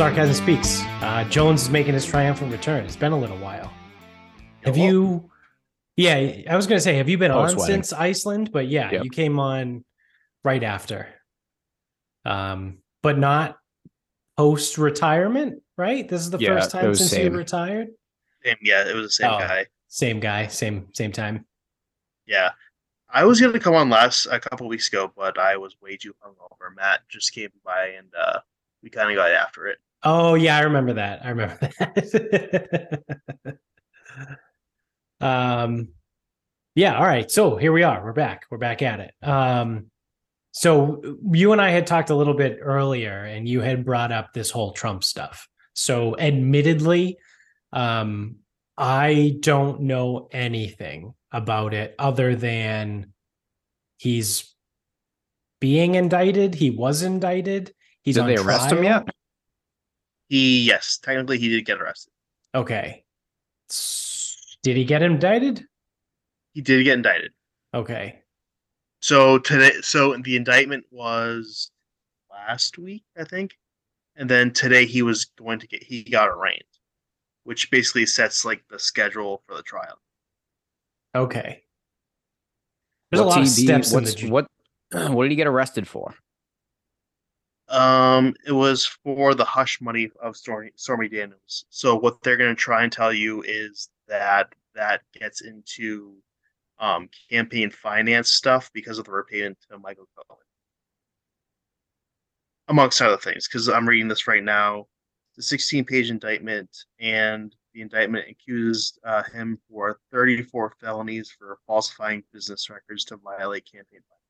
Sarcasm 0.00 0.32
Speaks. 0.34 0.80
Uh, 1.02 1.24
Jones 1.28 1.64
is 1.64 1.68
making 1.68 1.92
his 1.92 2.06
triumphant 2.06 2.50
return. 2.50 2.86
It's 2.86 2.96
been 2.96 3.12
a 3.12 3.18
little 3.18 3.36
while. 3.36 3.70
Have 4.64 4.78
well- 4.78 4.86
you? 4.86 5.30
Yeah, 5.98 6.14
I 6.48 6.56
was 6.56 6.66
going 6.66 6.78
to 6.78 6.82
say, 6.82 6.94
have 6.94 7.10
you 7.10 7.18
been 7.18 7.30
on 7.30 7.48
Post-wedding. 7.48 7.74
since 7.82 7.92
Iceland? 7.92 8.50
But 8.50 8.66
yeah, 8.68 8.90
Yep. 8.92 9.04
you 9.04 9.10
came 9.10 9.38
on 9.38 9.84
right 10.42 10.62
after. 10.62 11.06
Um, 12.24 12.78
but 13.02 13.18
not 13.18 13.58
post 14.38 14.78
retirement, 14.78 15.62
right? 15.76 16.08
This 16.08 16.22
is 16.22 16.30
the 16.30 16.38
Yeah, 16.38 16.54
first 16.54 16.70
time 16.70 16.94
since 16.94 17.10
same. 17.10 17.32
you 17.34 17.38
retired. 17.38 17.88
Same, 18.42 18.56
yeah, 18.62 18.88
it 18.88 18.94
was 18.94 19.04
the 19.04 19.10
same 19.10 19.30
Oh. 19.34 19.38
guy. 19.38 19.66
Same 19.88 20.18
guy, 20.18 20.46
same 20.46 20.88
same 20.94 21.12
time. 21.12 21.44
Yeah, 22.24 22.52
I 23.10 23.24
was 23.26 23.38
gonna 23.38 23.60
come 23.60 23.74
on 23.74 23.90
last 23.90 24.24
a 24.30 24.40
couple 24.40 24.66
weeks 24.66 24.88
ago, 24.88 25.12
but 25.14 25.38
I 25.38 25.58
was 25.58 25.76
way 25.82 25.98
too 25.98 26.14
hungover. 26.24 26.74
Matt 26.74 27.06
just 27.10 27.34
came 27.34 27.50
by 27.62 27.88
and 27.98 28.08
uh, 28.14 28.40
we 28.82 28.88
kind 28.88 29.10
of 29.10 29.16
got 29.16 29.30
after 29.30 29.66
it. 29.66 29.76
Oh 30.02 30.34
yeah, 30.34 30.56
I 30.56 30.60
remember 30.62 30.94
that. 30.94 31.24
I 31.24 31.30
remember 31.30 31.58
that. 31.60 33.58
um 35.20 35.88
yeah, 36.74 36.96
all 36.96 37.04
right. 37.04 37.30
So 37.30 37.56
here 37.56 37.72
we 37.72 37.82
are. 37.82 38.02
We're 38.02 38.12
back. 38.12 38.46
We're 38.50 38.58
back 38.58 38.80
at 38.82 39.00
it. 39.00 39.14
Um 39.22 39.86
so 40.52 41.02
you 41.30 41.52
and 41.52 41.60
I 41.60 41.70
had 41.70 41.86
talked 41.86 42.10
a 42.10 42.14
little 42.14 42.34
bit 42.34 42.58
earlier 42.60 43.24
and 43.24 43.48
you 43.48 43.60
had 43.60 43.84
brought 43.84 44.10
up 44.10 44.32
this 44.32 44.50
whole 44.50 44.72
Trump 44.72 45.04
stuff. 45.04 45.48
So 45.74 46.16
admittedly, 46.18 47.18
um 47.72 48.36
I 48.78 49.36
don't 49.40 49.82
know 49.82 50.28
anything 50.32 51.12
about 51.32 51.74
it 51.74 51.94
other 51.98 52.34
than 52.34 53.12
he's 53.98 54.54
being 55.60 55.94
indicted. 55.94 56.54
He 56.54 56.70
was 56.70 57.02
indicted. 57.02 57.74
He's 58.02 58.14
Did 58.14 58.22
on 58.22 58.28
they 58.28 58.36
arrest 58.36 58.72
him 58.72 58.82
yet? 58.82 59.06
He, 60.30 60.62
yes, 60.62 60.96
technically 61.02 61.38
he 61.38 61.48
did 61.48 61.66
get 61.66 61.80
arrested. 61.82 62.12
Okay. 62.54 63.02
Did 64.62 64.76
he 64.76 64.84
get 64.84 65.02
indicted? 65.02 65.64
He 66.54 66.60
did 66.60 66.84
get 66.84 66.94
indicted. 66.98 67.32
Okay. 67.74 68.20
So 69.02 69.38
today, 69.38 69.72
so 69.82 70.16
the 70.22 70.36
indictment 70.36 70.84
was 70.92 71.72
last 72.30 72.78
week, 72.78 73.02
I 73.18 73.24
think, 73.24 73.56
and 74.14 74.30
then 74.30 74.52
today 74.52 74.86
he 74.86 75.02
was 75.02 75.24
going 75.24 75.58
to 75.58 75.66
get 75.66 75.82
he 75.82 76.04
got 76.04 76.28
arraigned, 76.28 76.62
which 77.42 77.68
basically 77.72 78.06
sets 78.06 78.44
like 78.44 78.62
the 78.70 78.78
schedule 78.78 79.42
for 79.48 79.56
the 79.56 79.62
trial. 79.64 79.98
Okay. 81.16 81.64
There's 83.10 83.20
a 83.20 83.24
What's 83.24 83.36
lot 83.36 83.38
of 83.42 83.44
be- 83.56 83.62
steps 83.64 83.90
in 83.90 83.94
what's- 83.96 84.14
the 84.14 84.20
ju- 84.20 84.30
what 84.30 84.46
what 84.92 85.24
did 85.24 85.32
he 85.32 85.36
get 85.36 85.48
arrested 85.48 85.88
for? 85.88 86.14
Um, 87.70 88.34
it 88.46 88.52
was 88.52 88.84
for 88.84 89.34
the 89.34 89.44
hush 89.44 89.80
money 89.80 90.10
of 90.20 90.36
Stormy, 90.36 90.72
Daniels. 91.08 91.64
So 91.70 91.96
what 91.96 92.22
they're 92.22 92.36
going 92.36 92.54
to 92.54 92.60
try 92.60 92.82
and 92.82 92.92
tell 92.92 93.12
you 93.12 93.42
is 93.42 93.88
that 94.08 94.52
that 94.74 95.02
gets 95.14 95.42
into 95.42 96.16
um, 96.78 97.08
campaign 97.30 97.70
finance 97.70 98.32
stuff 98.32 98.70
because 98.72 98.98
of 98.98 99.04
the 99.04 99.12
repayment 99.12 99.58
to 99.70 99.78
Michael 99.78 100.08
Cohen, 100.16 100.42
amongst 102.68 103.00
other 103.02 103.18
things. 103.18 103.46
Because 103.46 103.68
I'm 103.68 103.88
reading 103.88 104.08
this 104.08 104.26
right 104.26 104.42
now, 104.42 104.86
the 105.36 105.42
16-page 105.42 106.10
indictment, 106.10 106.76
and 106.98 107.54
the 107.72 107.82
indictment 107.82 108.28
accuses 108.28 108.98
uh, 109.04 109.22
him 109.22 109.58
for 109.70 110.00
34 110.10 110.74
felonies 110.80 111.30
for 111.30 111.58
falsifying 111.66 112.24
business 112.32 112.68
records 112.68 113.04
to 113.04 113.16
violate 113.16 113.64
campaign 113.70 114.00
finance 114.08 114.20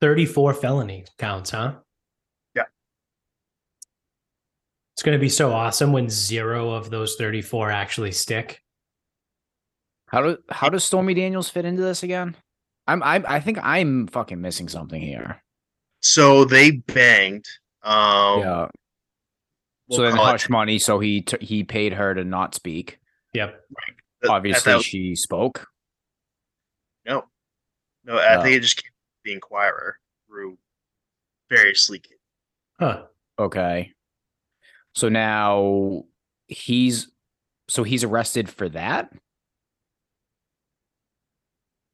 34 0.00 0.54
felony 0.54 1.04
counts, 1.18 1.50
huh? 1.50 1.74
Yeah. 2.54 2.64
It's 4.96 5.02
going 5.02 5.12
to 5.16 5.20
be 5.20 5.28
so 5.28 5.52
awesome 5.52 5.92
when 5.92 6.08
zero 6.08 6.70
of 6.70 6.88
those 6.88 7.16
34 7.16 7.70
actually 7.70 8.12
stick. 8.12 8.62
How 10.08 10.22
do 10.22 10.38
how 10.48 10.70
does 10.70 10.84
Stormy 10.84 11.12
Daniels 11.12 11.50
fit 11.50 11.66
into 11.66 11.82
this 11.82 12.02
again? 12.02 12.34
I'm 12.86 13.02
I 13.02 13.22
I 13.28 13.40
think 13.40 13.58
I'm 13.62 14.06
fucking 14.06 14.40
missing 14.40 14.68
something 14.70 15.02
here. 15.02 15.42
So 16.00 16.46
they 16.46 16.70
banged. 16.70 17.44
Um, 17.82 18.40
yeah. 18.40 18.68
we'll 19.88 19.96
so 19.98 20.02
then 20.04 20.14
call 20.14 20.28
it- 20.28 20.30
hush 20.30 20.48
money. 20.48 20.78
So 20.78 20.98
he 20.98 21.20
t- 21.20 21.44
he 21.44 21.62
paid 21.62 21.92
her 21.92 22.14
to 22.14 22.24
not 22.24 22.54
speak. 22.54 22.98
Yep. 23.34 23.50
at- 23.50 23.94
at 24.24 24.30
Obviously, 24.30 24.72
that- 24.72 24.82
she 24.82 25.14
spoke. 25.14 25.66
no, 27.04 27.24
no. 28.04 28.16
I 28.18 28.36
No. 28.36 28.42
think 28.42 28.56
it 28.56 28.60
just 28.60 28.82
came 28.82 28.90
from 28.92 29.20
the 29.26 29.32
Inquirer 29.34 29.98
through 30.26 30.56
various 31.50 31.90
leakage. 31.90 32.12
Huh. 32.80 33.06
Okay. 33.38 33.92
So 34.96 35.10
now 35.10 36.04
he's 36.48 37.08
so 37.68 37.82
he's 37.82 38.02
arrested 38.02 38.48
for 38.48 38.68
that. 38.70 39.12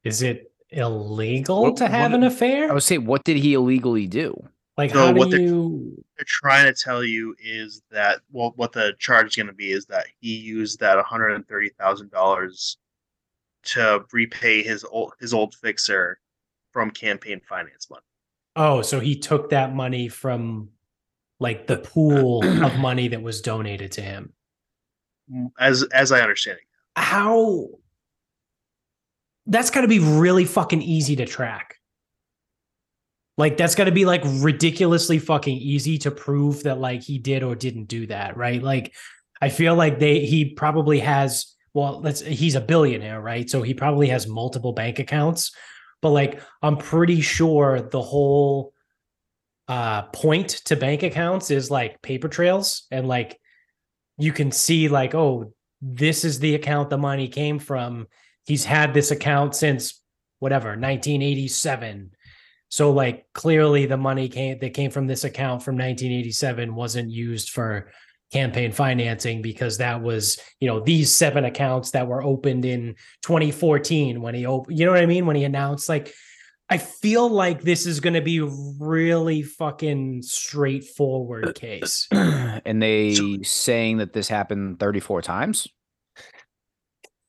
Is 0.04 0.22
it 0.22 0.52
illegal 0.70 1.62
What- 1.62 1.76
to 1.78 1.88
have 1.88 2.12
what- 2.12 2.18
an 2.20 2.24
affair? 2.24 2.70
I 2.70 2.74
would 2.74 2.82
say, 2.82 2.98
what 2.98 3.24
did 3.24 3.36
he 3.36 3.54
illegally 3.54 4.06
do? 4.06 4.48
like, 4.78 4.90
So 4.90 4.98
how 4.98 5.12
do 5.12 5.18
what 5.18 5.30
they're- 5.30 5.40
you? 5.40 6.02
They're 6.16 6.24
trying 6.26 6.72
to 6.72 6.80
tell 6.80 7.04
you 7.04 7.34
is 7.42 7.82
that 7.90 8.20
well, 8.30 8.52
what 8.56 8.72
the 8.72 8.94
charge 8.98 9.26
is 9.28 9.36
going 9.36 9.48
to 9.48 9.52
be 9.52 9.72
is 9.72 9.84
that 9.86 10.06
he 10.20 10.34
used 10.36 10.78
that 10.80 10.96
one 10.96 11.04
hundred 11.04 11.30
and 11.32 11.46
thirty 11.46 11.70
thousand 11.70 12.10
dollars 12.10 12.78
to 13.64 14.04
repay 14.12 14.62
his 14.62 14.84
old 14.84 15.12
his 15.20 15.34
old 15.34 15.54
fixer 15.56 16.20
from 16.72 16.90
campaign 16.90 17.40
finance 17.48 17.90
money. 17.90 18.02
Oh, 18.56 18.80
so 18.82 18.98
he 19.00 19.18
took 19.18 19.50
that 19.50 19.74
money 19.74 20.08
from 20.08 20.70
like 21.42 21.66
the 21.66 21.78
pool 21.78 22.44
of 22.64 22.78
money 22.78 23.08
that 23.08 23.20
was 23.20 23.42
donated 23.42 23.92
to 23.92 24.00
him. 24.00 24.32
As 25.58 25.82
as 25.92 26.12
I 26.12 26.20
understand 26.20 26.58
it, 26.58 26.64
how 26.96 27.68
that's 29.46 29.70
got 29.70 29.82
to 29.82 29.88
be 29.88 29.98
really 29.98 30.44
fucking 30.44 30.82
easy 30.82 31.16
to 31.16 31.26
track. 31.26 31.76
Like 33.38 33.56
that's 33.56 33.74
got 33.74 33.84
to 33.84 33.92
be 33.92 34.04
like 34.04 34.22
ridiculously 34.24 35.18
fucking 35.18 35.56
easy 35.56 35.98
to 35.98 36.10
prove 36.10 36.62
that 36.64 36.78
like 36.78 37.02
he 37.02 37.18
did 37.18 37.42
or 37.42 37.54
didn't 37.54 37.86
do 37.86 38.06
that, 38.06 38.36
right? 38.36 38.62
Like 38.62 38.94
I 39.40 39.48
feel 39.48 39.74
like 39.74 39.98
they 39.98 40.20
he 40.20 40.54
probably 40.54 41.00
has 41.00 41.54
well, 41.74 42.00
let's 42.02 42.20
he's 42.20 42.54
a 42.54 42.60
billionaire, 42.60 43.20
right? 43.20 43.48
So 43.48 43.62
he 43.62 43.74
probably 43.74 44.08
has 44.08 44.26
multiple 44.26 44.72
bank 44.72 44.98
accounts. 44.98 45.52
But 46.02 46.10
like 46.10 46.40
I'm 46.62 46.76
pretty 46.76 47.20
sure 47.20 47.80
the 47.80 48.02
whole 48.02 48.74
uh 49.72 50.02
point 50.02 50.48
to 50.66 50.76
bank 50.76 51.02
accounts 51.02 51.50
is 51.50 51.70
like 51.70 52.02
paper 52.02 52.28
trails 52.28 52.86
and 52.90 53.06
like 53.08 53.38
you 54.18 54.32
can 54.32 54.50
see 54.50 54.88
like 54.88 55.14
oh 55.14 55.52
this 55.82 56.24
is 56.24 56.38
the 56.38 56.54
account 56.54 56.88
the 56.88 56.96
money 56.96 57.28
came 57.28 57.58
from. 57.58 58.06
He's 58.46 58.64
had 58.64 58.94
this 58.94 59.10
account 59.10 59.56
since 59.56 60.00
whatever 60.38 60.68
1987. 60.68 62.12
So 62.68 62.92
like 62.92 63.26
clearly 63.34 63.86
the 63.86 63.96
money 63.96 64.28
came 64.28 64.58
that 64.60 64.74
came 64.74 64.92
from 64.92 65.06
this 65.08 65.24
account 65.24 65.62
from 65.62 65.74
1987 65.74 66.74
wasn't 66.74 67.10
used 67.10 67.50
for 67.50 67.90
campaign 68.32 68.72
financing 68.72 69.42
because 69.42 69.76
that 69.76 70.00
was 70.00 70.38
you 70.58 70.66
know 70.66 70.80
these 70.80 71.14
seven 71.14 71.44
accounts 71.44 71.90
that 71.90 72.06
were 72.06 72.22
opened 72.22 72.64
in 72.64 72.94
2014 73.20 74.22
when 74.22 74.34
he 74.34 74.46
opened 74.46 74.78
you 74.78 74.86
know 74.86 74.92
what 74.92 75.02
I 75.02 75.06
mean 75.06 75.26
when 75.26 75.36
he 75.36 75.44
announced 75.44 75.86
like 75.86 76.14
I 76.72 76.78
feel 76.78 77.28
like 77.28 77.60
this 77.60 77.84
is 77.84 78.00
going 78.00 78.14
to 78.14 78.22
be 78.22 78.40
really 78.40 79.42
fucking 79.42 80.22
straightforward 80.22 81.54
case. 81.54 82.08
and 82.12 82.82
they 82.82 83.14
So- 83.14 83.42
saying 83.42 83.98
that 83.98 84.14
this 84.14 84.26
happened 84.26 84.80
34 84.80 85.20
times. 85.20 85.68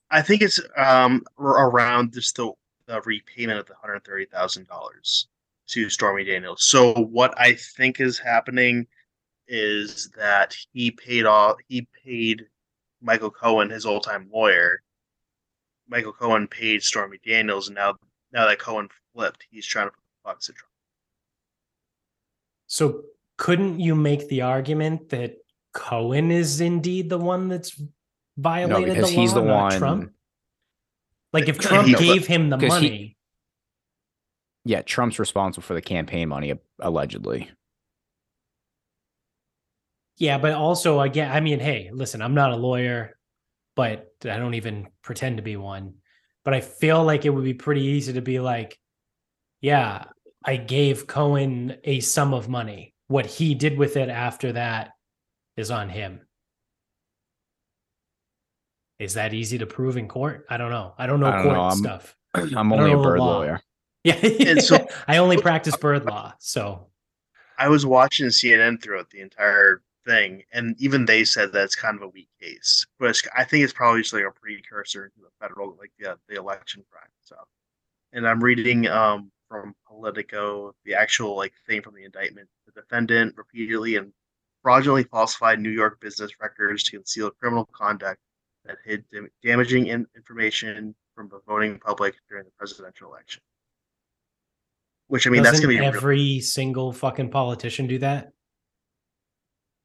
I 0.10 0.22
think 0.22 0.42
it's 0.44 0.62
um 0.78 1.24
around 1.38 2.14
just 2.14 2.38
the, 2.38 2.54
the 2.86 3.02
repayment 3.02 3.60
of 3.60 3.66
the 3.66 3.74
hundred 3.74 4.06
thirty 4.06 4.26
thousand 4.26 4.68
dollars 4.68 5.28
to 5.70 5.90
Stormy 5.90 6.24
Daniels. 6.24 6.64
So 6.64 6.94
what 6.94 7.34
I 7.38 7.56
think 7.56 8.00
is 8.00 8.20
happening 8.20 8.88
is 9.48 10.10
that 10.16 10.56
he 10.72 10.92
paid 10.92 11.26
off 11.26 11.58
he 11.68 11.86
paid 12.06 12.46
Michael 13.02 13.32
Cohen, 13.32 13.70
his 13.70 13.86
old 13.86 14.04
time 14.04 14.30
lawyer. 14.32 14.82
Michael 15.90 16.14
Cohen 16.14 16.48
paid 16.48 16.82
Stormy 16.82 17.18
Daniels, 17.26 17.68
and 17.68 17.76
now 17.76 17.96
now 18.34 18.46
that 18.48 18.60
Cohen 18.60 18.90
flipped, 19.14 19.46
he's 19.50 19.66
trying 19.66 19.88
to 19.88 19.92
put 19.92 20.00
the 20.02 20.30
bucks 20.30 20.50
at 20.50 20.56
Trump. 20.56 20.72
So 22.68 23.04
couldn't 23.38 23.80
you 23.80 23.96
make 23.96 24.28
the 24.28 24.42
argument 24.42 25.10
that 25.10 25.38
Cohen 25.74 26.32
is 26.32 26.60
indeed 26.60 27.10
the 27.10 27.18
one 27.20 27.48
that's 27.48 27.80
violated 28.38 28.96
because 28.96 29.12
the 29.12 29.16
law, 29.18 29.22
he's 29.22 29.34
the 29.34 29.42
not 29.44 29.62
one- 29.72 29.78
Trump? 29.80 30.14
Like 31.32 31.48
if 31.48 31.60
Trump 31.60 31.88
he- 31.88 31.96
gave 31.96 32.28
him 32.28 32.50
the 32.50 32.58
'cause 32.58 32.80
he- 32.80 32.90
money, 32.90 33.18
Yeah, 34.66 34.82
Trump's 34.82 35.20
responsible 35.20 35.64
for 35.64 35.74
the 35.74 35.82
campaign 35.82 36.30
money 36.30 36.54
allegedly. 36.80 37.52
yeah, 40.18 40.38
but 40.38 40.54
also 40.54 41.02
again, 41.02 41.32
I 41.32 41.40
mean, 41.42 41.60
hey, 41.60 41.90
listen, 41.92 42.22
I'm 42.22 42.34
not 42.36 42.52
a 42.52 42.56
lawyer, 42.56 43.18
but 43.76 44.14
I 44.24 44.38
don't 44.38 44.54
even 44.54 44.88
pretend 45.02 45.38
to 45.38 45.44
be 45.44 45.58
one. 45.58 45.96
But 46.46 46.54
I 46.54 46.62
feel 46.62 47.04
like 47.04 47.26
it 47.26 47.30
would 47.30 47.44
be 47.44 47.54
pretty 47.54 47.82
easy 47.82 48.14
to 48.14 48.22
be 48.22 48.40
like, 48.40 48.78
yeah, 49.62 50.06
I 50.46 50.58
gave 50.58 51.08
Cohen 51.08 51.78
a 51.84 52.00
sum 52.02 52.34
of 52.34 52.50
money. 52.50 52.94
what 53.08 53.26
he 53.26 53.54
did 53.56 53.78
with 53.78 53.96
it 53.98 54.10
after 54.10 54.54
that 54.54 54.92
is 55.58 55.70
on 55.72 55.88
him. 55.90 56.22
Is 59.00 59.16
that 59.16 59.34
easy 59.34 59.58
to 59.60 59.66
prove 59.66 59.98
in 59.98 60.08
court? 60.08 60.46
I 60.50 60.58
don't 60.58 60.70
know. 60.72 60.94
I 60.98 61.06
don't 61.08 61.20
know 61.20 61.28
I 61.28 61.32
don't 61.32 61.44
court 61.44 61.56
know. 61.56 61.62
I'm- 61.64 61.78
stuff. 61.78 62.16
I'm 62.34 62.74
only 62.74 62.92
a 62.92 62.94
don't 62.94 62.98
know 62.98 62.98
the 63.04 63.04
bird 63.10 63.20
law. 63.20 63.38
lawyer. 63.38 63.62
Yeah. 64.06 64.56
So- 64.60 64.86
I 65.08 65.18
only 65.18 65.38
practice 65.38 65.78
bird 65.78 66.06
law. 66.06 66.34
So 66.40 66.88
I 67.58 67.70
was 67.70 67.86
watching 67.86 68.28
CNN 68.28 68.82
throughout 68.82 69.10
the 69.12 69.22
entire 69.22 69.82
thing, 70.06 70.44
and 70.52 70.76
even 70.80 71.06
they 71.06 71.24
said 71.24 71.52
that 71.54 71.64
it's 71.64 71.76
kind 71.76 71.96
of 71.96 72.04
a 72.04 72.08
weak 72.08 72.30
case. 72.42 72.86
But 73.00 73.10
it's, 73.10 73.24
I 73.36 73.44
think 73.44 73.64
it's 73.64 73.74
probably 73.74 74.02
just 74.02 74.14
like 74.14 74.24
a 74.24 74.32
precursor 74.32 75.10
to 75.10 75.22
the 75.22 75.30
federal, 75.40 75.76
like 75.80 75.92
the 76.00 76.18
the 76.28 76.36
election 76.36 76.84
crime 76.92 77.10
stuff. 77.24 77.48
And 78.12 78.28
I'm 78.28 78.44
reading 78.44 78.88
um, 78.88 79.32
from 79.50 79.76
Politico 79.88 80.74
the 80.86 80.94
actual 80.96 81.36
like 81.36 81.54
thing 81.68 81.82
from 81.82 81.96
the 81.96 82.04
indictment. 82.04 82.48
The 82.66 82.82
defendant 82.82 83.36
repeatedly 83.38 83.96
and 83.98 84.14
fraudulently 84.62 85.04
falsified 85.10 85.60
New 85.60 85.70
York 85.70 86.00
business 86.00 86.32
records 86.42 86.84
to 86.84 86.92
conceal 86.92 87.30
criminal 87.32 87.70
conduct 87.74 88.20
that 88.66 88.78
hid 88.86 89.04
dam- 89.12 89.30
damaging 89.44 89.88
in- 89.88 90.08
information 90.16 90.96
from 91.16 91.30
the 91.30 91.40
voting 91.48 91.80
public 91.80 92.16
during 92.30 92.46
the 92.46 92.52
presidential 92.58 93.10
election. 93.10 93.42
Which 95.08 95.28
I 95.28 95.30
mean, 95.30 95.44
that's 95.44 95.58
doesn't 95.60 95.70
gonna 95.70 95.80
be 95.80 95.86
every 95.86 96.40
single 96.40 96.92
fucking 96.94 97.30
politician 97.30 97.88
do 97.88 98.00
that? 98.00 98.32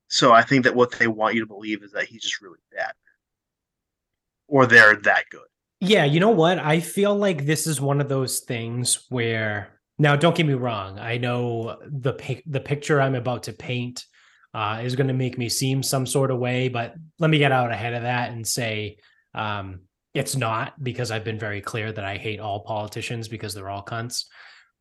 So 0.08 0.32
I 0.32 0.42
think 0.42 0.64
that 0.64 0.74
what 0.74 0.92
they 0.98 1.06
want 1.06 1.34
you 1.34 1.40
to 1.40 1.46
believe 1.46 1.82
is 1.82 1.92
that 1.92 2.06
he's 2.06 2.22
just 2.22 2.40
really 2.40 2.58
bad, 2.74 2.92
or 4.46 4.66
they're 4.66 4.96
that 4.96 5.24
good. 5.30 5.40
Yeah, 5.80 6.04
you 6.04 6.18
know 6.18 6.30
what? 6.30 6.58
I 6.58 6.80
feel 6.80 7.14
like 7.14 7.46
this 7.46 7.66
is 7.66 7.80
one 7.80 8.00
of 8.00 8.08
those 8.08 8.40
things 8.40 9.06
where 9.10 9.80
now 9.98 10.16
don't 10.16 10.34
get 10.34 10.46
me 10.46 10.54
wrong. 10.54 10.98
I 10.98 11.18
know 11.18 11.78
the 11.86 12.42
the 12.46 12.60
picture 12.60 13.00
I'm 13.00 13.14
about 13.14 13.44
to 13.44 13.52
paint 13.52 14.04
uh, 14.54 14.80
is 14.82 14.96
going 14.96 15.08
to 15.08 15.14
make 15.14 15.38
me 15.38 15.48
seem 15.48 15.82
some 15.82 16.06
sort 16.06 16.30
of 16.30 16.38
way, 16.38 16.68
but 16.68 16.94
let 17.18 17.30
me 17.30 17.38
get 17.38 17.52
out 17.52 17.70
ahead 17.70 17.94
of 17.94 18.02
that 18.02 18.30
and 18.30 18.46
say 18.46 18.96
um, 19.34 19.80
it's 20.14 20.36
not 20.36 20.82
because 20.82 21.10
I've 21.10 21.24
been 21.24 21.38
very 21.38 21.60
clear 21.60 21.92
that 21.92 22.04
I 22.04 22.16
hate 22.16 22.40
all 22.40 22.60
politicians 22.60 23.28
because 23.28 23.54
they're 23.54 23.68
all 23.68 23.84
cunts. 23.84 24.24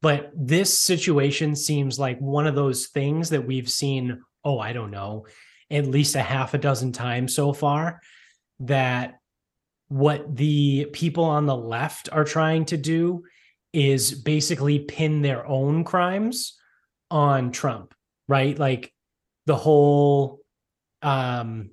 But 0.01 0.31
this 0.35 0.77
situation 0.79 1.55
seems 1.55 1.99
like 1.99 2.19
one 2.19 2.47
of 2.47 2.55
those 2.55 2.87
things 2.87 3.29
that 3.29 3.45
we've 3.45 3.69
seen, 3.69 4.21
oh, 4.43 4.59
I 4.59 4.73
don't 4.73 4.91
know, 4.91 5.25
at 5.69 5.87
least 5.87 6.15
a 6.15 6.21
half 6.21 6.53
a 6.53 6.57
dozen 6.57 6.91
times 6.91 7.35
so 7.35 7.53
far 7.53 8.01
that 8.61 9.19
what 9.89 10.35
the 10.35 10.85
people 10.91 11.23
on 11.23 11.45
the 11.45 11.55
left 11.55 12.09
are 12.11 12.23
trying 12.23 12.65
to 12.65 12.77
do 12.77 13.23
is 13.73 14.11
basically 14.11 14.79
pin 14.79 15.21
their 15.21 15.45
own 15.45 15.83
crimes 15.83 16.57
on 17.11 17.51
Trump, 17.51 17.93
right? 18.27 18.57
Like 18.57 18.93
the 19.45 19.55
whole 19.55 20.39
um 21.01 21.69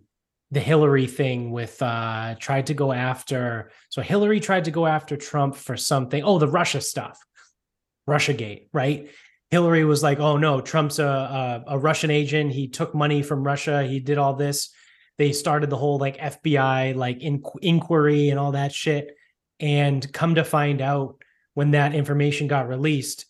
the 0.50 0.60
Hillary 0.60 1.06
thing 1.06 1.50
with 1.50 1.80
uh 1.82 2.34
tried 2.38 2.66
to 2.66 2.74
go 2.74 2.92
after 2.92 3.70
so 3.88 4.02
Hillary 4.02 4.38
tried 4.38 4.66
to 4.66 4.70
go 4.70 4.86
after 4.86 5.16
Trump 5.16 5.56
for 5.56 5.76
something. 5.76 6.22
Oh, 6.22 6.38
the 6.38 6.48
Russia 6.48 6.80
stuff. 6.80 7.18
Russiagate, 8.08 8.68
right? 8.72 9.08
Hillary 9.54 9.84
was 9.84 10.02
like, 10.02 10.18
"Oh 10.18 10.36
no, 10.36 10.60
Trump's 10.60 10.98
a, 10.98 11.06
a 11.06 11.74
a 11.76 11.78
Russian 11.78 12.10
agent. 12.10 12.50
He 12.50 12.66
took 12.66 12.92
money 12.92 13.22
from 13.22 13.44
Russia. 13.44 13.84
He 13.84 14.00
did 14.00 14.18
all 14.18 14.34
this." 14.34 14.70
They 15.16 15.30
started 15.30 15.70
the 15.70 15.76
whole 15.76 15.96
like 15.96 16.16
FBI 16.16 16.96
like 16.96 17.22
in, 17.22 17.40
inquiry 17.62 18.30
and 18.30 18.40
all 18.40 18.50
that 18.50 18.72
shit. 18.72 19.16
And 19.60 20.12
come 20.12 20.34
to 20.34 20.44
find 20.44 20.80
out, 20.80 21.22
when 21.54 21.70
that 21.70 21.94
information 21.94 22.48
got 22.48 22.66
released, 22.66 23.26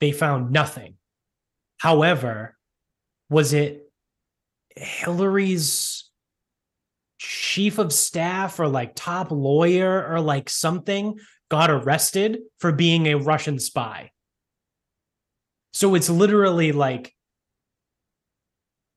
they 0.00 0.10
found 0.10 0.52
nothing. 0.52 0.94
However, 1.76 2.56
was 3.28 3.52
it 3.52 3.92
Hillary's 4.74 6.08
chief 7.18 7.76
of 7.76 7.92
staff 7.92 8.58
or 8.58 8.68
like 8.68 8.94
top 8.94 9.30
lawyer 9.30 10.08
or 10.10 10.22
like 10.22 10.48
something 10.48 11.18
got 11.50 11.70
arrested 11.70 12.38
for 12.58 12.72
being 12.72 13.06
a 13.06 13.16
Russian 13.16 13.58
spy? 13.58 14.12
So 15.72 15.94
it's 15.94 16.10
literally 16.10 16.72
like 16.72 17.14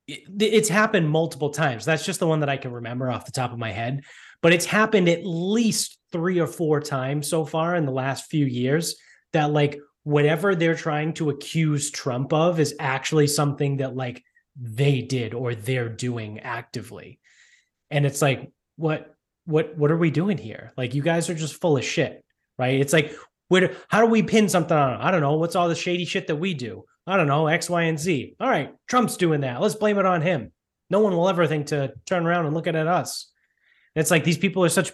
it- 0.08 0.24
it's 0.40 0.70
happened 0.70 1.10
multiple 1.10 1.52
times. 1.52 1.86
That's 1.86 2.06
just 2.06 2.20
the 2.20 2.28
one 2.28 2.42
that 2.42 2.50
I 2.50 2.58
can 2.58 2.72
remember 2.72 3.10
off 3.10 3.26
the 3.26 3.32
top 3.32 3.54
of 3.54 3.60
my 3.60 3.72
head. 3.72 4.02
But 4.42 4.54
it's 4.54 4.66
happened 4.66 5.08
at 5.08 5.26
least 5.26 6.00
three 6.12 6.40
or 6.40 6.48
four 6.48 6.82
times 6.82 7.30
so 7.30 7.46
far 7.46 7.76
in 7.76 7.86
the 7.86 7.92
last 7.92 8.30
few 8.30 8.46
years 8.46 8.96
that, 9.34 9.52
like, 9.52 9.80
whatever 10.04 10.56
they're 10.56 10.76
trying 10.76 11.14
to 11.14 11.30
accuse 11.30 11.92
Trump 11.92 12.34
of 12.34 12.60
is 12.60 12.76
actually 12.80 13.28
something 13.28 13.78
that, 13.78 13.96
like, 13.96 14.24
they 14.60 15.02
did 15.02 15.34
or 15.34 15.56
they're 15.56 15.90
doing 15.90 16.40
actively. 16.40 17.20
And 17.90 18.06
it's 18.06 18.22
like, 18.22 18.52
what, 18.76 19.16
what, 19.46 19.78
what 19.78 19.92
are 19.92 19.98
we 19.98 20.12
doing 20.12 20.38
here? 20.38 20.74
Like, 20.76 20.96
you 20.96 21.04
guys 21.04 21.30
are 21.30 21.36
just 21.36 21.62
full 21.62 21.78
of 21.78 21.86
shit, 21.86 22.26
right? 22.58 22.80
It's 22.80 22.94
like, 22.94 23.16
where, 23.52 23.76
how 23.90 24.00
do 24.00 24.06
we 24.06 24.24
pin 24.24 24.48
something 24.48 24.78
on? 24.78 25.02
I 25.02 25.12
don't 25.12 25.20
know. 25.20 25.36
What's 25.36 25.58
all 25.58 25.68
the 25.68 25.76
shady 25.76 26.06
shit 26.06 26.28
that 26.28 26.38
we 26.38 26.54
do? 26.54 26.86
I 27.06 27.18
don't 27.18 27.28
know, 27.28 27.48
X, 27.48 27.70
Y, 27.70 27.84
and 27.84 28.00
Z. 28.00 28.38
All 28.40 28.50
right, 28.50 28.74
Trump's 28.88 29.18
doing 29.18 29.42
that. 29.42 29.60
Let's 29.60 29.76
blame 29.76 29.98
it 29.98 30.06
on 30.06 30.22
him. 30.22 30.54
No 30.90 31.02
one 31.02 31.18
will 31.18 31.28
ever 31.28 31.46
think 31.46 31.68
to 31.68 31.92
turn 32.06 32.26
around 32.26 32.46
and 32.46 32.56
look 32.56 32.68
at 32.68 32.76
us. 32.76 33.30
It's 33.94 34.10
like 34.10 34.24
these 34.24 34.38
people 34.38 34.64
are 34.64 34.70
such 34.70 34.94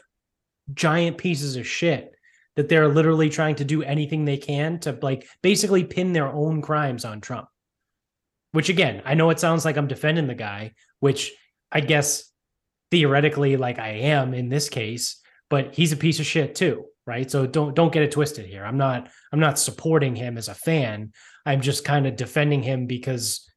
giant 0.73 1.19
pieces 1.19 1.55
of 1.55 1.67
shit 1.67 2.15
that 2.55 2.67
they're 2.67 2.87
literally 2.87 3.29
trying 3.29 3.53
to 3.57 3.63
do 3.63 3.83
anything 3.83 4.25
they 4.25 4.37
can 4.37 4.79
to 4.79 4.97
like 5.03 5.27
basically 5.43 5.83
pin 5.83 6.11
their 6.11 6.27
own 6.27 6.63
crimes 6.63 7.05
on 7.05 7.21
Trump. 7.21 7.47
Which 8.53 8.69
again, 8.69 9.03
I 9.05 9.13
know 9.13 9.29
it 9.29 9.39
sounds 9.39 9.65
like 9.65 9.77
I'm 9.77 9.87
defending 9.87 10.25
the 10.25 10.33
guy, 10.33 10.73
which 10.99 11.31
I 11.71 11.81
guess 11.81 12.23
theoretically 12.89 13.55
like 13.55 13.77
I 13.77 13.89
am 13.89 14.33
in 14.33 14.49
this 14.49 14.67
case, 14.67 15.21
but 15.47 15.75
he's 15.75 15.91
a 15.91 15.97
piece 15.97 16.19
of 16.19 16.25
shit 16.25 16.55
too, 16.55 16.85
right? 17.07 17.31
So 17.31 17.47
don't 17.47 17.73
don't 17.73 17.91
get 17.91 18.03
it 18.03 18.11
twisted 18.11 18.45
here. 18.45 18.63
I'm 18.63 18.77
not 18.77 19.09
I'm 19.31 19.39
not 19.39 19.57
supporting 19.57 20.15
him 20.15 20.37
as 20.37 20.49
a 20.49 20.53
fan. 20.53 21.13
I'm 21.45 21.61
just 21.61 21.83
kind 21.85 22.05
of 22.05 22.15
defending 22.15 22.61
him 22.61 22.85
because 22.85 23.49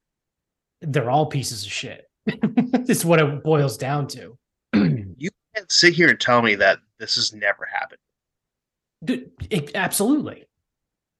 they're 0.80 1.10
all 1.10 1.26
pieces 1.26 1.66
of 1.66 1.72
shit. 1.72 2.04
it's 2.26 3.04
what 3.04 3.20
it 3.20 3.42
boils 3.44 3.76
down 3.76 4.06
to. 4.08 4.38
You 5.18 5.28
can't 5.56 5.70
sit 5.72 5.94
here 5.94 6.08
and 6.08 6.18
tell 6.20 6.40
me 6.40 6.54
that 6.54 6.78
this 7.00 7.16
has 7.16 7.34
never 7.34 7.68
happened. 7.70 7.98
Dude, 9.04 9.30
it- 9.50 9.72
absolutely. 9.74 10.46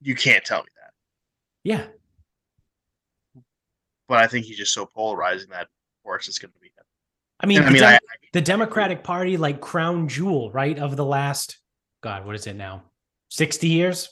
You 0.00 0.14
can't 0.14 0.44
tell 0.44 0.60
me 0.60 0.68
that. 0.76 0.92
Yeah. 1.64 1.86
But 4.08 4.18
I 4.18 4.26
think 4.28 4.46
he's 4.46 4.56
just 4.56 4.72
so 4.72 4.86
polarizing 4.86 5.50
that, 5.50 5.62
of 5.62 5.68
course, 6.04 6.28
it's 6.28 6.38
going 6.38 6.52
to 6.52 6.58
be 6.60 6.68
him. 6.68 6.84
I 7.40 7.46
mean, 7.46 7.58
And 7.58 7.66
I 7.66 7.70
mean, 7.70 7.82
Dem- 7.82 7.92
I, 7.94 7.98
the 8.32 8.40
Democratic 8.40 9.02
Party, 9.02 9.36
like 9.36 9.60
crown 9.60 10.08
jewel, 10.08 10.50
right? 10.52 10.78
Of 10.78 10.96
the 10.96 11.04
last, 11.04 11.58
God, 12.02 12.26
what 12.26 12.34
is 12.34 12.46
it 12.46 12.56
now? 12.56 12.84
60 13.28 13.68
years? 13.68 14.08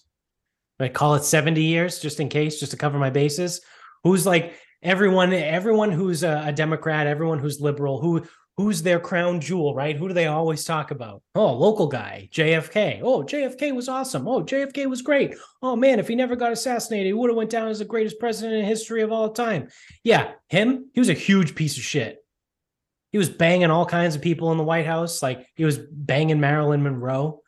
I 0.80 0.88
call 0.88 1.14
it 1.14 1.24
70 1.24 1.60
years, 1.62 1.98
just 1.98 2.20
in 2.20 2.28
case, 2.28 2.60
just 2.60 2.72
to 2.72 2.78
cover 2.78 2.98
my 2.98 3.10
bases. 3.10 3.60
Who's 4.04 4.26
like 4.26 4.54
everyone, 4.82 5.32
everyone 5.32 5.90
who's 5.90 6.22
a, 6.22 6.44
a 6.46 6.52
Democrat, 6.52 7.06
everyone 7.06 7.40
who's 7.40 7.60
liberal, 7.60 8.00
who 8.00 8.24
who's 8.56 8.82
their 8.82 8.98
crown 8.98 9.40
jewel, 9.40 9.72
right? 9.72 9.96
Who 9.96 10.08
do 10.08 10.14
they 10.14 10.26
always 10.26 10.64
talk 10.64 10.90
about? 10.90 11.22
Oh, 11.36 11.52
local 11.52 11.86
guy, 11.86 12.28
JFK. 12.32 13.00
Oh, 13.02 13.22
JFK 13.22 13.74
was 13.74 13.88
awesome. 13.88 14.26
Oh, 14.26 14.42
JFK 14.42 14.86
was 14.86 15.00
great. 15.00 15.36
Oh 15.62 15.76
man, 15.76 16.00
if 16.00 16.08
he 16.08 16.16
never 16.16 16.36
got 16.36 16.52
assassinated, 16.52 17.06
he 17.06 17.12
would 17.12 17.30
have 17.30 17.36
went 17.36 17.50
down 17.50 17.68
as 17.68 17.78
the 17.78 17.84
greatest 17.84 18.18
president 18.18 18.58
in 18.58 18.64
history 18.64 19.02
of 19.02 19.12
all 19.12 19.30
time. 19.30 19.68
Yeah, 20.02 20.32
him, 20.48 20.90
he 20.92 21.00
was 21.00 21.08
a 21.08 21.14
huge 21.14 21.54
piece 21.54 21.76
of 21.76 21.84
shit. 21.84 22.18
He 23.10 23.18
was 23.18 23.30
banging 23.30 23.70
all 23.70 23.86
kinds 23.86 24.16
of 24.16 24.22
people 24.22 24.52
in 24.52 24.58
the 24.58 24.64
White 24.64 24.86
House. 24.86 25.22
Like 25.22 25.46
he 25.54 25.64
was 25.64 25.78
banging 25.78 26.40
Marilyn 26.40 26.82
Monroe. 26.82 27.40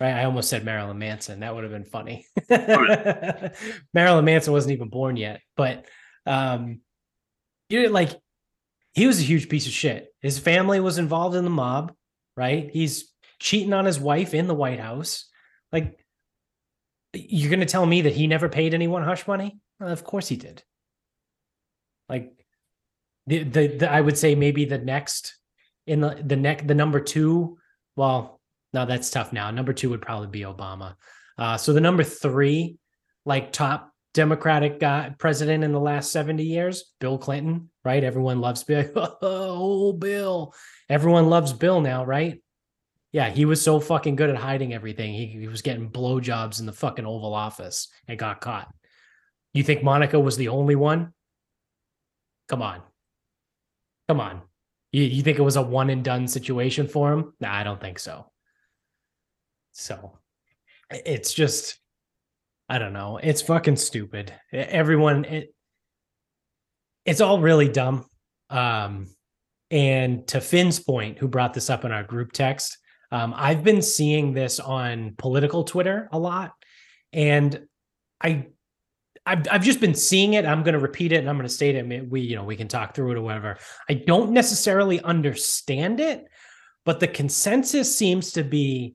Right. 0.00 0.14
I 0.14 0.24
almost 0.24 0.48
said 0.48 0.64
Marilyn 0.64 0.98
Manson. 0.98 1.40
That 1.40 1.54
would 1.54 1.62
have 1.62 1.72
been 1.72 1.84
funny. 1.84 2.26
Marilyn 2.48 4.24
Manson 4.24 4.52
wasn't 4.52 4.72
even 4.72 4.88
born 4.88 5.16
yet. 5.16 5.42
But 5.56 5.86
um 6.26 6.80
you 7.68 7.82
know, 7.82 7.90
like 7.90 8.18
he 8.94 9.06
was 9.06 9.20
a 9.20 9.24
huge 9.24 9.48
piece 9.48 9.66
of 9.66 9.72
shit. 9.72 10.08
His 10.20 10.38
family 10.38 10.80
was 10.80 10.98
involved 10.98 11.36
in 11.36 11.44
the 11.44 11.50
mob, 11.50 11.92
right? 12.36 12.70
He's 12.72 13.12
cheating 13.38 13.72
on 13.72 13.84
his 13.84 14.00
wife 14.00 14.32
in 14.32 14.46
the 14.46 14.54
White 14.54 14.80
House. 14.80 15.28
Like 15.70 16.04
you're 17.12 17.50
gonna 17.50 17.66
tell 17.66 17.84
me 17.84 18.02
that 18.02 18.14
he 18.14 18.26
never 18.26 18.48
paid 18.48 18.72
anyone 18.72 19.02
hush 19.02 19.26
money? 19.26 19.60
Well, 19.78 19.90
of 19.90 20.02
course 20.02 20.28
he 20.28 20.36
did. 20.36 20.62
Like 22.08 22.32
the, 23.26 23.42
the 23.44 23.66
the 23.68 23.90
I 23.90 24.00
would 24.00 24.16
say 24.16 24.34
maybe 24.34 24.64
the 24.64 24.78
next 24.78 25.36
in 25.86 26.00
the 26.00 26.20
the 26.24 26.36
neck 26.36 26.66
the 26.66 26.74
number 26.74 27.00
two. 27.00 27.58
Well, 27.96 28.39
no, 28.72 28.86
that's 28.86 29.10
tough 29.10 29.32
now. 29.32 29.50
Number 29.50 29.72
two 29.72 29.90
would 29.90 30.02
probably 30.02 30.28
be 30.28 30.40
Obama. 30.40 30.94
Uh, 31.36 31.56
so 31.56 31.72
the 31.72 31.80
number 31.80 32.04
three, 32.04 32.76
like 33.24 33.52
top 33.52 33.92
Democratic 34.12 34.80
guy, 34.80 35.14
president 35.18 35.64
in 35.64 35.72
the 35.72 35.80
last 35.80 36.12
70 36.12 36.42
years, 36.42 36.92
Bill 36.98 37.18
Clinton, 37.18 37.70
right? 37.84 38.02
Everyone 38.02 38.40
loves 38.40 38.64
Bill. 38.64 39.18
Oh, 39.22 39.92
Bill. 39.92 40.54
Everyone 40.88 41.28
loves 41.28 41.52
Bill 41.52 41.80
now, 41.80 42.04
right? 42.04 42.42
Yeah, 43.12 43.30
he 43.30 43.44
was 43.44 43.60
so 43.62 43.80
fucking 43.80 44.16
good 44.16 44.30
at 44.30 44.36
hiding 44.36 44.72
everything. 44.72 45.14
He, 45.14 45.26
he 45.26 45.48
was 45.48 45.62
getting 45.62 45.90
blowjobs 45.90 46.60
in 46.60 46.66
the 46.66 46.72
fucking 46.72 47.06
Oval 47.06 47.34
Office 47.34 47.88
and 48.06 48.18
got 48.18 48.40
caught. 48.40 48.72
You 49.52 49.64
think 49.64 49.82
Monica 49.82 50.18
was 50.18 50.36
the 50.36 50.48
only 50.48 50.76
one? 50.76 51.12
Come 52.48 52.62
on. 52.62 52.82
Come 54.08 54.20
on. 54.20 54.42
You, 54.92 55.04
you 55.04 55.22
think 55.22 55.38
it 55.38 55.42
was 55.42 55.56
a 55.56 55.62
one 55.62 55.90
and 55.90 56.04
done 56.04 56.28
situation 56.28 56.86
for 56.88 57.12
him? 57.12 57.32
Nah, 57.40 57.54
I 57.54 57.64
don't 57.64 57.80
think 57.80 57.98
so. 57.98 58.29
So 59.80 60.18
it's 60.90 61.32
just, 61.32 61.78
I 62.68 62.78
don't 62.78 62.92
know. 62.92 63.18
It's 63.22 63.42
fucking 63.42 63.76
stupid. 63.76 64.32
Everyone, 64.52 65.24
it, 65.24 65.54
it's 67.06 67.20
all 67.20 67.40
really 67.40 67.68
dumb. 67.68 68.04
Um, 68.50 69.08
and 69.70 70.26
to 70.28 70.40
Finn's 70.40 70.80
point, 70.80 71.18
who 71.18 71.28
brought 71.28 71.54
this 71.54 71.70
up 71.70 71.84
in 71.84 71.92
our 71.92 72.02
group 72.02 72.32
text, 72.32 72.76
um, 73.10 73.32
I've 73.34 73.64
been 73.64 73.80
seeing 73.80 74.34
this 74.34 74.60
on 74.60 75.14
political 75.16 75.64
Twitter 75.64 76.08
a 76.12 76.18
lot, 76.18 76.52
and 77.12 77.66
I, 78.22 78.48
I've 79.26 79.46
I've 79.50 79.64
just 79.64 79.80
been 79.80 79.94
seeing 79.94 80.34
it. 80.34 80.44
I'm 80.44 80.62
going 80.62 80.74
to 80.74 80.80
repeat 80.80 81.12
it, 81.12 81.16
and 81.16 81.28
I'm 81.28 81.36
going 81.36 81.48
to 81.48 81.54
state 81.54 81.74
it. 81.74 82.10
We 82.10 82.20
you 82.20 82.36
know 82.36 82.44
we 82.44 82.56
can 82.56 82.68
talk 82.68 82.94
through 82.94 83.12
it 83.12 83.18
or 83.18 83.22
whatever. 83.22 83.58
I 83.88 83.94
don't 83.94 84.30
necessarily 84.30 85.00
understand 85.00 85.98
it, 85.98 86.24
but 86.84 87.00
the 87.00 87.08
consensus 87.08 87.96
seems 87.96 88.32
to 88.32 88.44
be 88.44 88.94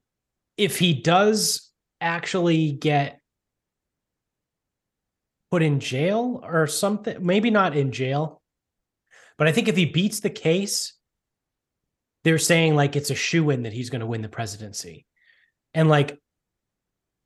if 0.57 0.79
he 0.79 0.93
does 0.93 1.71
actually 1.99 2.71
get 2.71 3.19
put 5.51 5.61
in 5.61 5.79
jail 5.79 6.41
or 6.43 6.67
something, 6.67 7.25
maybe 7.25 7.49
not 7.49 7.75
in 7.75 7.91
jail, 7.91 8.41
but 9.37 9.47
I 9.47 9.51
think 9.51 9.67
if 9.67 9.75
he 9.75 9.85
beats 9.85 10.19
the 10.19 10.29
case, 10.29 10.93
they're 12.23 12.37
saying 12.37 12.75
like 12.75 12.95
it's 12.95 13.11
a 13.11 13.15
shoe 13.15 13.49
in 13.49 13.63
that 13.63 13.73
he's 13.73 13.89
going 13.89 13.99
to 13.99 14.07
win 14.07 14.21
the 14.21 14.29
presidency. 14.29 15.05
And 15.73 15.89
like 15.89 16.17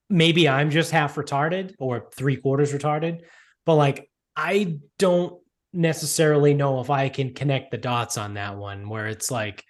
maybe 0.10 0.50
I'm 0.50 0.72
just 0.72 0.92
half 0.92 1.16
retarded 1.16 1.76
or 1.80 2.10
three 2.16 2.36
quarters 2.36 2.74
retarded, 2.74 3.22
but 3.66 3.76
like 3.76 4.10
I 4.36 4.80
don't 4.98 5.42
necessarily 5.72 6.54
know 6.54 6.82
if 6.82 6.90
I 6.90 7.10
can 7.10 7.34
connect 7.34 7.72
the 7.72 7.78
dots 7.78 8.18
on 8.18 8.34
that 8.34 8.58
one 8.58 8.90
where 8.90 9.08
it's 9.08 9.30
like 9.30 9.64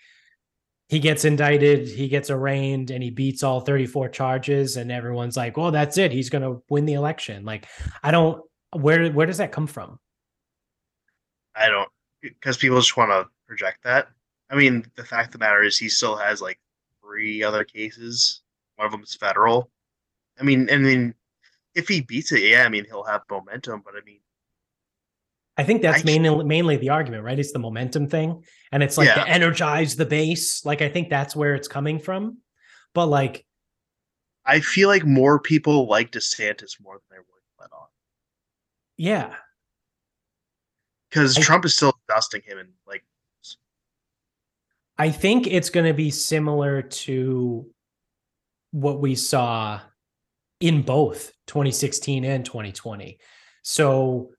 he 0.89 0.99
gets 0.99 1.23
indicted, 1.23 1.87
he 1.87 2.07
gets 2.07 2.29
arraigned, 2.29 2.89
and 2.91 3.01
he 3.01 3.11
beats 3.11 3.43
all 3.43 3.61
34 3.61 4.09
charges, 4.09 4.75
and 4.75 4.91
everyone's 4.91 5.37
like, 5.37 5.55
well, 5.55 5.71
that's 5.71 5.97
it. 5.97 6.11
He's 6.11 6.29
gonna 6.29 6.57
win 6.69 6.85
the 6.85 6.93
election. 6.93 7.45
Like, 7.45 7.67
I 8.03 8.11
don't 8.11 8.43
where 8.73 9.09
where 9.11 9.25
does 9.27 9.37
that 9.37 9.51
come 9.51 9.67
from? 9.67 9.99
I 11.55 11.69
don't 11.69 11.89
because 12.21 12.57
people 12.57 12.79
just 12.79 12.97
want 12.97 13.11
to 13.11 13.27
project 13.47 13.83
that. 13.83 14.07
I 14.49 14.55
mean, 14.55 14.85
the 14.95 15.03
fact 15.03 15.27
of 15.27 15.33
the 15.33 15.39
matter 15.39 15.63
is, 15.63 15.77
he 15.77 15.89
still 15.89 16.15
has 16.15 16.41
like 16.41 16.59
three 17.03 17.43
other 17.43 17.63
cases. 17.63 18.41
One 18.75 18.87
of 18.87 18.91
them 18.91 19.03
is 19.03 19.15
federal. 19.15 19.69
I 20.39 20.43
mean, 20.43 20.69
I 20.71 20.77
mean, 20.77 21.13
if 21.75 21.87
he 21.87 22.01
beats 22.01 22.31
it, 22.31 22.43
yeah, 22.43 22.63
I 22.65 22.69
mean, 22.69 22.85
he'll 22.85 23.03
have 23.03 23.21
momentum. 23.29 23.83
But 23.85 23.93
I 23.95 24.03
mean, 24.05 24.19
I 25.59 25.63
think 25.63 25.81
that's 25.81 26.01
I- 26.01 26.05
mainly 26.05 26.45
mainly 26.45 26.77
the 26.77 26.89
argument, 26.89 27.23
right? 27.23 27.37
It's 27.37 27.51
the 27.51 27.59
momentum 27.59 28.07
thing, 28.07 28.45
and 28.71 28.81
it's 28.81 28.97
like 28.97 29.07
Yeah. 29.07 29.15
to 29.25 29.27
energize 29.29 29.97
the 29.97 30.05
base. 30.05 30.65
Like 30.65 30.81
I 30.81 30.87
think 30.87 31.09
that's 31.09 31.35
where 31.35 31.53
it's 31.53 31.67
coming 31.67 31.99
from. 31.99 32.37
But 32.93 33.07
like, 33.07 33.45
I 34.45 34.61
feel 34.61 34.87
like 34.87 35.05
more 35.05 35.37
people 35.39 35.85
like 35.87 36.11
DeSantis 36.11 36.81
more 36.81 36.93
than 36.95 37.03
they 37.11 37.17
would 37.17 37.43
let 37.59 37.71
on 37.73 37.87
yeah, 38.95 39.35
because 41.09 41.35
Trump 41.35 41.65
is 41.65 41.75
still 41.75 41.93
dusting 42.07 42.41
him 42.41 42.57
and 42.57 42.69
like 42.87 43.03
I 44.97 45.11
think 45.11 45.45
it's 45.47 45.69
going 45.69 45.85
to 45.85 45.93
be 45.93 46.09
similar 46.11 46.81
to 46.81 47.69
what 48.71 48.99
we 49.01 49.15
saw 49.15 49.79
in 50.59 50.81
both 50.83 51.31
2016 51.47 52.23
and 52.25 52.45
2020. 52.45 53.17
So 53.63 54.31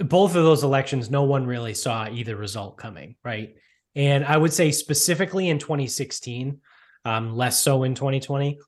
both 0.00 0.34
of 0.34 0.44
those 0.44 0.62
elections, 0.62 1.10
no 1.10 1.24
one 1.24 1.46
really 1.46 1.74
saw 1.74 2.08
either 2.08 2.36
result 2.36 2.76
coming, 2.76 3.16
right? 3.24 3.56
And 3.94 4.24
I 4.24 4.36
would 4.36 4.52
say 4.52 4.70
specifically 4.70 5.48
in 5.48 5.58
2016, 5.58 6.60
um, 7.04 7.36
less 7.36 7.60
so 7.60 7.84
in 7.84 7.94
2020. 7.94 8.58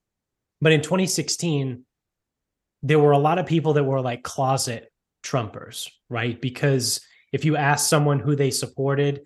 But 0.60 0.72
in 0.72 0.80
2016, 0.80 1.84
there 2.82 2.98
were 2.98 3.12
a 3.12 3.18
lot 3.18 3.38
of 3.38 3.46
people 3.46 3.74
that 3.74 3.84
were 3.84 4.00
like 4.00 4.22
closet 4.22 4.90
Trumpers, 5.22 5.88
right? 6.08 6.40
Because 6.40 7.00
if 7.32 7.44
you 7.44 7.56
ask 7.56 7.88
someone 7.88 8.20
who 8.20 8.36
they 8.36 8.50
supported, 8.50 9.22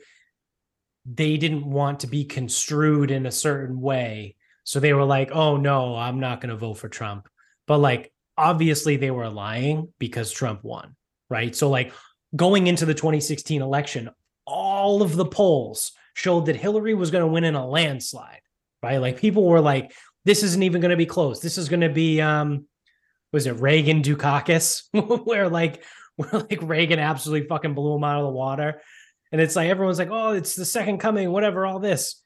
they 1.04 1.36
didn't 1.36 1.66
want 1.66 2.00
to 2.00 2.06
be 2.06 2.24
construed 2.24 3.10
in 3.10 3.26
a 3.26 3.32
certain 3.32 3.80
way. 3.80 4.36
So 4.64 4.80
they 4.80 4.92
were 4.92 5.04
like, 5.04 5.30
oh 5.32 5.56
no, 5.56 5.96
I'm 5.96 6.20
not 6.20 6.40
going 6.40 6.50
to 6.50 6.56
vote 6.56 6.74
for 6.74 6.88
Trump. 6.88 7.28
But 7.66 7.78
like, 7.78 8.12
obviously 8.36 8.96
they 8.96 9.10
were 9.10 9.28
lying 9.28 9.92
because 9.98 10.32
Trump 10.32 10.64
won, 10.64 10.96
right? 11.32 11.56
So, 11.56 11.70
like, 11.70 11.92
going 12.36 12.66
into 12.66 12.84
the 12.84 12.94
2016 12.94 13.62
election, 13.62 14.10
all 14.46 15.02
of 15.02 15.16
the 15.16 15.24
polls 15.24 15.92
showed 16.14 16.46
that 16.46 16.56
Hillary 16.56 16.92
was 16.92 17.10
going 17.10 17.22
to 17.24 17.32
win 17.32 17.44
in 17.44 17.54
a 17.54 17.66
landslide, 17.66 18.42
right? 18.82 18.98
Like, 18.98 19.16
people 19.16 19.48
were 19.48 19.62
like, 19.62 19.94
this 20.26 20.42
isn't 20.42 20.62
even 20.62 20.82
going 20.82 20.90
to 20.90 20.96
be 20.96 21.06
close. 21.06 21.40
This 21.40 21.56
is 21.56 21.70
going 21.70 21.80
to 21.80 21.88
be, 21.88 22.20
um, 22.20 22.66
was 23.32 23.46
it 23.46 23.58
Reagan 23.58 24.02
Dukakis, 24.02 24.82
where 25.24 25.48
like, 25.48 25.82
where 26.16 26.30
like 26.32 26.60
Reagan 26.60 26.98
absolutely 26.98 27.48
fucking 27.48 27.72
blew 27.72 27.96
him 27.96 28.04
out 28.04 28.18
of 28.18 28.24
the 28.24 28.30
water. 28.30 28.82
And 29.32 29.40
it's 29.40 29.56
like 29.56 29.70
everyone's 29.70 29.98
like, 29.98 30.10
oh, 30.10 30.32
it's 30.32 30.54
the 30.54 30.66
second 30.66 30.98
coming, 30.98 31.30
whatever, 31.30 31.64
all 31.64 31.78
this. 31.78 32.22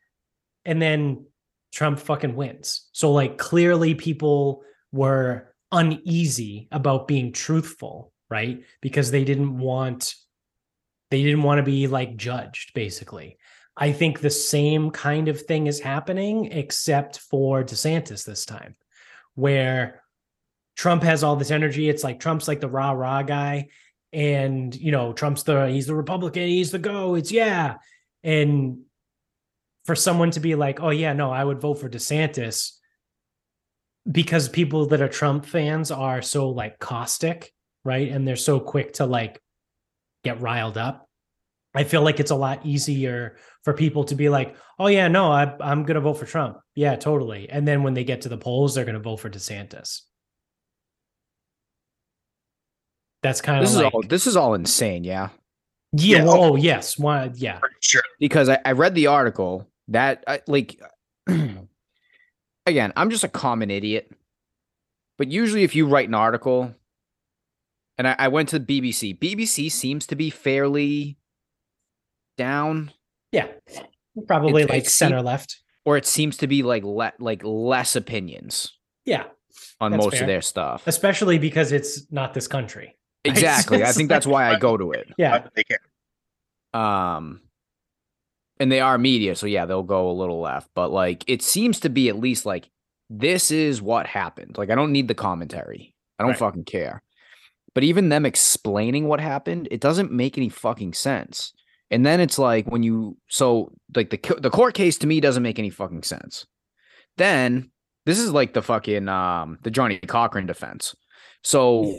And 0.65 0.83
then 0.83 1.27
Trump 1.73 2.01
fucking 2.01 2.35
wins. 2.35 2.89
So, 2.91 3.13
like, 3.13 3.39
clearly 3.39 3.95
people 3.95 4.65
were 4.91 5.55
uneasy 5.71 6.69
about 6.73 7.07
being 7.07 7.33
truthful, 7.33 8.13
right? 8.31 8.63
Because 8.81 9.11
they 9.11 9.25
didn't 9.25 9.59
want, 9.59 10.15
they 11.11 11.23
didn't 11.23 11.43
want 11.43 11.59
to 11.59 11.63
be 11.63 11.87
like 11.87 12.17
judged, 12.17 12.73
basically. 12.75 13.39
I 13.77 13.93
think 13.93 14.21
the 14.21 14.31
same 14.31 14.91
kind 14.91 15.29
of 15.29 15.43
thing 15.43 15.67
is 15.67 15.81
happening, 15.81 16.47
except 16.53 17.19
for 17.19 17.63
DeSantis 17.63 18.25
this 18.25 18.47
time, 18.47 18.75
where 19.35 20.03
Trump 20.77 21.03
has 21.03 21.23
all 21.23 21.37
this 21.37 21.51
energy. 21.51 21.89
It's 21.89 22.05
like 22.05 22.21
Trump's 22.21 22.49
like 22.49 22.61
the 22.61 22.69
rah 22.69 22.93
rah 22.93 23.23
guy 23.23 23.69
and 24.13 24.75
you 24.75 24.93
know 24.93 25.13
trump's 25.13 25.43
the 25.43 25.69
he's 25.69 25.87
the 25.87 25.95
republican 25.95 26.47
he's 26.47 26.71
the 26.71 26.79
go 26.79 27.17
it's 27.17 27.33
yeah 27.33 27.75
and 28.23 28.79
for 29.85 29.95
someone 29.95 30.31
to 30.31 30.41
be 30.41 30.55
like 30.55 30.81
oh 30.81 30.91
yeah 30.91 31.13
no 31.13 31.31
i 31.31 31.45
would 31.45 31.61
vote 31.61 31.75
for 31.75 31.89
desantis 31.89 32.73
because 34.11 34.49
people 34.49 34.87
that 34.87 35.03
are 35.03 35.09
trump 35.09 35.45
fans 35.45 35.91
are 35.91 36.23
so 36.23 36.49
like 36.49 36.79
caustic 36.79 37.53
right 37.87 38.11
and 38.11 38.27
they're 38.27 38.37
so 38.37 38.61
quick 38.61 38.93
to 38.95 39.07
like 39.07 39.41
get 40.25 40.41
riled 40.41 40.77
up 40.77 41.09
i 41.75 41.85
feel 41.85 42.03
like 42.03 42.21
it's 42.21 42.31
a 42.31 42.37
lot 42.37 42.65
easier 42.67 43.37
for 43.63 43.73
people 43.73 44.05
to 44.05 44.15
be 44.15 44.29
like 44.29 44.57
oh 44.79 44.89
yeah 44.89 45.09
no 45.09 45.31
I, 45.31 45.55
i'm 45.61 45.85
gonna 45.85 46.01
vote 46.01 46.15
for 46.15 46.27
trump 46.27 46.59
yeah 46.75 46.97
totally 46.97 47.49
and 47.49 47.67
then 47.67 47.83
when 47.83 47.95
they 47.95 48.05
get 48.05 48.23
to 48.23 48.29
the 48.29 48.39
polls 48.39 48.75
they're 48.75 48.85
gonna 48.85 48.99
vote 48.99 49.19
for 49.19 49.31
desantis 49.31 50.03
that's 53.27 53.41
kind 53.41 53.59
of 53.59 53.65
This 53.65 53.73
is 53.73 53.83
like 53.83 53.93
all 53.93 54.03
this 54.03 54.27
is 54.29 54.37
all 54.37 54.55
insane, 54.55 55.03
yeah. 55.03 55.31
yeah. 55.93 56.19
Yeah. 56.19 56.25
well, 56.25 56.45
oh, 56.45 56.57
yes. 56.57 56.97
One. 56.97 57.33
Yeah. 57.35 57.59
for 57.59 57.71
sure. 57.81 58.03
Because 58.21 58.49
I, 58.49 58.59
I 58.65 58.73
read 58.73 58.95
the 58.95 59.09
article 59.09 59.69
that 59.89 60.23
I, 60.29 60.43
like 60.47 60.81
again, 62.67 62.93
I'm 62.97 63.11
just 63.11 63.25
a 63.25 63.29
common 63.29 63.71
idiot. 63.71 64.13
But 65.19 65.33
usually 65.33 65.65
if 65.65 65.75
you 65.75 65.89
write 65.89 66.09
an 66.09 66.15
article, 66.15 66.73
and 67.99 68.07
I, 68.09 68.17
I 68.19 68.29
went 68.29 68.49
to 68.51 68.59
the 68.59 68.81
BBC, 68.81 69.19
BBC 69.19 69.71
seems 69.71 70.07
to 70.09 70.17
be 70.17 70.31
fairly 70.31 71.19
down, 72.39 72.93
Yeah. 73.33 73.49
Probably 74.27 74.63
It- 74.63 74.71
like 74.71 74.85
it 74.85 74.89
center 74.91 75.19
seem- 75.19 75.27
left. 75.27 75.57
or 75.85 75.97
it 75.97 76.07
seems 76.07 76.37
to 76.39 76.47
be 76.47 76.63
like 76.63 76.83
le- 76.85 77.13
like 77.19 77.43
less 77.45 77.95
opinions 77.97 78.73
Yeah. 79.05 79.25
on 79.81 79.95
most 79.97 80.13
fair. 80.15 80.23
of 80.23 80.27
their 80.27 80.41
stuff. 80.43 80.87
Especially 80.87 81.39
because 81.39 81.73
it's 81.73 82.11
not 82.11 82.33
this 82.35 82.47
country. 82.49 82.97
Exactly. 83.27 83.83
I 83.83 83.91
think 83.93 84.09
that's 84.09 84.27
why 84.27 84.49
I 84.49 84.57
go 84.59 84.77
to 84.77 84.93
it. 84.93 85.09
Yeah. 85.19 85.49
They 85.55 85.65
can. 85.65 85.79
Um 86.81 87.41
and 88.59 88.71
they 88.73 88.81
are 88.81 88.97
media, 88.97 89.35
so 89.35 89.47
yeah, 89.47 89.67
they'll 89.67 89.83
go 89.83 90.11
a 90.11 90.13
little 90.13 90.41
left, 90.41 90.71
but 90.75 90.91
like 90.91 91.25
it 91.27 91.43
seems 91.43 91.81
to 91.81 91.89
be 91.91 92.09
at 92.09 92.19
least 92.19 92.47
like 92.47 92.71
this 93.11 93.51
is 93.51 93.83
what 93.83 94.07
happened. 94.07 94.57
Like 94.59 94.71
I 94.71 94.75
don't 94.75 94.93
need 94.93 95.09
the 95.09 95.15
commentary. 95.15 95.95
I 96.19 96.23
don't 96.23 96.31
Right. 96.31 96.39
fucking 96.39 96.65
care. 96.65 97.03
But 97.77 97.85
even 97.85 98.09
them 98.09 98.25
explaining 98.25 99.07
what 99.07 99.21
happened, 99.21 99.69
it 99.71 99.83
doesn't 99.83 100.11
make 100.11 100.39
any 100.39 100.49
fucking 100.49 100.95
sense. 100.95 101.53
And 101.91 102.07
then 102.07 102.21
it's 102.21 102.39
like 102.39 102.67
when 102.67 102.83
you 102.83 103.19
so 103.29 103.71
like 103.95 104.09
the 104.09 104.37
the 104.41 104.49
court 104.49 104.73
case 104.75 104.97
to 104.99 105.07
me 105.07 105.21
doesn't 105.21 105.43
make 105.43 105.59
any 105.59 105.69
fucking 105.69 106.03
sense. 106.03 106.47
Then 107.19 107.71
this 108.07 108.19
is 108.19 108.31
like 108.33 108.55
the 108.55 108.63
fucking 108.63 109.09
um 109.11 109.59
the 109.63 109.71
Johnnie 109.71 109.99
Cochran 109.99 110.47
defense. 110.47 110.97
So 111.45 111.85
Yeah. 111.85 111.99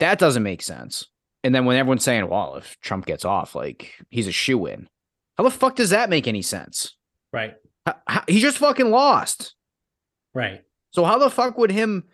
that 0.00 0.18
doesn't 0.18 0.42
make 0.42 0.60
sense. 0.60 1.06
And 1.44 1.54
then 1.54 1.64
when 1.64 1.76
everyone's 1.76 2.02
saying, 2.02 2.28
well, 2.28 2.56
if 2.56 2.76
Trump 2.80 3.06
gets 3.06 3.24
off, 3.24 3.54
like 3.54 3.92
he's 4.10 4.26
a 4.26 4.32
shoe 4.32 4.66
in, 4.66 4.88
how 5.38 5.44
the 5.44 5.50
fuck 5.52 5.76
does 5.76 5.90
that 5.90 6.10
make 6.10 6.26
any 6.26 6.42
sense? 6.42 6.96
Right. 7.32 7.54
H- 7.88 7.94
h- 8.10 8.22
he 8.26 8.40
just 8.40 8.58
fucking 8.58 8.90
lost. 8.90 9.54
Right. 10.34 10.62
So 10.90 11.04
how 11.04 11.18
the 11.18 11.30
fuck 11.30 11.56
would 11.58 11.70
him 11.70 12.04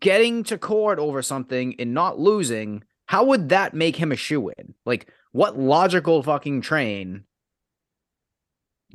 getting 0.00 0.44
to 0.44 0.58
court 0.58 0.98
over 0.98 1.22
something 1.22 1.74
and 1.78 1.94
not 1.94 2.18
losing? 2.18 2.84
How 3.06 3.24
would 3.24 3.48
that 3.48 3.74
make 3.74 3.96
him 3.96 4.12
a 4.12 4.16
shoe 4.16 4.48
in? 4.50 4.74
Like, 4.86 5.08
what 5.32 5.58
logical 5.58 6.22
fucking 6.22 6.60
train 6.60 7.24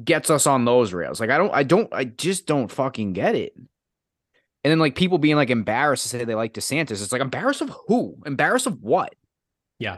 gets 0.03 0.29
us 0.29 0.47
on 0.47 0.65
those 0.65 0.93
rails? 0.93 1.19
Like, 1.19 1.29
I 1.29 1.37
don't, 1.37 1.53
I 1.53 1.63
don't, 1.63 1.93
I 1.93 2.05
just 2.05 2.45
don't 2.45 2.71
fucking 2.71 3.13
get 3.13 3.35
it. 3.35 3.53
And 3.57 4.71
then 4.71 4.79
like 4.79 4.95
people 4.95 5.17
being 5.19 5.35
like 5.35 5.49
embarrassed 5.51 6.03
to 6.03 6.09
say 6.09 6.23
they 6.23 6.33
like 6.33 6.53
DeSantis. 6.53 7.03
It's 7.03 7.11
like 7.11 7.21
embarrassed 7.21 7.61
of 7.61 7.71
who? 7.87 8.17
Embarrassed 8.25 8.65
of 8.67 8.81
what? 8.81 9.13
Yeah. 9.77 9.97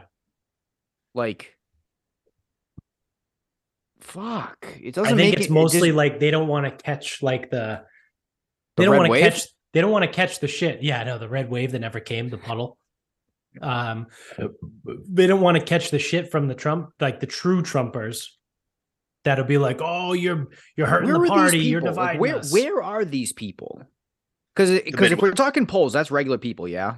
Like, 1.14 1.56
fuck. 4.00 4.66
It 4.80 4.94
doesn't 4.94 5.14
I 5.14 5.16
think 5.16 5.34
it's 5.36 5.46
it- 5.46 5.50
it 5.50 5.52
mostly 5.54 5.88
just- 5.88 5.96
like 5.96 6.20
they 6.20 6.30
don't 6.30 6.48
want 6.48 6.66
to 6.66 6.84
catch 6.84 7.22
like 7.22 7.50
the 7.50 7.84
The 8.76 8.82
they 8.82 8.84
don't 8.84 8.96
want 8.96 9.12
to 9.12 9.20
catch 9.20 9.46
they 9.72 9.80
don't 9.80 9.90
want 9.90 10.04
to 10.04 10.10
catch 10.10 10.40
the 10.40 10.48
shit. 10.48 10.82
Yeah, 10.82 11.04
no, 11.04 11.18
the 11.18 11.28
red 11.28 11.50
wave 11.50 11.72
that 11.72 11.80
never 11.80 12.00
came, 12.00 12.28
the 12.28 12.38
puddle. 12.38 12.78
Um 13.60 14.06
they 15.08 15.26
don't 15.26 15.40
want 15.40 15.56
to 15.56 15.64
catch 15.64 15.90
the 15.90 15.98
shit 15.98 16.30
from 16.30 16.48
the 16.48 16.54
Trump, 16.54 16.90
like 17.00 17.20
the 17.20 17.26
true 17.26 17.62
Trumpers. 17.62 18.26
That'll 19.24 19.44
be 19.44 19.58
like, 19.58 19.78
oh, 19.80 20.12
you're 20.12 20.48
you're 20.76 20.86
hurting 20.86 21.10
Where 21.10 21.20
the 21.20 21.28
party, 21.28 21.58
you're 21.58 21.80
people? 21.80 21.94
Like, 21.96 22.12
dividing 22.12 22.20
where 22.20 22.36
us. 22.36 22.52
where 22.52 22.82
are 22.82 23.04
these 23.04 23.32
people? 23.32 23.82
Because 24.54 24.80
because 24.80 25.12
if 25.12 25.20
we're 25.20 25.32
talking 25.32 25.66
polls, 25.66 25.92
that's 25.92 26.10
regular 26.10 26.38
people, 26.38 26.68
yeah. 26.68 26.96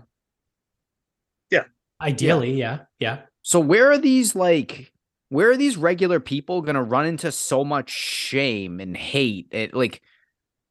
Yeah. 1.51 1.65
Ideally, 2.01 2.55
yeah, 2.55 2.81
yeah. 2.99 3.23
So 3.43 3.61
where 3.61 3.91
are 3.91 3.99
these 3.99 4.35
like 4.35 4.93
where 5.29 5.51
are 5.51 5.57
these 5.57 5.77
regular 5.77 6.21
people 6.21 6.63
gonna 6.63 6.83
run 6.83 7.07
into 7.07 7.33
so 7.33 7.65
much 7.65 7.91
shame 7.91 8.81
and 8.81 8.97
hate? 8.97 9.49
It, 9.51 9.75
like 9.75 10.03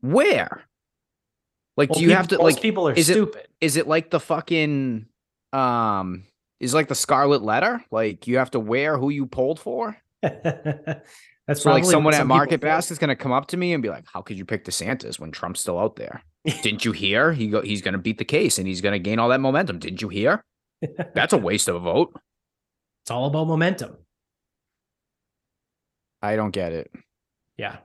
where? 0.01 0.63
Like, 1.79 1.89
Well, 1.89 1.98
do 2.00 2.03
you 2.03 2.09
peop- 2.09 2.17
have 2.17 2.27
to 2.27 2.38
like? 2.38 2.62
people 2.62 2.88
are 2.89 2.93
is 2.93 3.07
stupid. 3.07 3.48
Is 3.62 3.75
it 3.77 3.88
like 3.88 4.09
the 4.12 4.19
fucking 4.19 5.07
um? 5.53 6.24
Is 6.59 6.74
it 6.74 6.75
like 6.75 6.89
the 6.89 6.95
Scarlet 6.95 7.41
Letter? 7.41 7.83
Like 7.89 8.27
you 8.27 8.38
have 8.38 8.51
to 8.51 8.59
wear 8.59 8.98
who 8.98 9.09
you 9.09 9.25
polled 9.25 9.59
for? 9.62 9.95
That's 10.21 11.63
So 11.63 11.71
like 11.71 11.86
someone 11.86 12.03
what 12.13 12.15
at 12.15 12.27
Market. 12.27 12.59
Basket 12.62 12.91
is 12.91 13.00
gonna 13.00 13.15
come 13.15 13.31
up 13.31 13.48
to 13.48 13.57
me 13.57 13.71
and 13.74 13.81
be 13.81 13.89
like, 13.89 14.03
"How 14.13 14.21
could 14.21 14.38
you 14.38 14.43
pick 14.45 14.65
DeSantis 14.65 15.19
when 15.19 15.31
Trump's 15.31 15.62
still 15.62 15.79
out 15.79 15.95
there? 15.95 16.21
Didn't 16.62 16.83
you 16.86 16.91
hear? 16.91 17.31
He 17.31 17.48
go, 17.48 17.62
he's 17.62 17.81
gonna 17.81 17.98
beat 17.98 18.17
the 18.17 18.25
case 18.25 18.57
and 18.59 18.67
he's 18.67 18.81
gonna 18.81 19.00
gain 19.00 19.17
all 19.17 19.29
that 19.29 19.39
momentum. 19.39 19.79
Didn't 19.79 20.01
you 20.01 20.09
hear? 20.09 20.43
That's 21.15 21.31
a 21.33 21.38
waste 21.38 21.69
of 21.69 21.75
a 21.75 21.79
vote. 21.79 22.13
It's 23.03 23.12
all 23.12 23.25
about 23.25 23.48
momentum. 23.48 23.95
I 26.21 26.36
don't 26.36 26.51
get 26.51 26.74
it. 26.74 26.91
Yeah. 27.57 27.77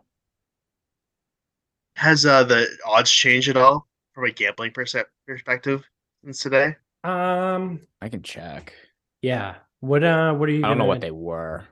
Has 1.97 2.27
uh, 2.27 2.45
the 2.45 2.67
odds 2.87 3.11
changed 3.11 3.49
at 3.49 3.57
all 3.57 3.87
from 4.13 4.25
a 4.25 4.31
gambling 4.31 4.73
perse- 4.73 4.97
perspective 5.27 5.89
since 6.25 6.41
today? 6.41 6.77
Um. 7.05 7.81
I 8.01 8.09
can 8.09 8.23
check. 8.23 8.73
Yeah. 9.23 9.57
What? 9.81 10.03
Uh. 10.03 10.35
What 10.35 10.49
are 10.49 10.53
you? 10.53 10.65
I 10.65 10.69
don't 10.69 10.79
know 10.79 10.83
gonna- 10.85 10.89
what 10.89 11.01
they 11.01 11.11
were. 11.11 11.65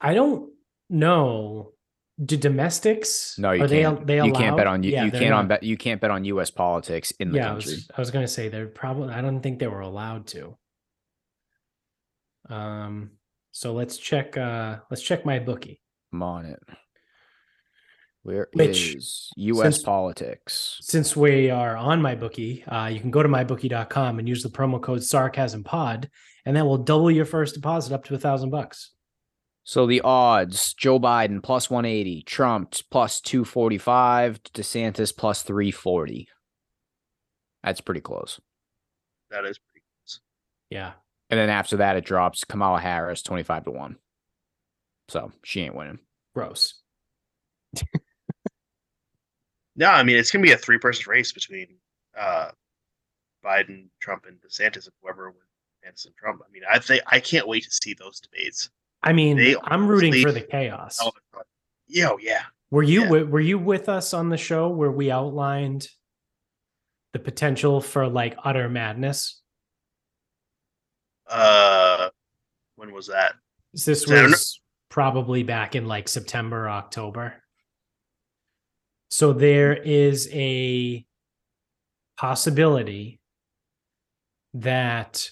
I 0.00 0.14
don't 0.14 0.50
know. 0.88 1.72
Do 2.22 2.36
domestics? 2.36 3.36
No, 3.38 3.52
you 3.52 3.64
are 3.64 3.68
can't. 3.68 4.06
they 4.06 4.22
you 4.22 4.32
can't 4.32 4.54
bet 4.56 4.66
on 4.66 4.82
you. 4.82 4.90
Yeah, 4.92 5.04
you 5.06 5.10
can't 5.10 5.32
on 5.32 5.48
bet. 5.48 5.62
You 5.62 5.78
can't 5.78 6.00
bet 6.02 6.10
on 6.10 6.24
U.S. 6.26 6.50
politics 6.50 7.12
in 7.12 7.32
the 7.32 7.38
yeah, 7.38 7.46
I 7.46 7.48
country. 7.52 7.72
was, 7.72 7.90
I 7.96 8.00
was 8.00 8.10
gonna 8.10 8.28
say 8.28 8.48
they're 8.50 8.66
probably. 8.66 9.14
I 9.14 9.22
don't 9.22 9.40
think 9.40 9.58
they 9.58 9.66
were 9.66 9.80
allowed 9.80 10.26
to. 10.28 10.56
Um. 12.48 13.12
So 13.52 13.72
let's 13.72 13.96
check. 13.96 14.36
Uh. 14.36 14.78
Let's 14.90 15.02
check 15.02 15.24
my 15.24 15.38
bookie. 15.38 15.80
I'm 16.12 16.22
on 16.22 16.44
it. 16.44 16.60
Where 18.22 18.48
is 18.52 18.54
Which, 18.54 19.30
U.S. 19.36 19.76
since- 19.76 19.82
politics? 19.82 20.78
Since 20.82 21.16
we 21.16 21.50
are 21.50 21.76
on 21.76 22.02
MyBookie, 22.02 22.64
uh, 22.70 22.88
you 22.88 23.00
can 23.00 23.10
go 23.10 23.22
to 23.22 23.28
mybookie.com 23.28 24.18
and 24.18 24.28
use 24.28 24.42
the 24.42 24.50
promo 24.50 24.80
code 24.80 25.00
SarcasmPod, 25.00 26.08
and 26.44 26.56
that 26.56 26.66
will 26.66 26.78
double 26.78 27.10
your 27.10 27.24
first 27.24 27.54
deposit 27.54 27.94
up 27.94 28.04
to 28.04 28.14
a 28.14 28.18
thousand 28.18 28.50
bucks. 28.50 28.92
So 29.64 29.86
the 29.86 30.02
odds: 30.02 30.74
Joe 30.74 31.00
Biden 31.00 31.42
plus 31.42 31.70
180, 31.70 32.22
Trump 32.22 32.74
plus 32.90 33.20
245, 33.22 34.42
DeSantis 34.42 35.16
plus 35.16 35.42
340. 35.42 36.28
That's 37.62 37.80
pretty 37.80 38.00
close. 38.00 38.40
That 39.30 39.44
is 39.44 39.58
pretty 39.58 39.84
close. 40.02 40.20
Yeah. 40.70 40.92
And 41.30 41.38
then 41.38 41.50
after 41.50 41.78
that, 41.78 41.96
it 41.96 42.04
drops 42.04 42.44
Kamala 42.44 42.80
Harris 42.80 43.22
25 43.22 43.64
to 43.64 43.70
1. 43.70 43.96
So 45.08 45.32
she 45.44 45.60
ain't 45.60 45.74
winning. 45.74 46.00
Gross. 46.34 46.74
No, 49.80 49.88
I 49.88 50.02
mean 50.02 50.18
it's 50.18 50.30
gonna 50.30 50.42
be 50.42 50.52
a 50.52 50.58
three-person 50.58 51.10
race 51.10 51.32
between 51.32 51.66
uh, 52.16 52.50
Biden, 53.42 53.86
Trump, 53.98 54.26
and 54.28 54.36
DeSantis, 54.42 54.84
and 54.84 54.92
whoever 55.02 55.30
wins 55.30 55.42
DeSantis 55.82 56.04
and 56.06 56.14
Trump. 56.16 56.42
I 56.46 56.52
mean, 56.52 56.62
I 56.70 56.78
think 56.78 57.02
I 57.06 57.18
can't 57.18 57.48
wait 57.48 57.64
to 57.64 57.70
see 57.70 57.94
those 57.94 58.20
debates. 58.20 58.68
I 59.02 59.14
mean, 59.14 59.38
They 59.38 59.56
I'm 59.64 59.88
rooting 59.88 60.22
for 60.22 60.32
the 60.32 60.42
chaos. 60.42 60.98
Oh, 61.00 61.10
yeah, 61.88 62.10
oh, 62.10 62.18
yeah. 62.20 62.42
Were 62.70 62.82
you 62.82 63.04
Yeah. 63.04 63.22
were 63.22 63.40
you 63.40 63.58
with 63.58 63.88
us 63.88 64.12
on 64.12 64.28
the 64.28 64.36
show 64.36 64.68
where 64.68 64.92
we 64.92 65.10
outlined 65.10 65.88
the 67.14 67.18
potential 67.18 67.80
for 67.80 68.06
like 68.06 68.36
utter 68.44 68.68
madness? 68.68 69.40
Uh, 71.26 72.10
when 72.76 72.92
was 72.92 73.06
that? 73.06 73.32
This 73.72 74.06
I 74.10 74.14
don't 74.14 74.24
know. 74.24 74.30
was 74.32 74.60
probably 74.90 75.42
back 75.42 75.74
in 75.74 75.86
like 75.86 76.06
September, 76.06 76.68
October. 76.68 77.39
So 79.10 79.32
there 79.32 79.74
is 79.76 80.28
a 80.32 81.04
possibility 82.16 83.20
that 84.54 85.28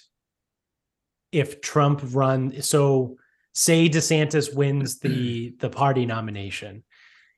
if 1.33 1.61
Trump 1.61 2.01
run 2.13 2.61
so 2.63 3.17
say 3.55 3.89
DeSantis 3.89 4.55
wins 4.55 4.99
the 4.99 5.55
the 5.61 5.71
party 5.71 6.07
nomination, 6.07 6.83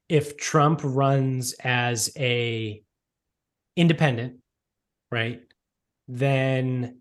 if 0.08 0.36
Trump 0.36 0.80
runs 0.82 1.52
as 1.62 2.10
a 2.16 2.82
independent, 3.76 4.36
right? 5.10 5.42
Then 6.08 7.00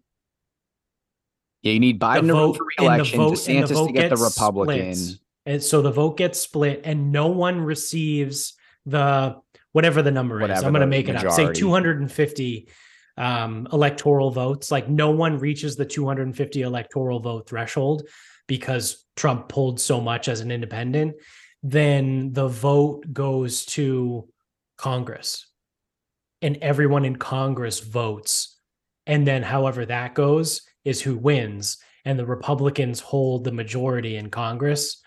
Yeah, 1.62 1.73
you 1.73 1.80
need 1.80 1.99
Biden 1.99 2.28
to 2.28 2.34
run 2.34 2.54
vote- 2.54 2.58
for 2.58 2.63
and 2.78 2.88
the 2.88 2.91
re-election, 2.91 3.17
vote- 3.19 3.47
and 3.47 3.63
the 3.63 3.67
DeSantis 3.67 3.73
vote 3.73 3.88
to 3.88 3.93
get 3.93 4.10
the 4.10 4.17
Republican. 4.17 4.95
splits. 4.95 5.19
And 5.45 5.63
so 5.63 5.82
the 5.82 5.91
vote 5.91 6.17
gets 6.17 6.39
split 6.39 6.82
and 6.84 7.12
no 7.12 7.28
one 7.28 7.62
receives 7.62 8.54
the 8.89 9.38
whatever 9.71 10.02
the 10.02 10.12
number 10.12 10.41
is. 10.41 10.63
I'm 10.63 10.71
going 10.71 10.82
to 10.82 10.88
make 10.88 11.10
it 11.10 11.15
up. 11.15 11.32
Say 11.32 11.52
250 11.52 12.69
um, 13.17 13.67
electoral 13.71 14.32
votes. 14.32 14.71
Like 14.71 14.89
no 14.89 15.12
one 15.12 15.38
reaches 15.39 15.75
the 15.75 15.86
250 15.86 16.62
electoral 16.62 17.19
vote 17.19 17.47
threshold 17.47 18.08
because 18.47 19.06
Trump 19.15 19.49
pulled 19.49 19.80
so 19.80 20.02
much 20.02 20.28
as 20.28 20.39
an 20.39 20.52
independent. 20.52 21.15
Then 21.62 22.32
the 22.34 22.47
vote 22.47 23.12
goes 23.12 23.65
to 23.67 24.28
Congress 24.78 25.45
and 26.41 26.58
everyone 26.62 27.06
in 27.06 27.17
Congress 27.17 27.80
votes. 27.82 28.58
And 29.06 29.28
then 29.28 29.43
however 29.43 29.86
that 29.86 30.15
goes 30.15 30.62
is 30.86 31.02
who 31.02 31.17
wins. 31.17 31.78
And 32.06 32.17
the 32.17 32.25
Republicans 32.25 33.02
hold 33.02 33.43
the 33.43 33.52
majority 33.52 34.15
in 34.15 34.30
Congress. 34.30 35.02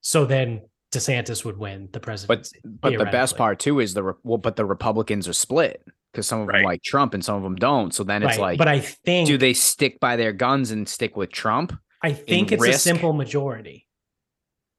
So 0.00 0.24
then 0.24 0.62
DeSantis 0.92 1.44
would 1.44 1.56
win 1.58 1.88
the 1.92 1.98
But 1.98 2.02
presidency. 2.02 2.60
but 2.64 2.96
the 2.98 3.06
best 3.06 3.36
part 3.36 3.58
too 3.58 3.80
is 3.80 3.94
the 3.94 4.14
well, 4.22 4.38
but 4.38 4.56
the 4.56 4.64
Republicans 4.64 5.26
are 5.26 5.32
split 5.32 5.82
because 6.12 6.26
some 6.26 6.40
of 6.42 6.48
them 6.48 6.62
like 6.62 6.82
Trump 6.82 7.14
and 7.14 7.24
some 7.24 7.36
of 7.36 7.42
them 7.42 7.56
don't. 7.56 7.94
So 7.94 8.04
then 8.04 8.22
it's 8.22 8.36
right. 8.36 8.40
like, 8.40 8.58
but 8.58 8.68
I 8.68 8.80
think 8.80 9.26
do 9.26 9.38
they 9.38 9.54
stick 9.54 9.98
by 10.00 10.16
their 10.16 10.32
guns 10.32 10.70
and 10.70 10.86
stick 10.86 11.16
with 11.16 11.32
Trump? 11.32 11.76
I 12.02 12.12
think 12.12 12.52
it's 12.52 12.62
a 12.62 12.72
simple 12.74 13.12
majority. 13.14 13.86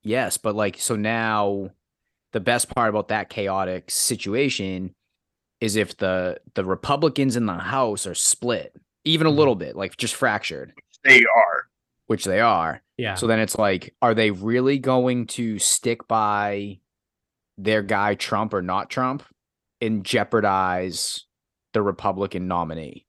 Yes, 0.03 0.37
but 0.37 0.53
like 0.55 0.77
so 0.79 0.95
now 0.95 1.71
the 2.31 2.39
best 2.39 2.69
part 2.69 2.89
about 2.89 3.07
that 3.07 3.29
chaotic 3.29 3.89
situation 3.89 4.93
is 5.61 5.75
if 5.75 5.97
the 5.97 6.39
the 6.53 6.63
Republicans 6.65 7.35
in 7.35 7.47
the 7.47 7.53
House 7.55 8.05
are 8.05 8.13
split 8.15 8.75
even 9.05 9.25
a 9.25 9.31
Mhm. 9.31 9.35
little 9.37 9.55
bit, 9.55 9.75
like 9.75 9.97
just 9.97 10.13
fractured, 10.13 10.73
They 11.03 11.23
are. 11.23 11.67
which 12.05 12.23
they 12.25 12.39
are. 12.39 12.82
Yeah. 12.97 13.15
So 13.15 13.27
then 13.27 13.39
it's 13.39 13.57
like, 13.57 13.95
are 14.01 14.13
they 14.13 14.31
really 14.31 14.77
going 14.77 15.27
to 15.27 15.59
stick 15.59 16.07
by 16.07 16.79
their 17.57 17.81
guy 17.81 18.15
Trump 18.15 18.53
or 18.53 18.61
not 18.61 18.89
Trump 18.89 19.23
and 19.81 20.03
jeopardize 20.03 21.25
the 21.73 21.81
Republican 21.81 22.47
nominee? 22.47 23.05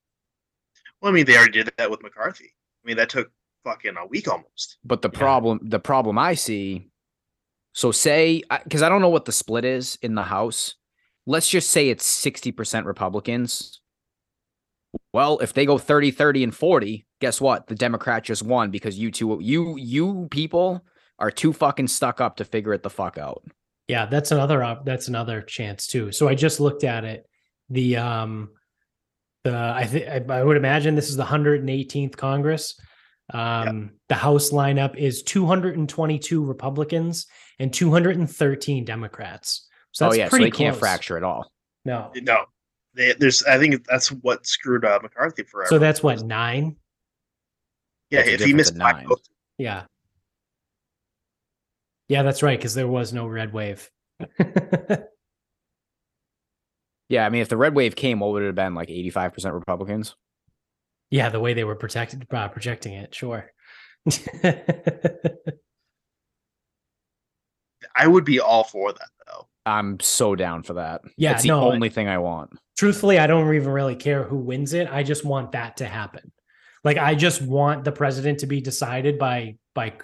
Well, 1.01 1.13
I 1.13 1.15
mean, 1.15 1.27
they 1.27 1.37
already 1.37 1.53
did 1.53 1.71
that 1.77 1.91
with 1.91 2.03
McCarthy. 2.03 2.55
I 2.85 2.87
mean, 2.87 2.97
that 2.97 3.11
took 3.11 3.31
fucking 3.63 3.97
a 3.97 4.07
week 4.07 4.29
almost. 4.29 4.79
But 4.85 5.03
the 5.03 5.11
Yeah. 5.13 5.19
problem, 5.19 5.61
the 5.63 5.79
problem 5.81 6.19
I 6.19 6.35
see, 6.35 6.91
so 7.73 7.93
say, 7.93 8.43
because 8.65 8.83
I 8.83 8.89
don't 8.89 9.03
know 9.03 9.09
what 9.11 9.25
the 9.25 9.33
split 9.33 9.65
is 9.65 9.99
in 10.01 10.15
the 10.15 10.23
House. 10.23 10.77
Let's 11.27 11.49
just 11.49 11.71
say 11.71 11.89
it's 11.89 12.07
60% 12.07 12.85
Republicans. 12.87 13.81
Well, 15.13 15.39
if 15.39 15.53
they 15.53 15.67
go 15.67 15.79
30, 15.79 16.11
30, 16.11 16.45
and 16.45 16.55
40, 16.55 17.07
guess 17.21 17.41
what? 17.41 17.67
The 17.67 17.75
Democrat 17.75 18.25
just 18.25 18.43
won 18.43 18.71
because 18.71 18.99
you 18.99 19.11
two, 19.11 19.39
you, 19.41 19.77
you 19.77 20.29
people 20.31 20.85
are 21.19 21.31
too 21.31 21.53
fucking 21.53 21.89
stuck 21.89 22.21
up 22.21 22.37
to 22.37 22.45
figure 22.45 22.73
it 22.73 22.83
the 22.83 22.91
fuck 22.91 23.19
out. 23.19 23.45
Yeah, 23.89 24.07
that's 24.07 24.33
another 24.33 24.63
op- 24.63 24.85
that's 24.85 25.09
another 25.09 25.43
chance 25.43 25.87
too. 25.87 26.11
So 26.11 26.27
I 26.29 26.35
just 26.35 26.59
looked 26.59 26.85
at 26.85 27.05
it. 27.05 27.27
The 27.71 27.97
um 27.99 28.51
the 29.45 29.57
I 29.57 29.87
think 29.87 30.31
I 30.31 30.43
would 30.43 30.57
imagine 30.57 30.95
this 30.95 31.11
is 31.11 31.17
the 31.17 31.25
118th 31.25 32.17
Congress. 32.17 32.81
Um, 33.33 33.93
The 34.09 34.15
House 34.15 34.51
lineup 34.51 34.97
is 34.97 35.23
222 35.23 36.45
Republicans 36.45 37.27
and 37.59 37.73
213 37.73 38.85
Democrats. 38.85 39.67
So 39.93 40.07
oh 40.07 40.09
that's 40.09 40.19
yeah, 40.19 40.27
so 40.27 40.31
pretty 40.31 40.47
they 40.47 40.51
can't 40.51 40.77
fracture 40.77 41.17
at 41.17 41.23
all. 41.23 41.51
No. 41.85 42.11
No, 42.17 42.45
they, 42.95 43.13
there's. 43.15 43.43
I 43.45 43.59
think 43.59 43.87
that's 43.87 44.11
what 44.13 44.47
screwed 44.47 44.85
uh, 44.85 44.99
McCarthy 45.03 45.43
forever. 45.43 45.69
So 45.69 45.79
that's 45.79 46.03
what 46.03 46.23
nine. 46.23 46.77
yeah. 48.11 48.23
That's 48.23 48.43
If 48.43 48.45
he 48.45 48.53
missed 48.55 48.75
nine. 48.75 49.07
votes, 49.07 49.29
Yeah. 49.59 49.85
Yeah, 52.09 52.23
that's 52.23 52.43
right. 52.43 52.59
Because 52.59 52.75
there 52.75 52.87
was 52.89 53.13
no 53.13 53.27
red 53.27 53.53
wave. 53.53 53.91
Yeah, 57.11 57.27
I 57.27 57.29
mean, 57.29 57.43
if 57.43 57.51
the 57.51 57.57
red 57.59 57.75
wave 57.75 57.95
came, 57.95 58.19
what 58.19 58.33
would 58.33 58.43
it 58.43 58.47
have 58.47 58.55
been? 58.55 58.75
Like 58.75 58.89
eighty-five 58.89 59.35
percent 59.35 59.55
Republicans. 59.55 60.17
yeah, 61.11 61.29
the 61.29 61.39
way 61.39 61.53
they 61.53 61.63
were 61.63 61.75
protected 61.77 62.27
uh, 62.33 62.49
projecting 62.49 62.95
it, 62.95 63.15
sure. 63.15 63.53
I 67.95 68.07
would 68.09 68.25
be 68.25 68.41
all 68.41 68.65
for 68.65 68.93
that 68.93 69.09
though. 69.14 69.14
I'm 69.67 69.99
so 70.01 70.35
down 70.35 70.63
for 70.63 70.75
that. 70.75 71.03
Yeah, 71.17 71.33
it's 71.33 71.43
the 71.43 71.49
no, 71.49 71.73
only 71.73 71.89
thing 71.89 72.09
I 72.09 72.19
want. 72.19 72.51
Truthfully, 72.77 73.19
I 73.19 73.27
don't 73.27 73.53
even 73.55 73.71
really 73.71 73.97
care 73.97 74.25
who 74.25 74.37
wins 74.37 74.75
it. 74.75 74.89
I 74.91 75.03
just 75.03 75.25
want 75.25 75.53
that 75.53 75.79
to 75.79 75.87
happen. 75.87 76.33
Like 76.83 76.99
I 76.99 77.15
just 77.15 77.41
want 77.41 77.85
the 77.85 77.93
president 77.93 78.41
to 78.41 78.47
be 78.47 78.61
decided 78.61 79.19
by 79.19 79.57
by 79.75 79.95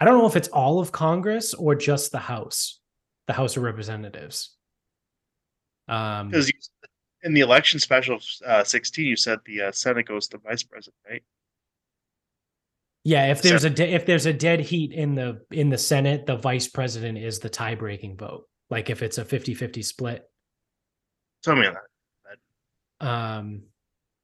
I 0.00 0.04
don't 0.04 0.18
know 0.18 0.26
if 0.26 0.36
it's 0.36 0.48
all 0.48 0.80
of 0.80 0.92
Congress 0.92 1.52
or 1.54 1.74
just 1.74 2.10
the 2.10 2.18
House, 2.18 2.80
the 3.26 3.34
House 3.34 3.56
of 3.56 3.62
Representatives. 3.62 4.56
Um 5.88 6.28
Because 6.28 6.50
in 7.22 7.34
the 7.34 7.40
election 7.40 7.78
special 7.78 8.18
uh, 8.44 8.64
16, 8.64 9.04
you 9.04 9.16
said 9.16 9.38
the 9.44 9.62
uh, 9.62 9.72
Senate 9.72 10.06
goes 10.06 10.26
to 10.28 10.38
vice 10.38 10.62
president, 10.62 10.96
right? 11.08 11.22
Yeah, 13.04 13.30
if 13.30 13.42
there's 13.42 13.64
a 13.64 13.70
de- 13.70 13.92
if 13.92 14.06
there's 14.06 14.26
a 14.26 14.32
dead 14.32 14.60
heat 14.60 14.92
in 14.92 15.14
the 15.14 15.42
in 15.50 15.70
the 15.70 15.78
Senate, 15.78 16.24
the 16.24 16.36
vice 16.36 16.68
president 16.68 17.18
is 17.18 17.40
the 17.40 17.48
tie-breaking 17.48 18.16
vote. 18.16 18.48
Like 18.72 18.88
if 18.88 19.02
it's 19.02 19.18
a 19.18 19.24
50-50 19.24 19.84
split. 19.84 20.24
Tell 21.42 21.56
me 21.56 21.68
that. 21.68 23.06
Um 23.06 23.64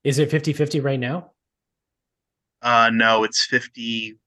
is 0.05 0.19
it 0.19 0.31
50-50 0.31 0.83
right 0.83 0.99
now? 0.99 1.33
Uh, 2.63 2.91
no, 2.93 3.25
it's 3.25 3.45
50. 3.45 4.19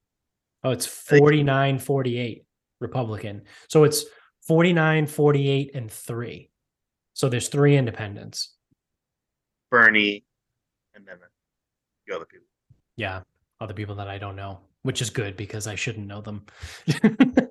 Oh, 0.64 0.70
it's 0.70 0.86
think- 0.86 1.20
49 1.20 1.80
48 1.80 2.46
Republican. 2.80 3.42
So 3.68 3.84
it's 3.84 4.06
49 4.48 5.08
48 5.08 5.72
and 5.74 5.92
3. 5.92 6.52
So 7.14 7.28
there's 7.28 7.48
three 7.48 7.76
independents. 7.76 8.56
Bernie, 9.72 10.24
and 10.94 11.06
then 11.08 11.18
the 12.06 12.16
other 12.16 12.26
people. 12.26 12.46
Yeah, 12.96 13.22
other 13.60 13.74
people 13.74 13.96
that 13.96 14.08
I 14.08 14.20
don't 14.20 14.36
know, 14.36 14.60
which 14.84 15.02
is 15.02 15.10
good 15.10 15.36
because 15.36 15.66
I 15.66 15.76
shouldn't 15.76 16.08
know 16.08 16.22
them. 16.22 16.46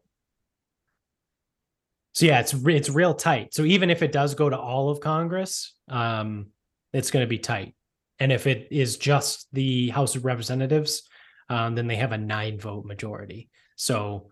so 2.21 2.27
yeah, 2.27 2.41
it's 2.41 2.53
it's 2.53 2.91
real 2.91 3.15
tight. 3.15 3.55
So 3.55 3.63
even 3.63 3.89
if 3.89 4.03
it 4.03 4.13
does 4.13 4.35
go 4.35 4.51
to 4.51 4.59
all 4.59 4.91
of 4.91 5.01
Congress, 5.01 5.73
um, 5.89 6.49
it's 6.93 7.11
going 7.11 7.25
to 7.25 7.27
be 7.27 7.39
tight. 7.39 7.75
And 8.19 8.31
if 8.31 8.47
it 8.47 8.69
is 8.71 8.99
just 8.99 9.49
the 9.55 9.89
House 9.89 10.17
of 10.17 10.27
Representatives, 10.27 11.09
um, 11.49 11.75
then 11.75 11.87
they 11.87 11.97
have 11.97 12.13
a 12.13 12.19
nine 12.19 12.61
vote 12.61 12.85
majority. 12.85 13.49
So 13.77 14.29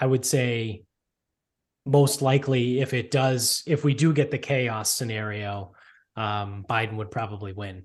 I 0.00 0.06
would 0.06 0.26
say 0.26 0.82
most 1.86 2.22
likely, 2.22 2.80
if 2.80 2.92
it 2.92 3.12
does, 3.12 3.62
if 3.68 3.84
we 3.84 3.94
do 3.94 4.12
get 4.12 4.32
the 4.32 4.38
chaos 4.38 4.92
scenario, 4.92 5.74
um, 6.16 6.66
Biden 6.68 6.96
would 6.96 7.12
probably 7.12 7.52
win. 7.52 7.84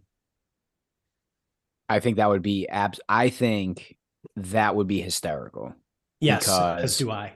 I 1.88 2.00
think 2.00 2.18
that 2.18 2.30
would 2.30 2.42
be 2.42 2.68
abs. 2.68 3.00
I 3.08 3.30
think 3.30 3.98
that 4.36 4.76
would 4.76 4.88
be 4.88 5.00
hysterical. 5.00 5.76
Yes, 6.20 6.50
as 6.50 6.98
do 6.98 7.12
I. 7.12 7.34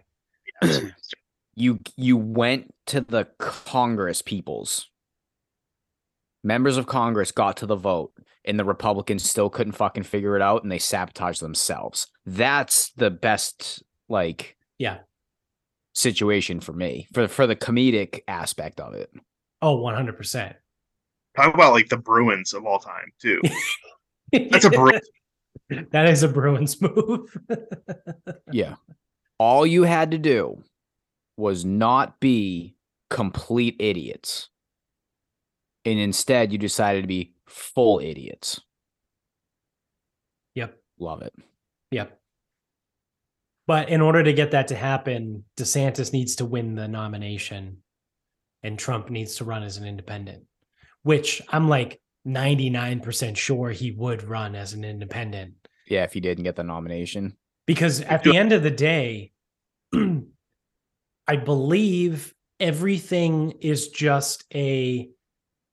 You 1.59 1.79
you 1.95 2.17
went 2.17 2.71
to 2.85 3.01
the 3.01 3.25
Congress 3.39 4.21
peoples. 4.21 4.89
Members 6.43 6.77
of 6.77 6.85
Congress 6.85 7.31
got 7.31 7.57
to 7.57 7.65
the 7.65 7.75
vote, 7.75 8.11
and 8.45 8.59
the 8.59 8.63
Republicans 8.63 9.27
still 9.27 9.49
couldn't 9.49 9.73
fucking 9.73 10.03
figure 10.03 10.35
it 10.35 10.41
out, 10.43 10.61
and 10.61 10.71
they 10.71 10.77
sabotaged 10.77 11.41
themselves. 11.41 12.07
That's 12.27 12.91
the 12.91 13.09
best 13.09 13.81
like 14.07 14.55
Yeah. 14.77 14.99
situation 15.95 16.59
for 16.59 16.73
me 16.73 17.07
for 17.11 17.27
for 17.27 17.47
the 17.47 17.55
comedic 17.55 18.21
aspect 18.27 18.79
of 18.79 18.93
it. 18.93 19.09
Oh, 19.63 19.77
100%. 19.77 20.55
Talk 21.35 21.55
about 21.55 21.73
like 21.73 21.89
the 21.89 21.97
Bruins 21.97 22.53
of 22.53 22.67
all 22.67 22.77
time, 22.79 23.11
too. 23.19 23.41
That's 24.31 24.65
a 24.65 24.69
Bruin. 24.69 25.01
that 25.91 26.07
is 26.07 26.21
a 26.21 26.27
Bruins 26.27 26.79
move. 26.79 27.35
Yeah. 28.51 28.75
All 29.39 29.65
you 29.65 29.83
had 29.83 30.11
to 30.11 30.19
do 30.19 30.63
was 31.37 31.63
not 31.63 32.19
be 32.19 32.75
complete 33.09 33.75
idiots. 33.79 34.49
And 35.85 35.99
instead, 35.99 36.51
you 36.51 36.57
decided 36.57 37.03
to 37.03 37.07
be 37.07 37.33
full 37.45 37.99
idiots. 37.99 38.59
yep. 40.55 40.77
Love 40.99 41.21
it. 41.21 41.33
Yep. 41.91 42.19
But 43.67 43.89
in 43.89 44.01
order 44.01 44.23
to 44.23 44.33
get 44.33 44.51
that 44.51 44.69
to 44.69 44.75
happen, 44.75 45.43
DeSantis 45.57 46.11
needs 46.11 46.35
to 46.37 46.45
win 46.45 46.75
the 46.75 46.87
nomination 46.87 47.77
and 48.63 48.79
Trump 48.79 49.09
needs 49.09 49.35
to 49.35 49.45
run 49.45 49.63
as 49.63 49.77
an 49.77 49.85
independent, 49.85 50.43
which 51.03 51.41
I'm 51.49 51.69
like 51.69 52.01
99% 52.27 53.37
sure 53.37 53.69
he 53.69 53.91
would 53.91 54.23
run 54.23 54.55
as 54.55 54.73
an 54.73 54.83
independent. 54.83 55.53
Yeah, 55.87 56.03
if 56.03 56.13
he 56.13 56.19
didn't 56.19 56.43
get 56.43 56.55
the 56.55 56.63
nomination. 56.63 57.37
because 57.65 58.01
at 58.01 58.23
the 58.23 58.35
end 58.35 58.51
of 58.51 58.63
the 58.63 58.71
day 58.71 59.31
i 61.27 61.35
believe 61.35 62.33
everything 62.59 63.51
is 63.61 63.89
just 63.89 64.43
a 64.53 65.09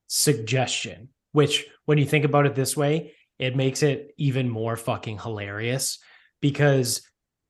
suggestion 0.07 1.09
which 1.33 1.67
when 1.87 1.99
you 1.99 2.05
think 2.05 2.25
about 2.25 2.47
it 2.47 2.55
this 2.55 2.77
way 2.77 3.13
it 3.39 3.57
makes 3.57 3.83
it 3.83 4.15
even 4.17 4.49
more 4.49 4.77
fucking 4.77 5.19
hilarious 5.19 5.99
because 6.41 7.03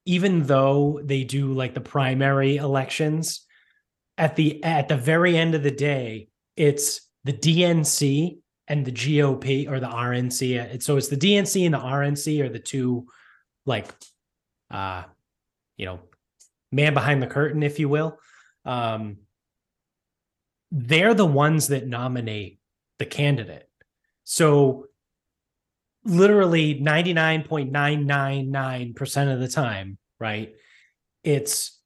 even 0.06 0.44
though 0.44 1.00
they 1.02 1.24
do 1.24 1.52
like 1.52 1.74
the 1.74 1.80
primary 1.80 2.56
elections 2.56 3.44
at 4.18 4.36
the 4.36 4.62
at 4.62 4.88
the 4.88 4.96
very 4.96 5.36
end 5.36 5.54
of 5.54 5.62
the 5.62 5.70
day 5.70 6.28
it's 6.56 7.00
the 7.24 7.32
DNC 7.32 8.38
and 8.68 8.84
the 8.84 8.92
GOP 8.92 9.68
or 9.68 9.80
the 9.80 9.88
RNC 9.88 10.82
so 10.82 10.96
it's 10.96 11.08
the 11.08 11.16
DNC 11.16 11.64
and 11.64 11.74
the 11.74 11.78
RNC 11.78 12.40
are 12.40 12.48
the 12.48 12.58
two 12.58 13.06
like 13.66 13.88
uh 14.70 15.02
you 15.76 15.86
know 15.86 16.00
man 16.74 16.94
behind 16.94 17.22
the 17.22 17.26
curtain 17.26 17.62
if 17.62 17.78
you 17.78 17.88
will. 17.88 18.18
Um 18.64 19.18
they're 20.70 21.14
the 21.14 21.26
ones 21.26 21.68
that 21.68 21.86
nominate 21.86 22.58
the 22.98 23.06
candidate. 23.06 23.68
So 24.24 24.86
literally 26.04 26.80
99.999% 26.80 29.32
of 29.32 29.40
the 29.40 29.48
time 29.48 29.96
right 30.20 30.54
it's 31.22 31.80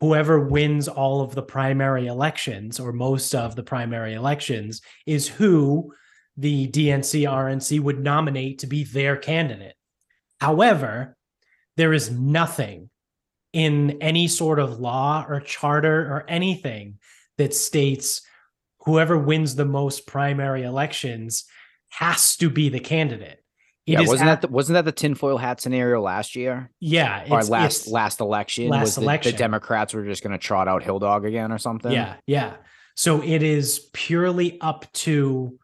whoever 0.00 0.40
wins 0.40 0.88
all 0.88 1.22
of 1.22 1.34
the 1.34 1.42
primary 1.42 2.06
elections 2.06 2.78
or 2.78 2.92
most 2.92 3.34
of 3.34 3.56
the 3.56 3.62
primary 3.62 4.12
elections 4.14 4.82
is 5.06 5.28
who 5.28 5.94
the 6.36 6.68
DNC 6.68 7.22
RNC 7.22 7.80
would 7.80 8.00
nominate 8.00 8.58
to 8.58 8.66
be 8.66 8.84
their 8.84 9.16
candidate. 9.16 9.74
However 10.40 11.16
there 11.76 11.92
is 11.92 12.10
nothing 12.10 12.90
in 13.52 13.98
any 14.00 14.28
sort 14.28 14.58
of 14.58 14.80
law 14.80 15.24
or 15.28 15.40
charter 15.40 16.00
or 16.02 16.24
anything 16.28 16.98
that 17.38 17.54
states 17.54 18.22
whoever 18.80 19.16
wins 19.16 19.54
the 19.54 19.64
most 19.64 20.06
primary 20.06 20.62
elections 20.62 21.44
has 21.90 22.36
to 22.36 22.48
be 22.48 22.68
the 22.68 22.80
candidate. 22.80 23.38
It 23.86 23.94
yeah, 23.94 24.00
wasn't 24.00 24.28
at- 24.28 24.40
that 24.40 24.48
the, 24.48 24.52
wasn't 24.52 24.74
that 24.74 24.84
the 24.84 24.92
tinfoil 24.92 25.36
hat 25.36 25.60
scenario 25.60 26.00
last 26.00 26.36
year 26.36 26.70
yeah, 26.78 27.24
or 27.28 27.42
last 27.42 27.88
last 27.88 28.20
election? 28.20 28.68
last 28.68 28.82
was 28.82 28.94
the, 28.94 29.02
election. 29.02 29.32
the 29.32 29.38
Democrats 29.38 29.92
were 29.92 30.04
just 30.04 30.22
going 30.22 30.32
to 30.32 30.38
trot 30.38 30.68
out 30.68 30.84
Hill 30.84 31.00
Dog 31.00 31.24
again 31.24 31.50
or 31.50 31.58
something? 31.58 31.90
Yeah, 31.90 32.14
yeah. 32.26 32.54
So 32.94 33.22
it 33.22 33.42
is 33.42 33.90
purely 33.92 34.60
up 34.60 34.90
to 34.92 35.58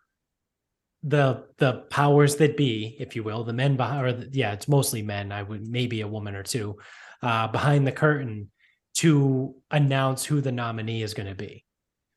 the 1.04 1.44
the 1.58 1.84
powers 1.90 2.36
that 2.36 2.56
be, 2.56 2.96
if 2.98 3.14
you 3.14 3.22
will, 3.22 3.44
the 3.44 3.52
men 3.52 3.76
behind, 3.76 4.04
or 4.04 4.12
the, 4.12 4.28
yeah, 4.32 4.52
it's 4.52 4.66
mostly 4.66 5.00
men. 5.00 5.30
I 5.30 5.44
would 5.44 5.68
maybe 5.68 6.00
a 6.00 6.08
woman 6.08 6.34
or 6.34 6.42
two 6.42 6.76
uh, 7.22 7.48
behind 7.48 7.86
the 7.86 7.92
curtain 7.92 8.50
to 8.94 9.54
announce 9.70 10.24
who 10.24 10.40
the 10.40 10.52
nominee 10.52 11.02
is 11.02 11.14
going 11.14 11.28
to 11.28 11.34
be. 11.34 11.64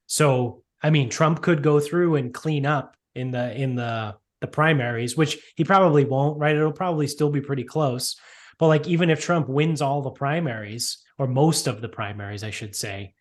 So 0.07 0.63
I 0.81 0.89
mean, 0.89 1.09
Trump 1.09 1.41
could 1.41 1.63
go 1.63 1.79
through 1.79 2.15
and 2.15 2.33
clean 2.33 2.65
up 2.65 2.95
in 3.15 3.31
the 3.31 3.53
in 3.55 3.75
the 3.75 4.15
the 4.39 4.47
primaries, 4.47 5.15
which 5.15 5.37
he 5.55 5.63
probably 5.63 6.05
won't. 6.05 6.39
Right? 6.39 6.55
It'll 6.55 6.71
probably 6.71 7.07
still 7.07 7.29
be 7.29 7.41
pretty 7.41 7.63
close. 7.63 8.15
But 8.57 8.67
like, 8.67 8.87
even 8.87 9.09
if 9.09 9.21
Trump 9.21 9.47
wins 9.47 9.81
all 9.81 10.01
the 10.01 10.11
primaries 10.11 10.99
or 11.17 11.27
most 11.27 11.67
of 11.67 11.81
the 11.81 11.89
primaries, 11.89 12.43
I 12.43 12.51
should 12.51 12.75
say, 12.75 13.13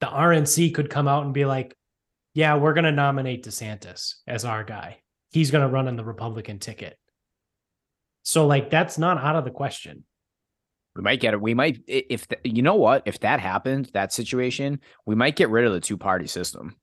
the 0.00 0.06
RNC 0.06 0.74
could 0.74 0.90
come 0.90 1.08
out 1.08 1.24
and 1.24 1.32
be 1.32 1.46
like, 1.46 1.74
yeah, 2.34 2.56
we're 2.56 2.74
going 2.74 2.84
to 2.84 2.92
nominate 2.92 3.44
DeSantis 3.44 4.16
as 4.26 4.44
our 4.44 4.64
guy. 4.64 4.98
He's 5.30 5.50
going 5.50 5.66
to 5.66 5.72
run 5.72 5.88
on 5.88 5.96
the 5.96 6.04
Republican 6.04 6.58
ticket. 6.58 6.98
So 8.22 8.46
like 8.46 8.70
that's 8.70 8.98
not 8.98 9.18
out 9.18 9.36
of 9.36 9.44
the 9.44 9.50
question. 9.50 10.04
We 10.96 11.02
might 11.02 11.20
get 11.20 11.34
it. 11.34 11.40
We 11.40 11.54
might 11.54 11.80
if 11.86 12.26
th- 12.28 12.40
you 12.44 12.62
know 12.62 12.74
what 12.76 13.02
if 13.06 13.20
that 13.20 13.38
happened 13.40 13.90
that 13.92 14.12
situation, 14.12 14.80
we 15.04 15.14
might 15.14 15.36
get 15.36 15.50
rid 15.50 15.66
of 15.66 15.72
the 15.72 15.80
two 15.80 15.96
party 15.98 16.26
system. 16.26 16.76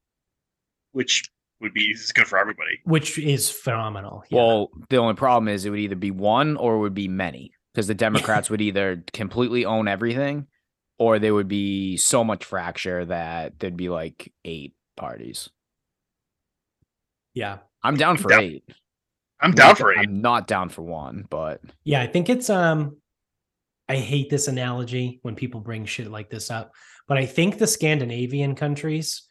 which 0.91 1.29
would 1.59 1.73
be 1.73 1.85
is 1.85 2.11
good 2.11 2.27
for 2.27 2.37
everybody. 2.37 2.79
which 2.83 3.17
is 3.17 3.49
phenomenal. 3.49 4.23
Yeah. 4.29 4.37
Well, 4.37 4.69
the 4.89 4.97
only 4.97 5.13
problem 5.15 5.47
is 5.47 5.65
it 5.65 5.69
would 5.69 5.79
either 5.79 5.95
be 5.95 6.11
one 6.11 6.57
or 6.57 6.75
it 6.75 6.79
would 6.79 6.93
be 6.93 7.07
many 7.07 7.53
because 7.73 7.87
the 7.87 7.95
Democrats 7.95 8.49
would 8.49 8.61
either 8.61 9.03
completely 9.13 9.63
own 9.65 9.87
everything 9.87 10.47
or 10.99 11.19
there 11.19 11.33
would 11.33 11.47
be 11.47 11.95
so 11.97 12.23
much 12.23 12.43
fracture 12.45 13.05
that 13.05 13.57
there'd 13.59 13.77
be 13.77 13.89
like 13.89 14.31
eight 14.45 14.73
parties. 14.97 15.49
yeah, 17.33 17.59
I'm 17.81 17.95
down 17.97 18.17
for 18.17 18.29
down- 18.29 18.41
eight. 18.43 18.63
I'm 19.39 19.51
not 19.51 19.57
down 19.57 19.75
d- 19.75 19.79
for 19.79 19.91
eight. 19.93 19.97
I'm 19.99 20.21
not 20.21 20.47
down 20.47 20.69
for 20.69 20.81
one, 20.83 21.25
but 21.29 21.61
yeah. 21.83 22.01
I 22.01 22.07
think 22.07 22.29
it's 22.29 22.49
um, 22.49 22.97
I 23.89 23.97
hate 23.97 24.29
this 24.29 24.47
analogy 24.47 25.19
when 25.23 25.35
people 25.35 25.59
bring 25.59 25.85
shit 25.85 26.09
like 26.09 26.29
this 26.29 26.49
up, 26.49 26.73
but 27.07 27.17
I 27.17 27.25
think 27.25 27.57
the 27.57 27.67
Scandinavian 27.67 28.55
countries 28.55 29.23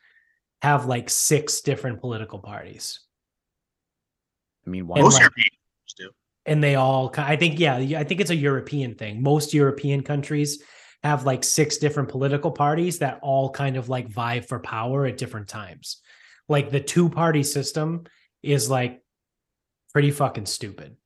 have 0.60 0.86
like 0.86 1.08
six 1.10 1.60
different 1.62 2.00
political 2.00 2.38
parties, 2.38 3.00
I 4.66 4.70
mean, 4.70 4.80
And 4.82 4.88
one 4.88 5.00
Most 5.00 5.14
like- 5.14 5.22
Europeans 5.22 5.94
do. 5.96 6.10
and 6.46 6.62
they 6.62 6.74
all. 6.76 7.12
I 7.16 7.36
think 7.36 7.58
yeah, 7.58 7.76
I 7.76 8.04
think 8.04 8.20
it's 8.20 8.30
a 8.30 8.36
European 8.36 8.94
thing. 8.94 9.22
Most 9.22 9.54
European 9.54 10.02
countries 10.02 10.62
have 11.02 11.24
like 11.26 11.42
six 11.42 11.78
different 11.78 12.08
political 12.10 12.52
parties 12.52 12.98
that 13.00 13.18
all 13.22 13.50
kind 13.50 13.76
of 13.76 13.88
like 13.88 14.08
vie 14.08 14.40
for 14.40 14.60
power 14.60 15.04
at 15.06 15.16
different 15.16 15.48
times. 15.48 16.00
Like 16.48 16.70
the 16.70 16.80
two 16.80 17.08
party 17.08 17.42
system 17.42 18.04
is 18.42 18.70
like 18.70 19.02
pretty 19.92 20.10
fucking 20.12 20.46
stupid. 20.46 20.96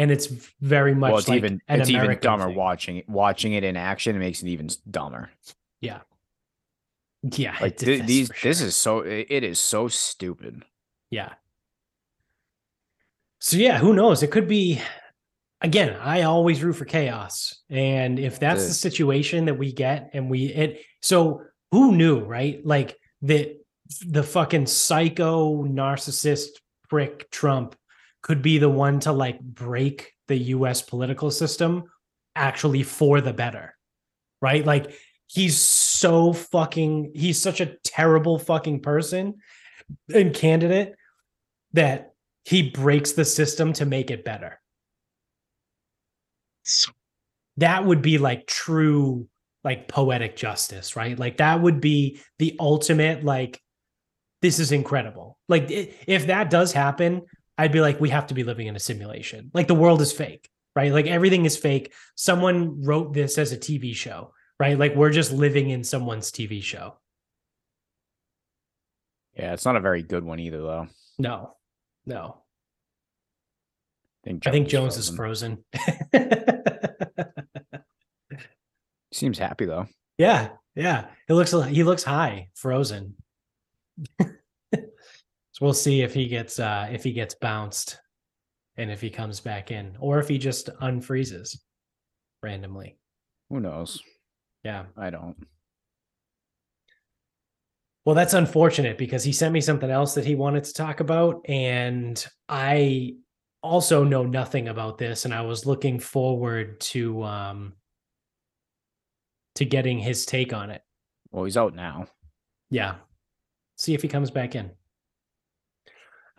And 0.00 0.10
it's 0.10 0.28
very 0.62 0.94
much 0.94 1.10
well, 1.10 1.18
it's 1.18 1.28
like 1.28 1.36
even 1.36 1.60
it's 1.68 1.90
even 1.90 2.18
dumber 2.22 2.46
thing. 2.46 2.56
watching 2.56 2.96
it. 2.96 3.08
Watching 3.08 3.52
it 3.52 3.64
in 3.64 3.76
action 3.76 4.16
it 4.16 4.18
makes 4.18 4.42
it 4.42 4.48
even 4.48 4.70
dumber. 4.90 5.28
Yeah, 5.82 6.00
yeah 7.22 7.54
Like 7.60 7.76
th- 7.76 8.06
these, 8.06 8.28
for 8.28 8.48
this 8.48 8.62
is 8.62 8.74
so 8.74 9.00
it 9.00 9.44
is 9.44 9.60
so 9.60 9.88
stupid. 9.88 10.64
yeah. 11.10 11.34
So 13.40 13.58
yeah, 13.58 13.76
who 13.76 13.92
knows? 13.92 14.22
It 14.22 14.30
could 14.30 14.48
be. 14.48 14.80
Again, 15.60 15.94
I 16.00 16.22
always 16.22 16.62
root 16.62 16.76
for 16.76 16.86
chaos, 16.86 17.60
and 17.68 18.18
if 18.18 18.40
that's 18.40 18.66
the 18.66 18.72
situation 18.72 19.44
that 19.44 19.58
we 19.58 19.70
get, 19.70 20.12
and 20.14 20.30
we 20.30 20.46
it, 20.46 20.80
so 21.02 21.42
who 21.72 21.94
knew, 21.94 22.20
right? 22.20 22.64
Like 22.64 22.96
that 23.22 23.62
the 24.06 24.22
fucking 24.22 24.64
psycho 24.64 25.64
narcissist 25.64 26.48
prick 26.88 27.30
Trump 27.30 27.76
could 28.22 28.42
be 28.42 28.58
the 28.58 28.68
one 28.68 29.00
to 29.00 29.12
like 29.12 29.40
break 29.40 30.12
the 30.28 30.36
US 30.36 30.82
political 30.82 31.30
system 31.30 31.84
actually 32.36 32.82
for 32.82 33.20
the 33.20 33.32
better. 33.32 33.76
Right? 34.40 34.64
Like 34.64 34.92
he's 35.26 35.58
so 35.58 36.32
fucking 36.32 37.12
he's 37.14 37.40
such 37.40 37.60
a 37.60 37.76
terrible 37.84 38.38
fucking 38.38 38.80
person 38.80 39.36
and 40.12 40.34
candidate 40.34 40.94
that 41.72 42.12
he 42.44 42.70
breaks 42.70 43.12
the 43.12 43.24
system 43.24 43.72
to 43.74 43.86
make 43.86 44.10
it 44.10 44.24
better. 44.24 44.60
That 47.58 47.84
would 47.84 48.02
be 48.02 48.18
like 48.18 48.46
true 48.46 49.28
like 49.62 49.88
poetic 49.88 50.36
justice, 50.36 50.96
right? 50.96 51.18
Like 51.18 51.36
that 51.36 51.60
would 51.60 51.80
be 51.80 52.20
the 52.38 52.56
ultimate 52.58 53.24
like 53.24 53.60
this 54.42 54.58
is 54.58 54.72
incredible. 54.72 55.38
Like 55.48 55.66
if 55.68 56.28
that 56.28 56.48
does 56.48 56.72
happen, 56.72 57.22
I'd 57.60 57.72
be 57.72 57.82
like 57.82 58.00
we 58.00 58.08
have 58.08 58.28
to 58.28 58.34
be 58.34 58.42
living 58.42 58.68
in 58.68 58.76
a 58.76 58.80
simulation. 58.80 59.50
Like 59.52 59.68
the 59.68 59.74
world 59.74 60.00
is 60.00 60.12
fake, 60.12 60.48
right? 60.74 60.90
Like 60.90 61.06
everything 61.06 61.44
is 61.44 61.58
fake. 61.58 61.92
Someone 62.14 62.82
wrote 62.82 63.12
this 63.12 63.36
as 63.36 63.52
a 63.52 63.58
TV 63.58 63.94
show, 63.94 64.32
right? 64.58 64.78
Like 64.78 64.94
we're 64.94 65.10
just 65.10 65.30
living 65.30 65.68
in 65.68 65.84
someone's 65.84 66.32
TV 66.32 66.62
show. 66.62 66.96
Yeah, 69.36 69.52
it's 69.52 69.66
not 69.66 69.76
a 69.76 69.80
very 69.80 70.02
good 70.02 70.24
one 70.24 70.40
either 70.40 70.56
though. 70.56 70.88
No. 71.18 71.56
No. 72.06 72.38
I 74.24 74.24
think 74.24 74.46
I 74.46 74.52
think 74.52 74.68
Jones 74.68 74.94
Jones 74.94 75.08
is 75.08 75.14
frozen. 75.14 75.62
Seems 79.12 79.38
happy 79.38 79.66
though. 79.66 79.86
yeah, 80.16 80.48
yeah. 80.74 81.08
It 81.28 81.34
looks 81.34 81.54
he 81.68 81.84
looks 81.84 82.04
high, 82.04 82.48
frozen. 82.54 83.16
so 85.60 85.66
we'll 85.66 85.74
see 85.74 86.00
if 86.00 86.14
he 86.14 86.26
gets 86.26 86.58
uh 86.58 86.88
if 86.90 87.04
he 87.04 87.12
gets 87.12 87.34
bounced 87.34 87.98
and 88.78 88.90
if 88.90 89.00
he 89.00 89.10
comes 89.10 89.40
back 89.40 89.70
in 89.70 89.94
or 90.00 90.18
if 90.18 90.26
he 90.26 90.38
just 90.38 90.70
unfreezes 90.80 91.58
randomly. 92.42 92.96
Who 93.50 93.60
knows? 93.60 94.00
Yeah. 94.64 94.84
I 94.96 95.10
don't. 95.10 95.36
Well, 98.06 98.14
that's 98.14 98.32
unfortunate 98.32 98.96
because 98.96 99.22
he 99.22 99.32
sent 99.32 99.52
me 99.52 99.60
something 99.60 99.90
else 99.90 100.14
that 100.14 100.24
he 100.24 100.34
wanted 100.34 100.64
to 100.64 100.72
talk 100.72 101.00
about. 101.00 101.44
And 101.46 102.24
I 102.48 103.16
also 103.62 104.02
know 104.02 104.24
nothing 104.24 104.68
about 104.68 104.96
this. 104.96 105.26
And 105.26 105.34
I 105.34 105.42
was 105.42 105.66
looking 105.66 105.98
forward 105.98 106.80
to 106.80 107.22
um 107.22 107.74
to 109.56 109.66
getting 109.66 109.98
his 109.98 110.24
take 110.24 110.54
on 110.54 110.70
it. 110.70 110.80
Well, 111.30 111.44
he's 111.44 111.58
out 111.58 111.74
now. 111.74 112.06
Yeah. 112.70 112.94
See 113.76 113.92
if 113.92 114.00
he 114.00 114.08
comes 114.08 114.30
back 114.30 114.54
in. 114.54 114.70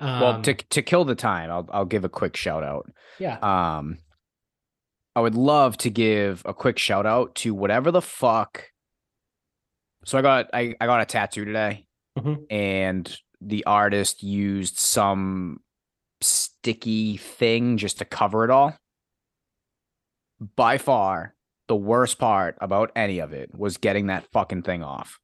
Um, 0.02 0.20
well, 0.22 0.42
to 0.42 0.54
to 0.54 0.82
kill 0.82 1.06
the 1.06 1.16
time, 1.16 1.50
I'll 1.52 1.68
I'll 1.72 1.86
give 1.86 2.04
a 2.04 2.10
quick 2.10 2.36
shout 2.36 2.64
out. 2.64 2.92
yeah. 3.20 3.38
Um, 3.42 3.98
I 5.16 5.20
would 5.22 5.36
love 5.36 5.78
to 5.80 5.90
give 5.90 6.42
a 6.46 6.54
quick 6.54 6.78
shout 6.80 7.06
out 7.06 7.36
to 7.36 7.54
whatever 7.54 7.92
the 7.92 8.02
fuck. 8.02 8.70
So 10.06 10.18
I 10.18 10.22
got 10.22 10.50
I, 10.54 10.74
I 10.82 10.86
got 10.88 11.02
a 11.02 11.06
tattoo 11.06 11.46
today, 11.46 11.86
Mhm. 12.18 12.46
and 12.50 13.18
the 13.42 13.64
artist 13.66 14.24
used 14.24 14.78
some 14.78 15.60
sticky 16.22 17.18
thing 17.18 17.78
just 17.78 17.98
to 18.00 18.06
cover 18.06 18.44
it 18.44 18.50
all. 18.50 18.76
By 20.56 20.78
far, 20.78 21.36
the 21.68 21.76
worst 21.76 22.18
part 22.18 22.56
about 22.62 22.92
any 22.96 23.20
of 23.20 23.34
it 23.34 23.54
was 23.54 23.78
getting 23.78 24.08
that 24.08 24.26
fucking 24.32 24.64
thing 24.64 24.84
off. 24.84 25.20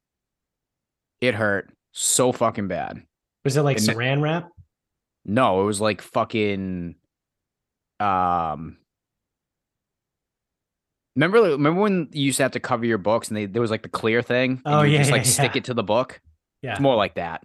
It 1.22 1.34
hurt 1.36 1.72
so 1.94 2.32
fucking 2.32 2.68
bad. 2.68 3.02
Was 3.44 3.58
it 3.58 3.64
like 3.64 3.78
and- 3.78 3.88
saran 3.88 4.22
wrap? 4.22 4.50
No, 5.28 5.62
it 5.62 5.66
was 5.66 5.82
like 5.82 6.02
fucking 6.02 6.96
um 8.00 8.78
Remember 11.18 11.42
remember 11.42 11.82
when 11.82 12.10
you 12.12 12.26
used 12.26 12.38
to 12.38 12.44
have 12.44 12.52
to 12.52 12.60
cover 12.60 12.86
your 12.86 13.00
books 13.00 13.28
and 13.28 13.38
they 13.38 13.48
there 13.48 13.62
was 13.62 13.72
like 13.72 13.82
the 13.82 13.90
clear 13.90 14.22
thing? 14.22 14.62
and 14.64 14.76
Oh, 14.76 14.82
you 14.84 14.94
yeah, 14.94 15.00
just 15.00 15.12
like 15.12 15.26
yeah, 15.26 15.32
stick 15.32 15.56
yeah. 15.56 15.60
it 15.60 15.64
to 15.66 15.74
the 15.74 15.84
book. 15.84 16.22
Yeah. 16.62 16.72
It's 16.72 16.80
more 16.80 16.96
like 16.96 17.16
that. 17.16 17.44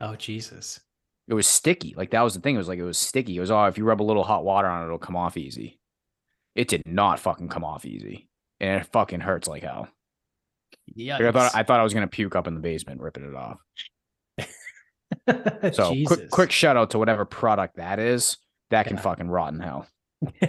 Oh 0.00 0.16
Jesus. 0.16 0.80
It 1.28 1.34
was 1.34 1.46
sticky. 1.46 1.94
Like 1.96 2.10
that 2.10 2.22
was 2.22 2.34
the 2.34 2.40
thing. 2.40 2.56
It 2.56 2.58
was 2.58 2.66
like 2.66 2.80
it 2.80 2.84
was 2.84 2.98
sticky. 2.98 3.36
It 3.36 3.40
was 3.40 3.52
oh, 3.52 3.64
if 3.66 3.78
you 3.78 3.84
rub 3.84 4.02
a 4.02 4.04
little 4.04 4.24
hot 4.24 4.44
water 4.44 4.66
on 4.66 4.82
it, 4.82 4.86
it'll 4.86 4.98
come 4.98 5.14
off 5.14 5.36
easy. 5.36 5.78
It 6.56 6.66
did 6.66 6.82
not 6.84 7.20
fucking 7.20 7.48
come 7.48 7.62
off 7.64 7.86
easy. 7.86 8.28
And 8.58 8.80
it 8.80 8.86
fucking 8.88 9.20
hurts 9.20 9.46
like 9.46 9.62
hell. 9.62 9.88
Yeah. 10.92 11.18
Like, 11.18 11.26
I 11.26 11.32
thought 11.32 11.52
I 11.54 11.62
thought 11.62 11.78
I 11.78 11.84
was 11.84 11.94
gonna 11.94 12.08
puke 12.08 12.34
up 12.34 12.48
in 12.48 12.54
the 12.54 12.60
basement 12.60 13.00
ripping 13.00 13.24
it 13.24 13.36
off. 13.36 13.58
So 15.72 15.94
quick 16.06 16.30
quick 16.30 16.50
shout 16.50 16.76
out 16.76 16.90
to 16.90 16.98
whatever 16.98 17.24
product 17.24 17.76
that 17.76 17.98
is. 17.98 18.36
That 18.70 18.86
can 18.86 18.96
Yeah. 18.96 19.02
fucking 19.02 19.28
rot 19.28 19.52
in 19.52 19.60
hell. 19.60 19.86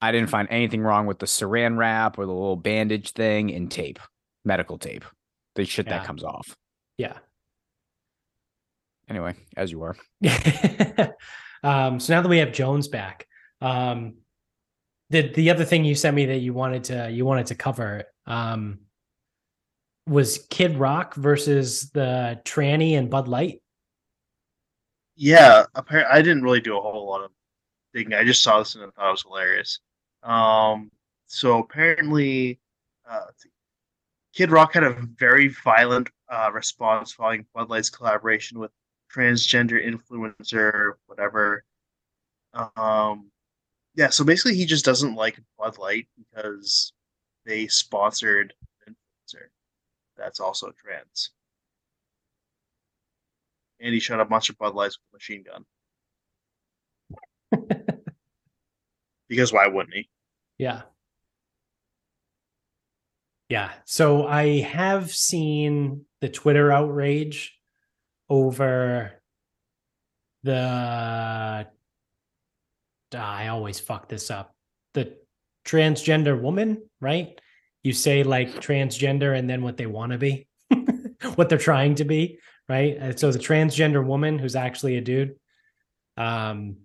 I 0.00 0.12
didn't 0.12 0.28
find 0.28 0.48
anything 0.50 0.80
wrong 0.82 1.06
with 1.06 1.18
the 1.18 1.26
saran 1.26 1.76
wrap 1.76 2.18
or 2.18 2.26
the 2.26 2.32
little 2.32 2.56
bandage 2.56 3.12
thing 3.12 3.52
and 3.52 3.70
tape, 3.70 3.98
medical 4.44 4.78
tape, 4.78 5.04
the 5.54 5.64
shit 5.64 5.86
Yeah. 5.86 5.98
that 5.98 6.06
comes 6.06 6.22
off. 6.24 6.56
yeah. 6.98 7.18
Anyway, 9.08 9.34
as 9.56 9.70
you 9.70 9.78
were. 9.78 9.96
um, 11.62 12.00
so 12.00 12.12
now 12.14 12.22
that 12.22 12.28
we 12.28 12.38
have 12.38 12.52
Jones 12.52 12.88
back, 12.88 13.26
um, 13.60 14.14
the 15.10 15.28
the 15.32 15.50
other 15.50 15.64
thing 15.64 15.84
you 15.84 15.94
sent 15.94 16.16
me 16.16 16.26
that 16.26 16.38
you 16.38 16.52
wanted 16.52 16.84
to 16.84 17.08
you 17.10 17.24
wanted 17.24 17.46
to 17.46 17.54
cover 17.54 18.02
um, 18.26 18.80
was 20.06 20.46
Kid 20.50 20.76
Rock 20.76 21.14
versus 21.14 21.90
the 21.90 22.40
tranny 22.44 22.92
and 22.98 23.10
Bud 23.10 23.28
Light. 23.28 23.62
yeah, 25.16 25.64
apparently 25.74 26.12
I 26.12 26.22
didn't 26.22 26.42
really 26.42 26.60
do 26.60 26.76
a 26.76 26.80
whole 26.80 27.06
lot 27.08 27.24
of 27.24 27.30
digging. 27.94 28.14
I 28.14 28.24
just 28.24 28.42
saw 28.42 28.58
this 28.58 28.74
and 28.74 28.84
I 28.84 28.88
thought 28.90 29.08
it 29.08 29.12
was 29.12 29.22
hilarious. 29.22 29.80
Um, 30.22 30.90
so 31.26 31.58
apparently, 31.58 32.60
uh. 33.08 33.26
Kid 34.34 34.50
Rock 34.50 34.74
had 34.74 34.84
a 34.84 34.90
very 35.16 35.48
violent 35.48 36.10
uh, 36.28 36.50
response 36.52 37.10
following 37.10 37.46
Bud 37.54 37.70
Light's 37.70 37.88
collaboration 37.88 38.58
with 38.58 38.70
transgender 39.10 39.82
influencer, 39.82 40.92
whatever. 41.06 41.64
Um, 42.76 43.30
yeah, 43.94 44.10
so 44.10 44.24
basically, 44.24 44.54
he 44.54 44.66
just 44.66 44.84
doesn't 44.84 45.14
like 45.14 45.40
Bud 45.58 45.78
Light 45.78 46.06
because 46.18 46.92
they 47.46 47.66
sponsored 47.68 48.52
influencer 48.86 49.46
that's 50.16 50.40
also 50.40 50.72
trans. 50.72 51.30
And 53.80 53.92
he 53.92 54.00
shot 54.00 54.20
a 54.20 54.24
bunch 54.24 54.48
of 54.48 54.58
Bud 54.58 54.74
Lights 54.74 54.98
with 54.98 55.12
a 55.12 55.16
machine 55.16 55.44
gun. 55.44 55.64
Because 59.28 59.52
why 59.52 59.66
wouldn't 59.66 59.94
he? 59.94 60.08
Yeah. 60.58 60.82
Yeah. 63.48 63.72
So 63.84 64.26
I 64.26 64.60
have 64.60 65.10
seen 65.10 66.04
the 66.20 66.28
Twitter 66.28 66.72
outrage 66.72 67.54
over 68.28 69.12
the 70.42 71.66
I 73.16 73.48
always 73.48 73.80
fuck 73.80 74.08
this 74.08 74.30
up. 74.30 74.54
The 74.94 75.16
transgender 75.64 76.40
woman, 76.40 76.82
right? 77.00 77.40
You 77.86 77.92
say 77.92 78.24
like 78.24 78.56
transgender 78.56 79.38
and 79.38 79.48
then 79.48 79.62
what 79.62 79.76
they 79.76 79.86
want 79.86 80.10
to 80.10 80.18
be, 80.18 80.48
what 81.36 81.48
they're 81.48 81.56
trying 81.56 81.94
to 81.94 82.04
be, 82.04 82.40
right? 82.68 82.96
And 82.98 83.18
so 83.18 83.30
the 83.30 83.38
transgender 83.38 84.04
woman 84.04 84.38
who's 84.38 84.56
actually 84.56 84.96
a 84.96 85.00
dude 85.00 85.36
um 86.16 86.78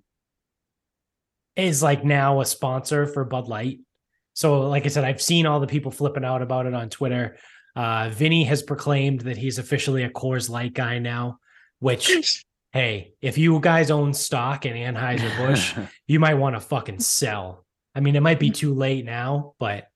is 1.56 1.82
like 1.82 2.04
now 2.04 2.42
a 2.42 2.46
sponsor 2.46 3.08
for 3.08 3.26
Bud 3.26 3.48
Light. 3.48 3.80
So 4.34 4.70
like 4.70 4.86
I 4.86 4.90
said, 4.90 5.04
I've 5.04 5.22
seen 5.22 5.46
all 5.46 5.60
the 5.60 5.68
people 5.68 5.92
flipping 5.92 6.24
out 6.26 6.42
about 6.42 6.68
it 6.68 6.74
on 6.74 6.90
Twitter. 6.90 7.38
Uh 7.76 8.10
Vinny 8.14 8.44
has 8.44 8.62
proclaimed 8.62 9.22
that 9.22 9.38
he's 9.38 9.58
officially 9.58 10.04
a 10.04 10.10
Coors 10.10 10.50
Light 10.50 10.74
guy 10.74 11.00
now, 11.00 11.40
which 11.80 12.46
hey, 12.74 13.14
if 13.22 13.38
you 13.38 13.60
guys 13.60 13.92
own 13.92 14.14
stock 14.14 14.66
in 14.66 14.74
Anheuser-Busch, 14.74 15.76
you 16.08 16.20
might 16.20 16.36
want 16.36 16.56
to 16.56 16.60
fucking 16.60 17.00
sell. 17.00 17.66
I 17.94 18.00
mean, 18.00 18.16
it 18.16 18.22
might 18.22 18.40
be 18.40 18.52
too 18.52 18.74
late 18.74 19.04
now, 19.04 19.56
but 19.60 19.88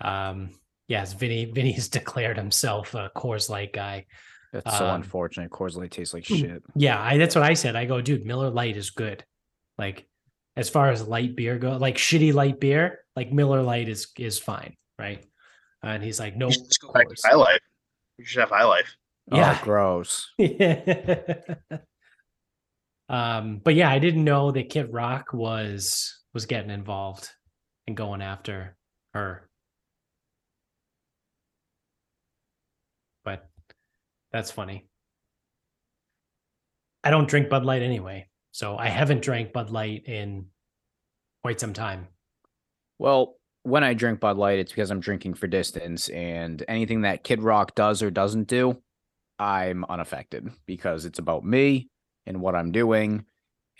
um, 0.00 0.50
yes, 0.88 1.12
Vinny 1.12 1.44
Vinny's 1.52 1.88
declared 1.88 2.36
himself 2.36 2.94
a 2.94 3.10
Coors 3.16 3.48
Light 3.50 3.72
guy. 3.72 4.06
That's 4.52 4.78
so 4.78 4.86
Um, 4.86 4.96
unfortunate. 4.96 5.50
Coors 5.50 5.76
Light 5.76 5.90
tastes 5.90 6.14
like 6.14 6.26
Hmm. 6.26 6.34
shit. 6.36 6.62
Yeah, 6.76 7.00
I 7.00 7.18
that's 7.18 7.34
what 7.34 7.44
I 7.44 7.54
said. 7.54 7.74
I 7.76 7.84
go, 7.86 8.00
dude, 8.00 8.24
Miller 8.24 8.50
Lite 8.50 8.76
is 8.76 8.90
good. 8.90 9.24
Like 9.78 10.06
as 10.56 10.70
far 10.70 10.90
as 10.90 11.06
light 11.08 11.34
beer 11.34 11.58
go, 11.58 11.76
like 11.76 11.96
shitty 11.96 12.32
light 12.32 12.60
beer, 12.60 13.00
like 13.16 13.32
Miller 13.32 13.62
Lite 13.62 13.88
is 13.88 14.06
is 14.16 14.38
fine, 14.38 14.76
right? 14.98 15.24
And 15.82 16.02
he's 16.02 16.20
like, 16.20 16.36
no, 16.36 16.46
You 16.46 16.52
should 16.52 16.64
just 16.66 16.80
go 16.80 16.92
back 16.92 17.08
to 17.08 17.14
High 17.24 17.34
Life. 17.34 17.60
You 18.18 18.24
should 18.24 18.40
have 18.40 18.50
High 18.50 18.64
Life. 18.64 18.96
Yeah. 19.32 19.58
Oh, 19.60 19.64
gross. 19.64 20.30
um, 23.08 23.60
but 23.64 23.74
yeah, 23.74 23.90
I 23.90 23.98
didn't 23.98 24.24
know 24.24 24.50
that 24.52 24.70
Kid 24.70 24.92
Rock 24.92 25.32
was 25.32 26.20
was 26.32 26.46
getting 26.46 26.70
involved 26.70 27.28
and 27.86 27.96
going 27.96 28.22
after 28.22 28.76
her. 29.12 29.48
But 33.24 33.48
that's 34.34 34.50
funny. 34.50 34.84
I 37.04 37.10
don't 37.10 37.28
drink 37.28 37.48
Bud 37.48 37.64
Light 37.64 37.82
anyway, 37.82 38.26
so 38.50 38.76
I 38.76 38.88
haven't 38.88 39.22
drank 39.22 39.52
Bud 39.52 39.70
Light 39.70 40.08
in 40.08 40.46
quite 41.44 41.60
some 41.60 41.72
time. 41.72 42.08
Well, 42.98 43.36
when 43.62 43.84
I 43.84 43.94
drink 43.94 44.18
Bud 44.18 44.36
Light, 44.36 44.58
it's 44.58 44.72
because 44.72 44.90
I'm 44.90 44.98
drinking 44.98 45.34
for 45.34 45.46
distance, 45.46 46.08
and 46.08 46.64
anything 46.66 47.02
that 47.02 47.22
Kid 47.22 47.44
Rock 47.44 47.76
does 47.76 48.02
or 48.02 48.10
doesn't 48.10 48.48
do, 48.48 48.82
I'm 49.38 49.84
unaffected 49.84 50.50
because 50.66 51.04
it's 51.04 51.20
about 51.20 51.44
me 51.44 51.88
and 52.26 52.40
what 52.40 52.56
I'm 52.56 52.72
doing. 52.72 53.24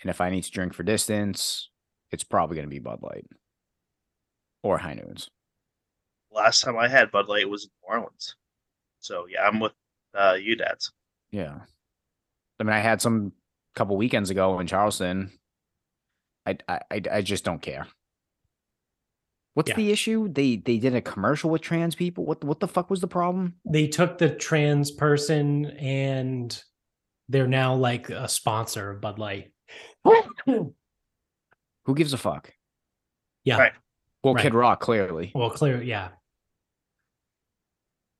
And 0.01 0.09
if 0.09 0.21
I 0.21 0.29
need 0.29 0.45
to 0.45 0.51
drink 0.51 0.73
for 0.73 0.83
distance, 0.83 1.69
it's 2.11 2.23
probably 2.23 2.55
going 2.55 2.67
to 2.67 2.73
be 2.73 2.79
Bud 2.79 2.99
Light 3.01 3.25
or 4.63 4.77
High 4.77 4.93
Noons. 4.93 5.29
Last 6.31 6.61
time 6.61 6.77
I 6.77 6.87
had 6.87 7.11
Bud 7.11 7.27
Light 7.27 7.49
was 7.49 7.65
in 7.65 7.71
New 7.83 7.93
Orleans. 7.93 8.35
So 9.01 9.25
yeah, 9.29 9.45
I'm 9.45 9.59
with 9.59 9.73
uh, 10.17 10.37
you, 10.41 10.55
dads. 10.55 10.91
Yeah. 11.31 11.59
I 12.59 12.63
mean, 12.63 12.73
I 12.73 12.79
had 12.79 13.01
some 13.01 13.33
couple 13.75 13.97
weekends 13.97 14.29
ago 14.29 14.59
in 14.59 14.67
Charleston. 14.67 15.31
I 16.45 16.57
I 16.67 16.79
I, 16.91 17.01
I 17.13 17.21
just 17.21 17.43
don't 17.43 17.61
care. 17.61 17.87
What's 19.53 19.69
Yeah. 19.69 19.75
the 19.75 19.91
issue? 19.91 20.27
They 20.31 20.57
they 20.57 20.77
did 20.77 20.95
a 20.95 21.01
commercial 21.01 21.49
with 21.49 21.61
trans 21.61 21.95
people. 21.95 22.25
What 22.25 22.43
what 22.43 22.59
the 22.59 22.67
fuck 22.67 22.89
was 22.89 23.01
the 23.01 23.07
problem? 23.07 23.55
They 23.65 23.87
took 23.87 24.17
the 24.17 24.29
trans 24.29 24.91
person 24.91 25.65
and 25.77 26.61
they're 27.29 27.47
now 27.47 27.73
like 27.75 28.09
a 28.09 28.27
sponsor 28.29 28.91
of 28.91 29.01
Bud 29.01 29.17
Light. 29.19 29.51
Who 30.45 30.73
gives 31.95 32.13
a 32.13 32.17
fuck? 32.17 32.53
Yeah. 33.43 33.57
Right. 33.57 33.73
Well, 34.23 34.33
Right. 34.35 34.43
Kid 34.43 34.53
Rock 34.53 34.79
clearly. 34.79 35.31
Well, 35.35 35.49
clear. 35.51 35.81
Yeah. 35.81 36.09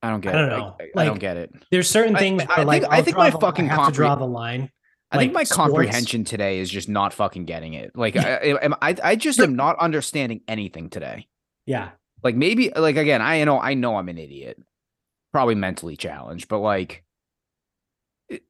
I 0.06 0.10
don't 0.12 0.22
get 0.22 0.36
I 0.36 0.38
don't 0.42 0.50
it. 0.50 0.54
I- 0.54 0.58
know. 0.58 0.76
I, 0.98 1.02
I 1.02 1.06
don't 1.06 1.20
get 1.20 1.38
it. 1.38 1.52
There's 1.72 1.90
certain 1.90 2.16
things 2.16 2.44
I 2.44 2.56
think- 2.58 2.68
like 2.68 2.84
I 2.84 2.98
I'll 2.98 3.04
think 3.04 3.18
my 3.18 3.30
the- 3.32 3.40
fucking 3.40 3.70
I 3.70 3.76
have 3.76 3.88
to 3.88 3.92
draw 3.94 4.16
the 4.16 4.26
line. 4.28 4.70
I 5.12 5.18
think 5.18 5.30
like, 5.32 5.34
my 5.34 5.44
sports- 5.44 5.56
comprehension 5.72 6.24
today 6.26 6.60
is 6.60 6.70
just 6.70 6.90
not 6.90 7.14
fucking 7.14 7.46
getting 7.46 7.74
it. 7.74 7.92
Like 7.96 8.16
I, 8.18 8.58
I, 8.62 8.68
I, 8.90 8.96
I 9.04 9.16
just 9.16 9.40
am 9.40 9.56
not 9.56 9.78
understanding 9.80 10.42
anything 10.48 10.90
today. 10.90 11.28
Yeah. 11.66 11.90
Like 12.24 12.36
maybe, 12.36 12.72
like 12.76 12.98
again, 12.98 13.22
I 13.22 13.44
know, 13.44 13.60
I 13.60 13.74
know, 13.76 13.96
I'm 13.98 14.10
an 14.10 14.18
idiot, 14.18 14.58
probably 15.32 15.56
mentally 15.56 15.96
challenged, 15.96 16.48
but 16.48 16.60
like, 16.60 17.04
it- 18.30 18.44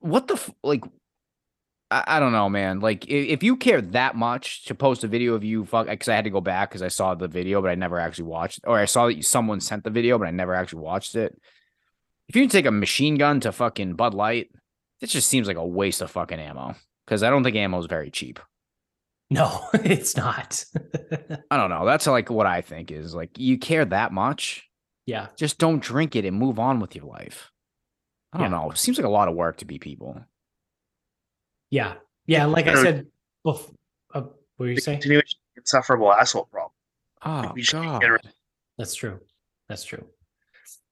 what 0.00 0.26
the 0.28 0.34
f- 0.34 0.50
like? 0.62 0.82
I, 2.06 2.20
don't 2.20 2.32
know, 2.32 2.48
man. 2.48 2.80
Like, 2.80 3.04
if, 3.08 3.28
if 3.28 3.42
you 3.42 3.56
care 3.56 3.80
that 3.80 4.14
much 4.16 4.64
to 4.66 4.74
post 4.74 5.04
a 5.04 5.08
video 5.08 5.34
of 5.34 5.44
you, 5.44 5.64
fuck, 5.64 5.86
because 5.86 6.08
I 6.08 6.14
had 6.14 6.24
to 6.24 6.30
go 6.30 6.40
back 6.40 6.70
because 6.70 6.82
I 6.82 6.88
saw 6.88 7.14
the 7.14 7.28
video, 7.28 7.60
but 7.60 7.70
I 7.70 7.74
never 7.74 7.98
actually 7.98 8.24
watched, 8.24 8.60
or 8.66 8.78
I 8.78 8.84
saw 8.86 9.06
that 9.08 9.24
someone 9.24 9.60
sent 9.60 9.84
the 9.84 9.90
video, 9.90 10.18
but 10.18 10.28
I 10.28 10.30
never 10.30 10.54
actually 10.54 10.82
watched 10.82 11.14
it. 11.14 11.38
If 12.28 12.36
you 12.36 12.46
take 12.48 12.66
a 12.66 12.70
machine 12.70 13.16
gun 13.16 13.40
to 13.40 13.52
fucking 13.52 13.94
Bud 13.94 14.14
Light, 14.14 14.50
it 15.00 15.06
just 15.08 15.28
seems 15.28 15.46
like 15.48 15.56
a 15.56 15.66
waste 15.66 16.00
of 16.00 16.10
fucking 16.10 16.38
ammo. 16.38 16.74
Because 17.04 17.22
I 17.22 17.30
don't 17.30 17.42
think 17.44 17.56
ammo 17.56 17.78
is 17.78 17.86
very 17.86 18.10
cheap. 18.10 18.38
No, 19.30 19.64
it's 19.74 20.16
not. 20.16 20.64
I 21.50 21.56
don't 21.56 21.70
know. 21.70 21.84
That's 21.84 22.06
like 22.06 22.30
what 22.30 22.46
I 22.46 22.60
think 22.60 22.90
is 22.90 23.14
like 23.14 23.38
you 23.38 23.58
care 23.58 23.84
that 23.84 24.12
much, 24.12 24.68
yeah. 25.06 25.28
just 25.36 25.58
don't 25.58 25.82
drink 25.82 26.14
it 26.16 26.24
and 26.24 26.38
move 26.38 26.58
on 26.58 26.80
with 26.80 26.94
your 26.94 27.06
life. 27.06 27.50
I 28.32 28.38
don't 28.38 28.50
Yeah. 28.50 28.58
know. 28.58 28.70
It 28.70 28.78
seems 28.78 28.96
like 28.98 29.06
a 29.06 29.10
lot 29.10 29.28
of 29.28 29.34
work 29.34 29.58
to 29.58 29.64
be 29.64 29.78
people. 29.78 30.22
Yeah. 31.72 31.94
Yeah. 32.26 32.44
Like 32.44 32.68
I 32.68 32.74
said, 32.80 33.06
bef- 33.44 33.74
uh, 34.14 34.20
what 34.20 34.32
were 34.58 34.68
you 34.68 34.78
saying? 34.78 34.98
continuation 35.00 35.38
of 35.56 35.62
insufferable 35.62 36.12
asshole 36.12 36.44
problem. 36.44 36.72
Oh 37.24 37.52
we 37.54 37.62
should 37.62 37.82
god. 37.82 38.00
get 38.02 38.08
rid- 38.08 38.20
That's 38.78 38.94
true. 38.94 39.18
That's 39.68 39.82
true. 39.84 40.04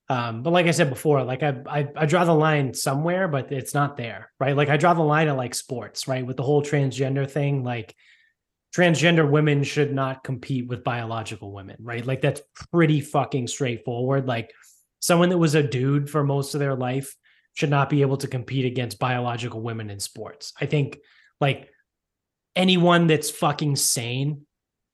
Um, 0.09 0.43
but 0.43 0.53
like 0.53 0.67
I 0.67 0.73
said 0.73 0.89
before, 0.89 1.23
like 1.23 1.43
I, 1.43 1.63
I 1.69 1.89
I 1.95 2.07
draw 2.07 2.25
the 2.25 2.35
line 2.35 2.73
somewhere, 2.75 3.29
but 3.29 3.53
it's 3.53 3.75
not 3.75 3.97
there, 3.97 4.33
right? 4.41 4.57
Like 4.57 4.71
I 4.71 4.77
draw 4.77 4.95
the 4.95 5.03
line 5.03 5.29
at 5.29 5.37
like 5.37 5.55
sports, 5.55 6.09
right? 6.09 6.27
With 6.27 6.37
the 6.37 6.43
whole 6.43 6.63
transgender 6.63 7.31
thing, 7.31 7.63
like 7.63 7.95
transgender 8.75 9.31
women 9.31 9.63
should 9.63 9.93
not 9.95 10.25
compete 10.25 10.67
with 10.67 10.83
biological 10.83 11.53
women, 11.53 11.77
right? 11.81 12.05
Like 12.05 12.23
that's 12.23 12.41
pretty 12.73 13.03
fucking 13.03 13.49
straightforward. 13.49 14.27
Like 14.27 14.51
someone 14.99 15.29
that 15.29 15.39
was 15.39 15.55
a 15.55 15.63
dude 15.63 16.09
for 16.09 16.25
most 16.25 16.55
of 16.55 16.61
their 16.61 16.75
life 16.75 17.15
should 17.55 17.71
not 17.71 17.91
be 17.91 18.03
able 18.03 18.17
to 18.19 18.29
compete 18.29 18.65
against 18.65 18.99
biological 18.99 19.61
women 19.61 19.91
in 19.91 20.01
sports. 20.01 20.53
I 20.61 20.67
think 20.67 20.99
like 21.41 21.69
anyone 22.57 23.07
that's 23.07 23.31
fucking 23.31 23.77
sane 23.77 24.47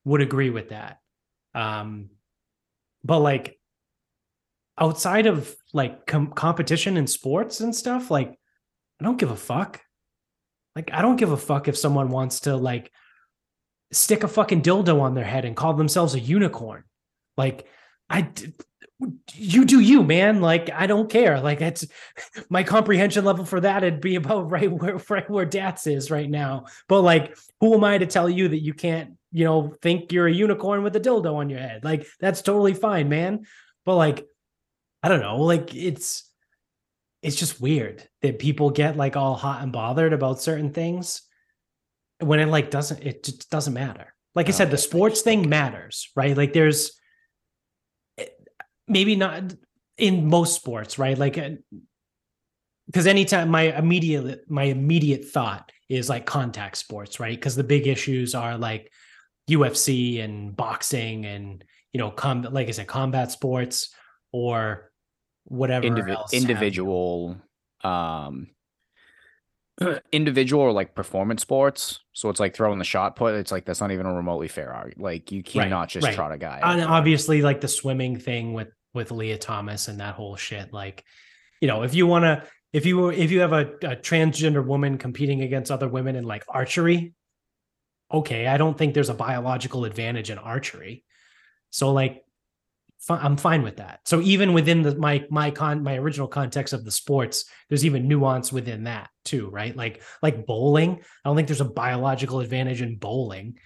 would 0.05 0.23
agree 0.23 0.51
with 0.51 0.71
that. 0.71 0.99
Um, 1.55 2.11
but 3.05 3.21
like 3.21 3.59
outside 4.79 5.27
of 5.27 5.55
like 5.73 6.07
com- 6.07 6.33
competition 6.33 6.97
in 6.97 7.07
sports 7.07 7.61
and 7.61 7.75
stuff, 7.75 8.11
like 8.11 8.39
I 9.01 9.05
don't 9.05 9.19
give 9.19 9.31
a 9.31 9.37
fuck. 9.37 9.81
Like 10.75 10.91
I 10.93 11.03
don't 11.03 11.17
give 11.17 11.33
a 11.33 11.37
fuck 11.37 11.69
if 11.69 11.79
someone 11.79 12.09
wants 12.09 12.41
to 12.41 12.57
like 12.57 12.91
stick 13.93 14.25
a 14.25 14.29
fucking 14.29 14.63
dildo 14.63 15.01
on 15.01 15.15
their 15.15 15.25
head 15.25 15.45
and 15.45 15.57
call 15.57 15.75
themselves 15.75 16.15
a 16.15 16.21
unicorn. 16.21 16.85
Like 17.37 17.67
I 18.09 18.29
you 19.35 19.65
do 19.65 19.81
you, 19.81 20.03
man. 20.03 20.41
Like 20.41 20.71
I 20.73 20.87
don't 20.87 21.11
care. 21.11 21.41
Like 21.41 21.61
it's 21.61 21.87
my 22.49 22.63
comprehension 22.63 23.25
level 23.25 23.45
for 23.45 23.61
that 23.61 23.85
It'd 23.85 24.01
be 24.01 24.17
about 24.17 24.51
right 24.51 24.71
where 24.71 24.99
right 25.09 25.29
where 25.29 25.45
Dats 25.45 25.87
is 25.87 26.11
right 26.11 26.29
now. 26.29 26.67
But 26.89 27.03
like, 27.03 27.37
who 27.61 27.75
am 27.75 27.85
I 27.85 27.99
to 27.99 28.07
tell 28.07 28.29
you 28.29 28.49
that 28.49 28.63
you 28.63 28.75
can't, 28.75 29.13
you 29.33 29.45
know, 29.45 29.75
think 29.83 30.13
you're 30.13 30.27
a 30.27 30.33
unicorn 30.33 30.83
with 30.83 30.97
a 30.97 31.01
dildo 31.01 31.35
on 31.35 31.51
your 31.51 31.61
head? 31.61 31.85
Like 31.85 32.07
that's 32.21 32.43
totally 32.43 32.75
fine, 32.75 33.09
man. 33.09 33.47
But 33.85 33.97
like, 33.97 34.27
I 35.03 35.09
don't 35.09 35.21
know. 35.21 35.43
Like 35.43 35.75
it's 35.75 36.25
it's 37.23 37.37
just 37.37 37.61
weird 37.61 38.09
that 38.23 38.39
people 38.39 38.71
get 38.71 38.97
like 38.97 39.17
all 39.17 39.35
hot 39.35 39.63
and 39.63 39.73
bothered 39.73 40.13
about 40.13 40.41
certain 40.41 40.73
things 40.73 41.23
when 42.21 42.41
it 42.41 42.47
like 42.47 42.71
doesn't 42.71 43.03
it 43.03 43.25
just 43.25 43.51
doesn't 43.51 43.75
matter. 43.75 44.15
Like 44.35 44.49
I 44.49 44.53
said, 44.53 44.71
the 44.71 44.79
sports 44.79 45.23
thing 45.23 45.49
matters, 45.49 46.11
right? 46.15 46.37
Like 46.37 46.53
there's 46.53 46.93
maybe 48.89 49.17
not 49.17 49.55
in 49.99 50.29
most 50.29 50.55
sports, 50.55 50.99
right? 50.99 51.17
Like 51.17 51.39
because 52.87 53.07
anytime 53.07 53.49
my 53.49 53.77
immediate 53.77 54.49
my 54.49 54.65
immediate 54.65 55.25
thought 55.27 55.73
is 55.89 56.09
like 56.09 56.27
contact 56.27 56.77
sports, 56.77 57.21
right? 57.21 57.37
Because 57.37 57.57
the 57.57 57.65
big 57.65 57.87
issues 57.87 58.35
are 58.35 58.57
like 58.57 58.91
UFC 59.51 60.23
and 60.23 60.55
boxing 60.55 61.27
and 61.27 61.65
you 61.93 61.99
know, 61.99 62.11
com- 62.11 62.43
like 62.43 62.69
I 62.69 62.73
said, 62.73 62.87
combat 62.87 63.33
sports 63.33 63.95
or 64.33 64.91
whatever 65.45 65.87
have 65.87 66.33
individual 66.33 67.37
um 67.85 68.49
individual 70.13 70.63
or 70.63 70.73
like 70.73 70.95
performance 70.95 71.43
sports. 71.43 72.01
So 72.13 72.29
it's 72.29 72.41
like 72.41 72.55
throwing 72.55 72.79
the 72.79 72.85
shot 72.85 73.17
put. 73.17 73.35
It's 73.35 73.53
like 73.53 73.65
that's 73.65 73.81
not 73.81 73.93
even 73.93 74.07
a 74.07 74.15
remotely 74.15 74.49
fair 74.49 74.73
argument. 74.73 75.01
Like 75.01 75.33
you 75.33 75.43
cannot 75.43 75.89
just 75.89 76.07
right. 76.07 76.15
trot 76.15 76.33
a 76.33 76.39
guy. 76.39 76.61
and 76.63 76.83
obviously 76.83 77.43
like 77.43 77.61
the 77.61 77.69
swimming 77.69 78.19
thing 78.19 78.53
with 78.53 78.69
with 78.97 79.13
Lia 79.13 79.39
Thomas 79.39 79.87
and 79.87 80.01
that 80.01 80.15
whole 80.15 80.35
shit. 80.35 80.73
Like, 80.73 81.05
you 81.61 81.69
know, 81.69 81.85
if 81.85 81.95
you 81.95 82.09
want 82.09 82.25
to, 82.25 82.43
if 82.73 82.85
you 82.85 83.11
if 83.11 83.31
you 83.31 83.41
have 83.41 83.53
a, 83.53 83.67
a 83.83 83.97
transgender 83.97 84.65
woman 84.65 84.99
competing 84.99 85.43
against 85.43 85.71
other 85.71 85.89
women 85.89 86.17
in 86.17 86.25
like 86.25 86.45
archery, 86.49 87.15
okay, 88.13 88.47
I 88.49 88.57
don't 88.57 88.77
think 88.77 88.93
there's 88.93 89.09
a 89.09 89.15
biological 89.15 89.85
advantage 89.85 90.31
in 90.31 90.39
archery. 90.39 91.05
So 91.71 91.93
like, 91.93 92.25
fi- 93.01 93.19
I'm 93.19 93.37
fine 93.37 93.63
with 93.63 93.77
that. 93.77 94.01
So 94.05 94.21
even 94.21 94.53
within 94.53 94.83
the 94.83 94.97
my 94.97 95.25
my 95.31 95.51
con 95.51 95.83
my 95.83 95.97
original 95.97 96.29
context 96.29 96.73
of 96.75 96.85
the 96.85 96.91
sports, 96.91 97.45
there's 97.69 97.85
even 97.85 98.09
nuance 98.09 98.53
within 98.53 98.85
that 98.85 99.11
too, 99.25 99.49
right? 99.51 99.77
Like 99.77 100.03
like 100.23 100.47
bowling, 100.47 101.01
I 101.25 101.29
don't 101.29 101.37
think 101.37 101.49
there's 101.49 101.61
a 101.61 101.65
biological 101.65 102.41
advantage 102.41 102.83
in 102.83 102.97
bowling. 102.97 103.59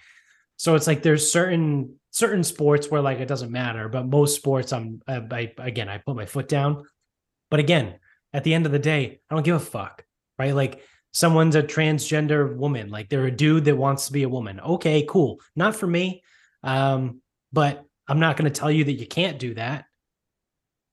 So 0.61 0.75
it's 0.75 0.87
like 0.87 1.03
there's 1.03 1.33
certain 1.33 1.95
certain 2.11 2.45
sports 2.45 2.91
where 2.91 3.01
like 3.01 3.19
it 3.19 3.29
doesn't 3.29 3.51
matter, 3.51 3.89
but 3.89 4.07
most 4.07 4.37
sports 4.37 4.75
I'm 4.75 5.01
I, 5.09 5.27
I 5.31 5.53
again 5.57 5.89
I 5.89 5.97
put 5.97 6.17
my 6.17 6.27
foot 6.27 6.49
down. 6.49 6.85
But 7.51 7.61
again, 7.61 7.95
at 8.35 8.45
the 8.45 8.53
end 8.53 8.67
of 8.67 8.73
the 8.73 8.79
day, 8.79 9.21
I 9.31 9.35
don't 9.35 9.43
give 9.43 9.57
a 9.57 9.59
fuck, 9.59 10.05
right? 10.39 10.55
Like 10.55 10.83
someone's 11.15 11.57
a 11.57 11.63
transgender 11.63 12.55
woman, 12.55 12.91
like 12.91 13.09
they're 13.09 13.25
a 13.25 13.31
dude 13.31 13.65
that 13.65 13.77
wants 13.79 14.09
to 14.09 14.13
be 14.13 14.23
a 14.25 14.29
woman. 14.29 14.61
Okay, 14.61 15.07
cool. 15.09 15.41
Not 15.57 15.75
for 15.75 15.87
me. 15.87 16.23
Um, 16.63 17.23
but 17.55 17.83
I'm 18.07 18.21
not 18.21 18.37
going 18.37 18.53
to 18.53 18.61
tell 18.61 18.71
you 18.71 18.85
that 18.85 19.01
you 19.01 19.07
can't 19.07 19.39
do 19.39 19.55
that. 19.55 19.87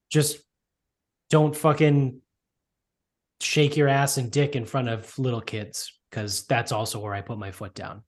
Just 0.10 0.40
don't 1.30 1.54
fucking 1.54 2.22
shake 3.42 3.76
your 3.76 3.90
ass 3.90 4.16
and 4.16 4.32
dick 4.32 4.56
in 4.56 4.64
front 4.64 4.88
of 4.88 5.20
little 5.20 5.42
kids 5.42 5.92
because 6.10 6.46
that's 6.46 6.72
also 6.72 7.02
where 7.02 7.14
I 7.14 7.20
put 7.20 7.38
my 7.38 7.52
foot 7.52 7.76
down. 7.76 8.04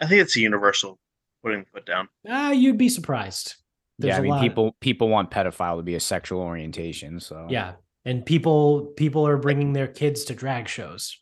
I 0.00 0.06
think 0.06 0.20
it's 0.22 0.36
a 0.36 0.40
universal 0.40 0.98
putting 1.42 1.60
the 1.60 1.66
foot 1.66 1.86
down. 1.86 2.08
Ah, 2.28 2.50
you'd 2.50 2.78
be 2.78 2.88
surprised. 2.88 3.54
yeah, 3.98 4.06
There's 4.06 4.14
I 4.16 4.18
a 4.18 4.22
mean, 4.22 4.30
lot- 4.32 4.42
people 4.42 4.76
people 4.80 5.08
want 5.08 5.30
pedophile 5.30 5.76
to 5.76 5.82
be 5.82 5.94
a 5.94 6.00
sexual 6.00 6.40
orientation. 6.40 7.20
So 7.20 7.46
Yeah, 7.50 7.74
and 8.04 8.24
people 8.26 8.92
people 8.96 9.26
are 9.26 9.36
bringing 9.36 9.72
their 9.72 9.88
kids 9.88 10.24
to 10.24 10.34
drag 10.34 10.68
shows, 10.68 11.16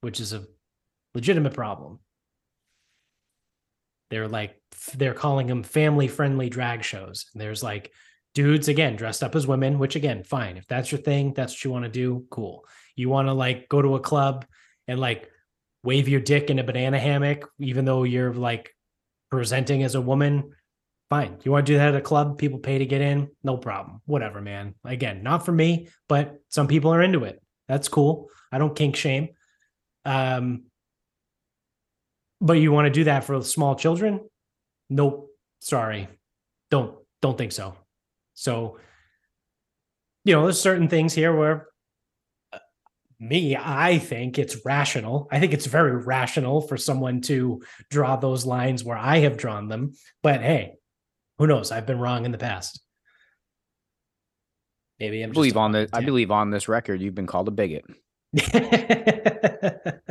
which 0.00 0.20
is 0.20 0.32
a 0.32 0.46
legitimate 1.14 1.54
problem. 1.54 1.98
They're 4.10 4.28
like 4.28 4.56
they're 4.94 5.14
calling 5.14 5.46
them 5.48 5.62
family 5.62 6.08
friendly 6.08 6.48
drag 6.48 6.82
shows. 6.82 7.26
And 7.32 7.40
there's 7.42 7.62
like 7.62 7.92
dudes 8.34 8.68
again 8.68 8.96
dressed 8.96 9.22
up 9.22 9.34
as 9.34 9.46
women, 9.46 9.78
which 9.78 9.96
again, 9.96 10.22
fine. 10.22 10.56
If 10.56 10.66
that's 10.66 10.90
your 10.92 11.00
thing, 11.00 11.34
that's 11.34 11.52
what 11.52 11.64
you 11.64 11.70
want 11.70 11.84
to 11.84 11.90
do, 11.90 12.26
cool. 12.30 12.64
You 12.96 13.08
want 13.08 13.28
to 13.28 13.32
like 13.34 13.68
go 13.68 13.82
to 13.82 13.96
a 13.96 14.00
club 14.00 14.46
and 14.86 14.98
like 14.98 15.30
wave 15.88 16.06
your 16.06 16.20
dick 16.20 16.50
in 16.50 16.58
a 16.58 16.62
banana 16.62 16.98
hammock, 16.98 17.50
even 17.58 17.86
though 17.86 18.02
you're 18.02 18.34
like 18.34 18.76
presenting 19.30 19.82
as 19.82 19.94
a 19.94 20.00
woman, 20.02 20.52
fine. 21.08 21.38
You 21.42 21.50
want 21.50 21.66
to 21.66 21.72
do 21.72 21.78
that 21.78 21.94
at 21.94 21.96
a 21.96 22.02
club? 22.02 22.36
People 22.36 22.58
pay 22.58 22.76
to 22.76 22.84
get 22.84 23.00
in, 23.00 23.30
no 23.42 23.56
problem. 23.56 24.02
Whatever, 24.04 24.42
man. 24.42 24.74
Again, 24.84 25.22
not 25.22 25.46
for 25.46 25.52
me, 25.52 25.88
but 26.06 26.42
some 26.50 26.68
people 26.68 26.92
are 26.92 27.00
into 27.00 27.24
it. 27.24 27.42
That's 27.68 27.88
cool. 27.88 28.28
I 28.52 28.58
don't 28.58 28.76
kink 28.76 28.96
shame. 28.96 29.30
Um, 30.04 30.64
but 32.38 32.58
you 32.58 32.70
want 32.70 32.84
to 32.84 32.90
do 32.90 33.04
that 33.04 33.24
for 33.24 33.40
small 33.40 33.74
children? 33.74 34.20
Nope. 34.90 35.30
Sorry. 35.60 36.06
Don't 36.70 36.98
don't 37.22 37.38
think 37.38 37.52
so. 37.52 37.76
So, 38.34 38.78
you 40.26 40.34
know, 40.34 40.42
there's 40.42 40.60
certain 40.60 40.88
things 40.88 41.14
here 41.14 41.34
where 41.34 41.68
me, 43.20 43.56
I 43.56 43.98
think 43.98 44.38
it's 44.38 44.64
rational. 44.64 45.28
I 45.30 45.40
think 45.40 45.52
it's 45.52 45.66
very 45.66 45.96
rational 45.96 46.60
for 46.60 46.76
someone 46.76 47.20
to 47.22 47.62
draw 47.90 48.16
those 48.16 48.46
lines 48.46 48.84
where 48.84 48.96
I 48.96 49.18
have 49.18 49.36
drawn 49.36 49.68
them. 49.68 49.94
But 50.22 50.40
hey, 50.40 50.74
who 51.38 51.46
knows? 51.46 51.72
I've 51.72 51.86
been 51.86 51.98
wrong 51.98 52.24
in 52.24 52.32
the 52.32 52.38
past. 52.38 52.80
Maybe 55.00 55.22
I'm 55.22 55.30
I 55.30 55.32
believe 55.32 55.56
on 55.56 55.72
the 55.72 55.88
I 55.92 56.04
believe 56.04 56.30
on 56.30 56.50
this 56.50 56.68
record 56.68 57.00
you've 57.00 57.14
been 57.14 57.26
called 57.26 57.48
a 57.48 57.52
bigot. 57.52 57.84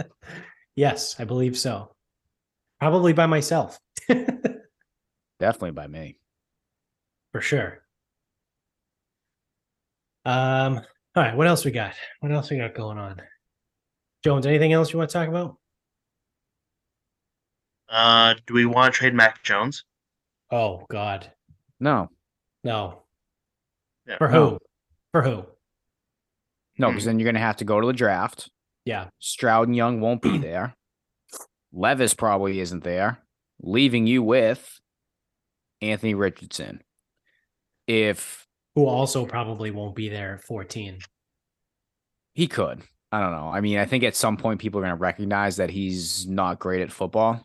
yes, 0.76 1.20
I 1.20 1.26
believe 1.26 1.58
so. 1.58 1.92
Probably 2.80 3.14
by 3.14 3.26
myself. 3.26 3.80
Definitely 5.40 5.72
by 5.72 5.88
me. 5.88 6.18
For 7.32 7.42
sure. 7.42 7.84
Um, 10.26 10.82
all 11.18 11.24
right, 11.24 11.36
what 11.36 11.48
else 11.48 11.66
we 11.66 11.72
got? 11.72 11.94
What 12.20 12.32
else 12.32 12.50
we 12.52 12.58
got 12.58 12.76
going 12.76 12.98
on? 13.00 13.20
Jones, 14.24 14.46
anything 14.46 14.72
else 14.72 14.94
you 14.94 15.00
want 15.00 15.10
to 15.10 15.14
talk 15.14 15.28
about? 15.28 15.56
Uh, 17.90 18.36
do 18.46 18.54
we 18.54 18.66
want 18.66 18.94
to 18.94 18.98
trade 19.00 19.14
Mac 19.14 19.44
Jones? 19.44 19.84
Oh 20.52 20.86
God. 20.90 21.32
No, 21.80 22.10
No. 22.64 23.04
Yeah. 24.08 24.18
For 24.18 24.28
who? 24.28 24.36
No. 24.36 24.60
For 25.12 25.22
who? 25.22 25.46
no, 26.78 26.88
Hmm. 26.88 26.94
because 26.94 27.06
then 27.06 27.20
you're 27.20 27.26
gonna 27.32 27.44
have 27.44 27.58
to 27.58 27.66
go 27.66 27.82
to 27.82 27.88
the 27.88 27.94
draft. 27.94 28.50
Yeah. 28.86 29.10
Stroud 29.20 29.68
and 29.68 29.76
Young 29.76 30.00
won't 30.00 30.22
be 30.22 30.38
there. 30.40 30.76
Levis 31.74 32.14
probably 32.14 32.60
isn't 32.60 32.84
there, 32.84 33.20
leaving 33.62 34.08
you 34.08 34.24
with 34.24 34.80
Anthony 35.82 36.14
Richardson. 36.14 36.82
If 37.88 38.47
Who 38.78 38.86
also 38.86 39.26
probably 39.26 39.72
won't 39.72 39.96
be 39.96 40.08
there 40.08 40.36
at 40.36 40.44
14. 40.44 41.00
he 42.36 42.48
could, 42.48 42.84
I 43.12 43.20
don't 43.20 43.32
know. 43.32 43.50
I 43.50 43.60
mean, 43.60 43.80
I 43.80 43.86
think 43.86 44.04
at 44.04 44.16
some 44.16 44.38
point 44.38 44.60
people 44.62 44.80
are 44.80 44.84
going 44.84 44.96
to 44.96 45.02
recognize 45.02 45.56
that 45.56 45.72
he's 45.72 46.28
not 46.28 46.60
great 46.60 46.82
at 46.82 46.92
football. 46.92 47.42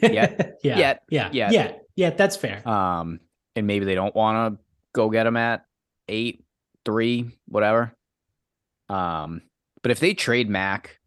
Yet. 0.00 0.58
yeah. 0.62 0.78
Yet. 0.78 1.02
Yeah. 1.10 1.30
Yet. 1.32 1.52
Yeah. 1.52 1.72
Yeah. 1.96 2.10
That's 2.10 2.36
fair. 2.36 2.66
Um, 2.68 3.18
and 3.56 3.66
maybe 3.66 3.84
they 3.84 3.96
don't 3.96 4.14
want 4.14 4.54
to 4.56 4.64
go 4.92 5.10
get 5.10 5.26
him 5.26 5.36
at 5.36 5.64
eight, 6.08 6.44
three, 6.84 7.32
whatever. 7.48 7.92
Um, 8.88 9.42
but 9.82 9.90
if 9.90 9.98
they 9.98 10.14
trade 10.14 10.48
Mac 10.48 11.00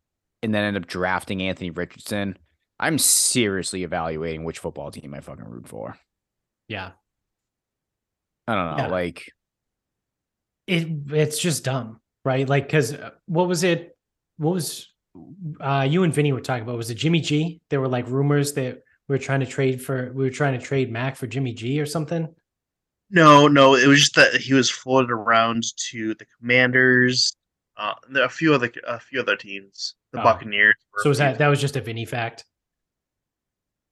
and 0.43 0.54
then 0.54 0.66
end 0.66 0.76
up 0.76 0.88
drafting 0.88 1.41
Anthony 1.41 1.70
Richardson, 1.70 2.38
I'm 2.82 2.98
seriously 2.98 3.84
evaluating 3.84 4.43
which 4.43 4.60
football 4.60 4.91
team 4.91 5.14
I 5.14 5.22
fucking 5.22 5.45
root 5.45 5.70
for. 5.70 5.98
yeah. 6.68 6.91
I 8.50 8.56
don't 8.56 8.78
know, 8.78 8.84
Yeah. 8.84 8.91
like 8.91 9.32
It 10.68 10.88
it's 11.11 11.39
just 11.39 11.63
dumb, 11.63 11.99
right? 12.26 12.47
Like, 12.47 12.70
cause 12.70 12.93
uh, 12.93 13.11
what 13.26 13.47
was 13.47 13.63
it? 13.63 13.97
What 14.38 14.53
was 14.53 14.88
uh 15.61 15.88
you 15.89 16.03
and 16.03 16.13
Vinny 16.13 16.32
were 16.34 16.41
talking 16.41 16.63
about? 16.63 16.78
Was 16.78 16.89
it 16.91 16.95
Jimmy 16.95 17.22
G? 17.22 17.61
There 17.70 17.80
were 17.82 17.88
like 17.88 18.07
rumors 18.07 18.53
that 18.53 18.84
we 19.07 19.15
were 19.15 19.20
trying 19.20 19.39
to 19.39 19.45
trade 19.45 19.82
for 19.82 20.11
we 20.13 20.24
were 20.26 20.30
trying 20.30 20.59
to 20.59 20.63
trade 20.65 20.91
Mac 20.91 21.15
for 21.15 21.26
Jimmy 21.28 21.53
G 21.53 21.80
or 21.80 21.86
something. 21.86 22.28
No, 23.09 23.47
no. 23.47 23.76
It 23.76 23.88
was 23.88 23.99
just 23.99 24.15
that 24.15 24.36
he 24.36 24.53
was 24.53 24.70
floated 24.70 25.11
around 25.11 25.63
to 25.91 26.13
the 26.15 26.26
Commanders, 26.39 27.38
uh, 27.78 27.93
a 28.15 28.28
few 28.28 28.53
other 28.53 28.70
a 28.86 28.99
few 28.99 29.22
other 29.22 29.38
teams, 29.38 29.95
the 30.11 30.20
Oh. 30.20 30.24
Buccaneers. 30.24 30.76
So 30.97 31.09
was 31.09 31.18
that 31.20 31.38
that 31.38 31.47
was 31.47 31.61
just 31.61 31.78
a 31.78 31.82
Vinny 31.82 32.05
fact? 32.05 32.43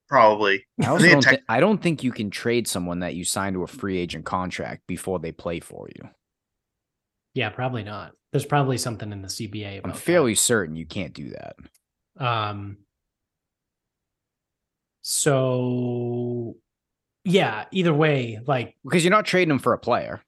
probably? 0.07 0.65
I 0.81 0.85
I 0.85 0.89
also 0.89 1.05
don't, 1.07 1.17
it 1.17 1.21
tech- 1.23 1.41
I 1.49 1.59
don't 1.59 1.81
think 1.81 2.03
you 2.03 2.11
can 2.11 2.29
trade 2.29 2.67
someone 2.67 2.99
that 2.99 3.15
you 3.15 3.23
signed 3.23 3.55
to 3.55 3.63
a 3.63 3.67
free 3.67 3.97
agent 3.97 4.25
contract 4.25 4.83
before 4.87 5.17
they 5.19 5.31
play 5.31 5.59
for 5.59 5.87
you. 5.95 6.09
Yeah, 7.35 7.49
probably 7.49 7.83
not. 7.83 8.13
There's 8.31 8.45
probably 8.45 8.77
something 8.79 9.11
in 9.11 9.21
the 9.21 9.27
CBA 9.27 9.77
about 9.79 9.91
I'm 9.91 9.95
that. 9.95 10.01
fairly 10.01 10.33
certain 10.35 10.75
you 10.75 10.85
can't 10.85 11.13
do 11.13 11.29
that. 11.31 11.55
Um, 12.17 12.77
so 15.01 16.55
yeah, 17.23 17.65
either 17.71 17.93
way, 17.93 18.39
like, 18.47 18.75
Because 18.83 19.03
you're 19.03 19.11
not 19.11 19.25
trading 19.25 19.49
them 19.49 19.59
for 19.59 19.73
a 19.73 19.77
player. 19.77 20.21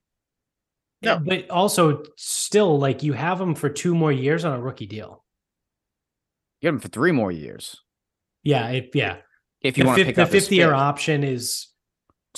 No. 1.02 1.20
but 1.20 1.50
also 1.52 2.04
still 2.16 2.80
like 2.80 3.04
you 3.04 3.14
have 3.14 3.40
him 3.40 3.54
for 3.56 3.70
two 3.70 3.94
more 3.94 4.12
years 4.12 4.44
on 4.46 4.54
a 4.54 4.62
rookie 4.62 4.88
deal. 4.88 5.24
You 6.60 6.68
get 6.68 6.72
them 6.72 6.80
for 6.80 6.88
three 6.88 7.12
more 7.12 7.32
years. 7.32 7.78
Yeah, 8.44 8.68
it, 8.70 8.90
yeah. 8.94 9.18
If 9.62 9.78
you 9.78 9.84
the 9.84 9.88
want 9.88 10.00
to 10.00 10.06
pick 10.06 10.16
the 10.16 10.24
up 10.24 10.32
his 10.32 10.46
fifth 10.46 10.54
year 10.54 10.74
option 10.74 11.24
is 11.24 11.68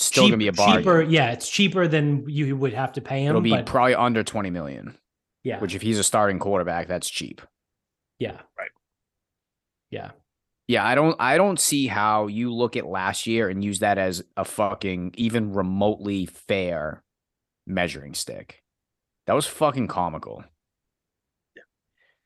still 0.02 0.24
cheap- 0.24 0.32
gonna 0.32 0.38
be 0.38 0.48
a 0.48 0.54
bargain. 0.54 0.78
cheaper. 0.84 1.02
Yeah, 1.04 1.32
it's 1.32 1.50
cheaper 1.50 1.88
than 1.88 2.28
you 2.30 2.56
would 2.58 2.74
have 2.74 2.94
to 2.94 3.02
pay 3.02 3.22
him. 3.24 3.30
It'll 3.30 3.42
be 3.42 3.52
but 3.52 3.66
probably 3.66 3.96
under 3.96 4.24
20 4.24 4.50
million, 4.50 4.98
yeah, 5.44 5.60
which 5.60 5.76
if 5.76 5.82
he's 5.82 6.00
a 6.00 6.04
starting 6.04 6.40
quarterback, 6.40 6.88
that's 6.88 7.10
cheap. 7.10 7.42
yeah, 8.20 8.42
Right. 8.58 8.72
yeah. 9.92 10.12
Yeah, 10.68 10.86
I 10.86 10.94
don't 10.94 11.16
I 11.20 11.38
don't 11.38 11.60
see 11.60 11.88
how 11.88 12.28
you 12.28 12.54
look 12.54 12.78
at 12.78 12.86
last 12.86 13.26
year 13.26 13.50
and 13.50 13.64
use 13.64 13.80
that 13.80 13.98
as 13.98 14.24
a 14.38 14.46
fucking 14.46 15.16
even 15.18 15.54
remotely 15.54 16.28
fair 16.28 17.04
measuring 17.66 18.14
stick. 18.14 18.62
That 19.26 19.34
was 19.34 19.48
fucking 19.48 19.88
comical. 19.88 20.44
Yeah. 21.56 21.64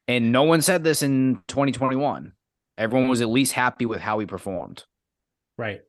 And 0.10 0.32
no 0.34 0.44
one 0.44 0.62
said 0.62 0.84
this 0.84 1.02
in 1.04 1.42
2021. 1.48 2.34
Everyone 2.78 3.08
was 3.08 3.22
at 3.22 3.30
least 3.30 3.54
happy 3.54 3.86
with 3.86 4.02
how 4.02 4.20
he 4.20 4.26
performed. 4.26 4.84
Right. 5.58 5.82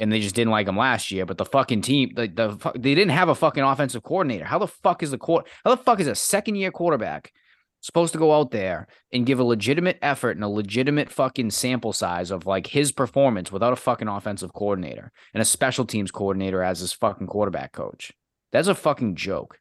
And 0.00 0.10
they 0.10 0.20
just 0.20 0.34
didn't 0.34 0.50
like 0.50 0.66
him 0.66 0.76
last 0.76 1.12
year. 1.12 1.26
But 1.26 1.38
the 1.38 1.44
fucking 1.44 1.82
team, 1.82 2.12
the, 2.16 2.26
the 2.26 2.72
they 2.74 2.94
didn't 2.94 3.10
have 3.10 3.28
a 3.28 3.34
fucking 3.34 3.62
offensive 3.62 4.02
coordinator. 4.02 4.44
How 4.44 4.58
the 4.58 4.66
fuck 4.66 5.02
is 5.02 5.10
the 5.10 5.18
court? 5.18 5.46
How 5.64 5.74
the 5.74 5.82
fuck 5.82 6.00
is 6.00 6.06
a 6.06 6.14
second 6.14 6.56
year 6.56 6.72
quarterback 6.72 7.32
supposed 7.80 8.12
to 8.12 8.18
go 8.18 8.34
out 8.34 8.50
there 8.50 8.86
and 9.12 9.26
give 9.26 9.38
a 9.38 9.44
legitimate 9.44 9.98
effort 10.02 10.36
and 10.36 10.44
a 10.44 10.48
legitimate 10.48 11.10
fucking 11.10 11.50
sample 11.50 11.92
size 11.92 12.30
of 12.30 12.46
like 12.46 12.66
his 12.66 12.92
performance 12.92 13.50
without 13.50 13.72
a 13.72 13.76
fucking 13.76 14.08
offensive 14.08 14.52
coordinator 14.52 15.12
and 15.32 15.40
a 15.40 15.46
special 15.46 15.84
teams 15.84 16.10
coordinator 16.10 16.62
as 16.62 16.80
his 16.80 16.92
fucking 16.92 17.26
quarterback 17.26 17.72
coach. 17.72 18.12
That's 18.52 18.68
a 18.68 18.74
fucking 18.74 19.16
joke. 19.16 19.58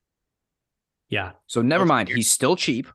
Yeah. 1.10 1.32
So 1.48 1.62
never 1.62 1.84
That's 1.84 1.90
mind. 1.90 2.10
weird. 2.10 2.18
He's 2.18 2.32
still 2.32 2.56
cheap. 2.56 2.88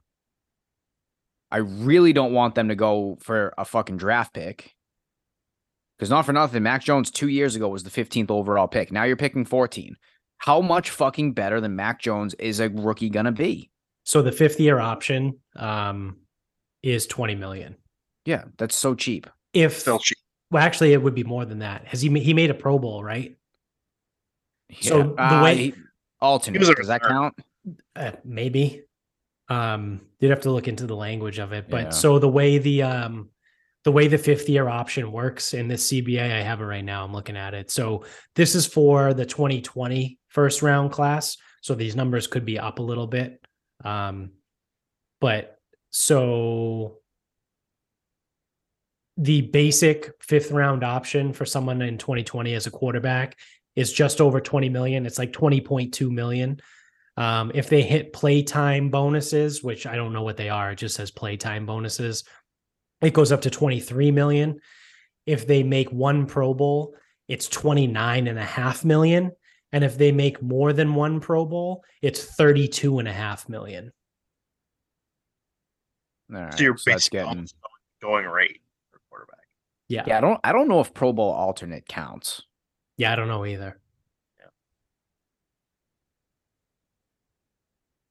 I 1.50 1.58
really 1.58 2.12
don't 2.12 2.32
want 2.32 2.54
them 2.54 2.68
to 2.68 2.74
go 2.74 3.16
for 3.20 3.54
a 3.56 3.64
fucking 3.64 3.96
draft 3.96 4.34
pick. 4.34 4.73
Because 5.98 6.10
not 6.10 6.26
for 6.26 6.32
nothing, 6.32 6.62
Mac 6.62 6.82
Jones 6.82 7.10
two 7.10 7.28
years 7.28 7.54
ago 7.56 7.68
was 7.68 7.84
the 7.84 7.90
15th 7.90 8.30
overall 8.30 8.66
pick. 8.66 8.90
Now 8.90 9.04
you're 9.04 9.16
picking 9.16 9.44
14. 9.44 9.94
How 10.38 10.60
much 10.60 10.90
fucking 10.90 11.32
better 11.34 11.60
than 11.60 11.76
Mac 11.76 12.00
Jones 12.00 12.34
is 12.34 12.60
a 12.60 12.68
rookie 12.68 13.08
gonna 13.10 13.32
be? 13.32 13.70
So 14.04 14.20
the 14.20 14.32
fifth 14.32 14.58
year 14.60 14.80
option 14.80 15.38
um, 15.56 16.16
is 16.82 17.06
20 17.06 17.36
million. 17.36 17.76
Yeah, 18.26 18.44
that's 18.58 18.74
so 18.76 18.94
cheap. 18.94 19.28
If 19.52 19.78
Still 19.78 19.98
cheap. 20.00 20.18
well, 20.50 20.62
actually, 20.62 20.92
it 20.92 21.02
would 21.02 21.14
be 21.14 21.24
more 21.24 21.44
than 21.44 21.60
that. 21.60 21.86
Has 21.86 22.00
he 22.02 22.08
he 22.20 22.34
made 22.34 22.50
a 22.50 22.54
Pro 22.54 22.78
Bowl, 22.78 23.02
right? 23.04 23.36
So 24.80 25.02
the 25.14 25.22
Uh, 25.22 25.42
way- 25.44 25.56
he- 25.56 25.74
alternate 26.20 26.58
was 26.58 26.70
does 26.70 26.88
that 26.88 27.02
count? 27.02 27.34
Uh, 27.94 28.12
maybe. 28.24 28.82
Um, 29.48 30.00
you'd 30.20 30.30
have 30.30 30.40
to 30.42 30.50
look 30.50 30.68
into 30.68 30.86
the 30.86 30.96
language 30.96 31.38
of 31.38 31.52
it. 31.52 31.68
But 31.68 31.84
Yeah. 31.84 31.90
so 31.90 32.18
the 32.18 32.28
way 32.28 32.58
the 32.58 32.82
um 32.82 33.30
the 33.84 33.92
way 33.92 34.08
the 34.08 34.18
fifth 34.18 34.48
year 34.48 34.68
option 34.68 35.12
works 35.12 35.54
in 35.54 35.68
this 35.68 35.88
CBA, 35.88 36.22
I 36.22 36.40
have 36.40 36.60
it 36.60 36.64
right 36.64 36.84
now. 36.84 37.04
I'm 37.04 37.12
looking 37.12 37.36
at 37.36 37.54
it. 37.54 37.70
So 37.70 38.04
this 38.34 38.54
is 38.54 38.66
for 38.66 39.12
the 39.12 39.26
2020 39.26 40.18
first 40.28 40.62
round 40.62 40.90
class. 40.90 41.36
So 41.60 41.74
these 41.74 41.94
numbers 41.94 42.26
could 42.26 42.44
be 42.44 42.58
up 42.58 42.78
a 42.78 42.82
little 42.82 43.06
bit. 43.06 43.40
Um, 43.84 44.30
but 45.20 45.58
so 45.90 46.98
the 49.16 49.42
basic 49.42 50.12
fifth 50.20 50.50
round 50.50 50.82
option 50.82 51.32
for 51.32 51.44
someone 51.44 51.82
in 51.82 51.98
2020 51.98 52.54
as 52.54 52.66
a 52.66 52.70
quarterback 52.70 53.36
is 53.76 53.92
just 53.92 54.20
over 54.20 54.40
20 54.40 54.68
million. 54.70 55.06
It's 55.06 55.18
like 55.18 55.32
20.2 55.32 56.10
million. 56.10 56.60
Um, 57.16 57.52
if 57.54 57.68
they 57.68 57.82
hit 57.82 58.12
playtime 58.12 58.90
bonuses, 58.90 59.62
which 59.62 59.86
I 59.86 59.94
don't 59.94 60.12
know 60.12 60.22
what 60.22 60.36
they 60.36 60.48
are, 60.48 60.72
it 60.72 60.78
just 60.78 60.96
says 60.96 61.10
playtime 61.10 61.64
bonuses, 61.64 62.24
it 63.02 63.12
goes 63.12 63.32
up 63.32 63.42
to 63.42 63.50
23 63.50 64.10
million. 64.10 64.60
If 65.26 65.46
they 65.46 65.62
make 65.62 65.90
one 65.90 66.26
Pro 66.26 66.54
Bowl, 66.54 66.94
it's 67.28 67.48
29 67.48 68.26
and 68.26 68.38
a 68.38 68.44
half 68.44 68.84
million. 68.84 69.32
And 69.72 69.82
if 69.82 69.98
they 69.98 70.12
make 70.12 70.42
more 70.42 70.72
than 70.72 70.94
one 70.94 71.20
Pro 71.20 71.44
Bowl, 71.44 71.82
it's 72.02 72.22
32 72.24 72.98
and 72.98 73.08
a 73.08 73.12
half 73.12 73.48
million. 73.48 73.92
All 76.32 76.40
right, 76.40 76.54
So 76.54 76.62
you're 76.62 76.76
so 76.76 76.90
that's 76.90 77.08
basically 77.08 77.28
getting. 77.28 77.48
going 78.00 78.26
rate 78.26 78.60
for 78.92 79.00
quarterback. 79.10 79.40
Yeah. 79.88 80.04
Yeah, 80.06 80.18
I 80.18 80.20
don't. 80.20 80.40
I 80.44 80.52
don't 80.52 80.68
know 80.68 80.80
if 80.80 80.94
Pro 80.94 81.12
Bowl 81.12 81.32
alternate 81.32 81.86
counts. 81.88 82.42
Yeah, 82.96 83.12
I 83.12 83.16
don't 83.16 83.28
know 83.28 83.44
either. 83.44 83.80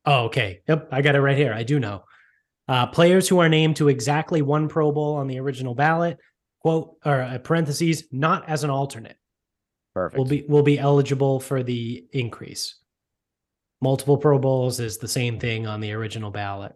Oh, 0.06 0.26
okay. 0.26 0.62
Yep, 0.68 0.90
I 0.92 1.02
got 1.02 1.16
it 1.16 1.22
right 1.22 1.38
here. 1.38 1.54
I 1.54 1.64
do 1.64 1.80
know. 1.80 2.04
Uh, 2.74 2.88
players 2.88 3.30
who 3.30 3.38
are 3.38 3.50
named 3.50 3.76
to 3.76 3.88
exactly 3.88 4.42
one 4.42 4.68
Pro 4.68 4.92
Bowl 4.92 5.14
on 5.14 5.28
the 5.28 5.40
original 5.40 5.76
ballot, 5.76 6.18
quote 6.60 6.98
or 7.06 7.22
uh, 7.22 7.38
parentheses, 7.38 8.06
not 8.12 8.50
as 8.50 8.64
an 8.64 8.72
alternate, 8.72 9.16
Perfect. 9.94 10.18
will 10.18 10.26
be 10.26 10.44
will 10.50 10.64
be 10.64 10.80
eligible 10.80 11.40
for 11.40 11.62
the 11.62 12.04
increase. 12.14 12.78
Multiple 13.80 14.18
Pro 14.18 14.40
Bowls 14.40 14.80
is 14.80 14.98
the 14.98 15.08
same 15.08 15.40
thing 15.40 15.68
on 15.68 15.82
the 15.82 15.94
original 15.94 16.32
ballot. 16.32 16.74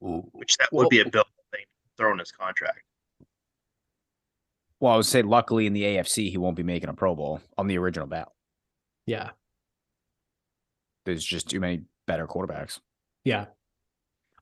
Which 0.00 0.56
that 0.56 0.72
would 0.72 0.88
be 0.88 0.98
a 0.98 1.08
bill 1.08 1.22
thing 1.52 1.64
throw 1.96 2.10
in 2.10 2.18
his 2.18 2.32
contract. 2.32 2.82
well, 4.80 4.94
I 4.94 4.96
would 4.96 5.06
say 5.06 5.22
luckily 5.22 5.68
in 5.68 5.74
the 5.74 5.84
AFC 5.84 6.28
he 6.28 6.38
won't 6.38 6.56
be 6.56 6.64
making 6.64 6.88
a 6.88 6.94
Pro 6.94 7.14
Bowl 7.14 7.40
on 7.56 7.68
the 7.68 7.78
original 7.78 8.08
ballot. 8.08 8.32
Yeah, 9.06 9.30
There's 11.06 11.24
just 11.24 11.48
too 11.48 11.60
many 11.60 11.82
better 12.08 12.26
quarterbacks. 12.26 12.80
Yeah. 13.28 13.46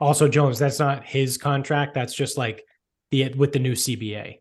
Also, 0.00 0.28
Jones, 0.28 0.58
that's 0.58 0.78
not 0.78 1.04
his 1.04 1.38
contract. 1.38 1.94
That's 1.94 2.14
just 2.14 2.36
like 2.36 2.64
the 3.10 3.32
with 3.34 3.52
the 3.52 3.58
new 3.58 3.72
CBA. 3.72 4.40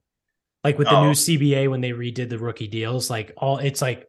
Like 0.63 0.77
with 0.77 0.87
the 0.87 0.95
Oh. 0.95 1.05
new 1.05 1.11
CBA 1.15 1.69
when 1.69 1.81
they 1.81 1.91
redid 1.91 2.29
the 2.29 2.39
rookie 2.39 2.67
deals, 2.67 3.09
like 3.09 3.31
all 3.37 3.57
it's 3.59 3.81
like 3.81 4.07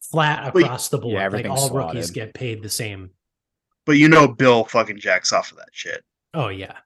flat 0.00 0.52
But- 0.52 0.62
across 0.64 0.88
the 0.88 0.98
board. 0.98 1.14
like 1.14 1.24
everything's 1.24 1.60
all 1.60 1.70
rookies 1.70 2.10
get 2.10 2.34
paid 2.34 2.62
the 2.62 2.68
same. 2.70 3.10
But 3.84 3.92
you 3.98 4.08
know 4.08 4.28
Bill 4.28 4.64
fucking 4.64 4.98
jacks 5.00 5.32
off 5.32 5.50
of 5.50 5.58
that 5.58 5.70
shit 5.72 6.04
Oh 6.34 6.48
yeah. 6.48 6.78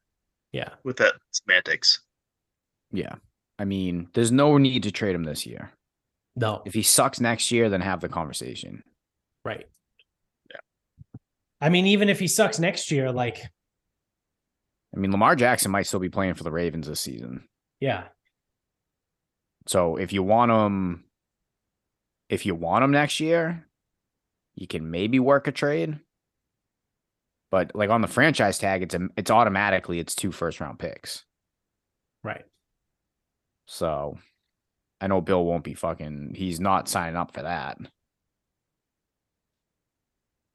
Yeah. 0.53 0.70
with 0.84 0.97
that 0.99 1.14
semantics. 1.32 2.01
Yeah. 2.90 3.14
I 3.59 3.64
mean, 3.64 4.09
there's 4.14 4.32
no 4.32 4.59
need 4.59 4.82
to 4.84 4.90
trade 4.93 5.14
him 5.14 5.24
this 5.24 5.47
year. 5.47 5.72
No. 6.36 6.62
If 6.64 6.74
he 6.74 6.82
sucks 6.82 7.20
next 7.20 7.51
year, 7.51 7.68
then 7.68 7.80
have 7.82 8.01
the 8.01 8.09
conversation. 8.09 8.82
Right. 9.45 9.66
I 11.62 11.68
mean, 11.68 11.86
even 11.86 12.08
if 12.08 12.18
he 12.18 12.26
sucks 12.26 12.58
next 12.58 12.90
year, 12.90 13.12
like, 13.12 13.40
I 14.94 14.98
mean, 14.98 15.12
Lamar 15.12 15.36
Jackson 15.36 15.70
might 15.70 15.86
still 15.86 16.00
be 16.00 16.08
playing 16.08 16.34
for 16.34 16.42
the 16.42 16.50
Ravens 16.50 16.88
this 16.88 17.00
season. 17.00 17.44
yeah, 17.80 18.08
So 19.68 19.96
if 19.96 20.12
you 20.12 20.24
want 20.24 20.50
him, 20.50 21.04
if 22.28 22.44
you 22.44 22.56
want 22.56 22.82
him 22.84 22.90
next 22.90 23.20
year, 23.20 23.64
you 24.56 24.66
can 24.66 24.90
maybe 24.90 25.20
work 25.20 25.46
a 25.46 25.52
trade. 25.52 25.98
But 27.50 27.76
like 27.76 27.90
on 27.90 28.00
the 28.00 28.08
franchise 28.08 28.58
tag, 28.58 28.82
it's 28.82 28.94
a, 28.94 29.08
it's 29.16 29.30
automatically 29.30 30.00
it's 30.00 30.14
two 30.16 30.32
first 30.32 30.60
round 30.60 30.78
picks. 30.80 31.24
right. 32.24 32.44
So 33.66 34.18
I 35.00 35.06
know 35.06 35.20
Bill 35.20 35.44
won't 35.44 35.64
be 35.64 35.74
fucking. 35.74 36.32
He's 36.34 36.58
not 36.58 36.88
signing 36.88 37.16
up 37.16 37.32
for 37.32 37.42
that 37.42 37.78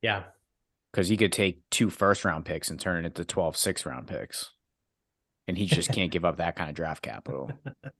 Yeah. 0.02 0.24
Because 0.98 1.10
he 1.10 1.16
could 1.16 1.32
take 1.32 1.62
two 1.70 1.92
first 1.92 2.26
round 2.26 2.44
picks 2.44 2.72
and 2.72 2.80
turn 2.80 3.06
it 3.06 3.08
into 3.08 3.24
12 3.24 3.56
six 3.56 3.86
round 3.86 4.08
picks, 4.08 4.50
and 5.48 5.56
he 5.56 5.68
just 5.68 5.92
can't 5.92 6.10
give 6.10 6.26
up 6.26 6.38
that 6.38 6.56
kind 6.56 6.72
of 6.72 6.76
draft 6.76 7.04
capital. 7.04 7.52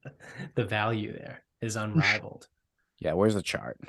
the 0.56 0.66
value 0.66 1.14
there 1.14 1.44
is 1.62 1.76
unrivaled. 1.76 2.48
Yeah, 3.00 3.14
where's 3.14 3.36
the 3.36 3.44
chart? 3.44 3.80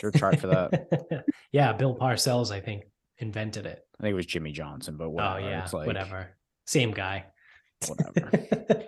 Your 0.00 0.12
chart 0.12 0.38
for 0.38 0.46
that? 0.46 1.24
yeah. 1.52 1.72
Bill 1.72 1.96
Parcells, 1.96 2.52
I 2.52 2.60
think, 2.60 2.84
invented 3.18 3.66
it. 3.66 3.84
I 3.98 4.04
think 4.04 4.12
it 4.12 4.14
was 4.14 4.24
Jimmy 4.24 4.52
Johnson, 4.52 4.96
but 4.96 5.06
oh, 5.06 5.10
whatever. 5.10 5.40
oh, 5.40 5.48
yeah. 5.48 5.68
like, 5.72 5.86
whatever. 5.88 6.28
Same 6.64 6.92
guy. 6.92 7.24
Whatever. 7.88 8.84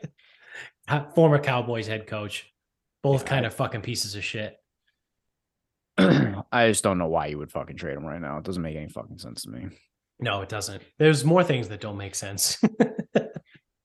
Former 1.12 1.40
Cowboys 1.40 1.88
head 1.88 2.06
coach. 2.06 2.46
Both 3.02 3.22
Yeah, 3.22 3.30
kind 3.30 3.46
of 3.46 3.54
fucking 3.54 3.80
pieces 3.80 4.14
of 4.14 4.22
shit. 4.22 4.57
I 6.50 6.68
just 6.68 6.82
don't 6.84 6.98
know 6.98 7.08
why 7.08 7.26
you 7.26 7.38
would 7.38 7.52
fucking 7.52 7.76
trade 7.76 7.96
him 7.96 8.04
right 8.06 8.20
now. 8.20 8.38
It 8.38 8.44
doesn't 8.44 8.62
make 8.62 8.76
any 8.76 8.88
fucking 8.88 9.18
sense 9.18 9.42
to 9.42 9.50
me. 9.50 9.68
No, 10.20 10.40
it 10.40 10.48
doesn't. 10.48 10.82
There's 10.98 11.24
more 11.24 11.44
things 11.44 11.68
that 11.68 11.80
don't 11.80 11.96
make 11.96 12.14
sense. 12.14 12.58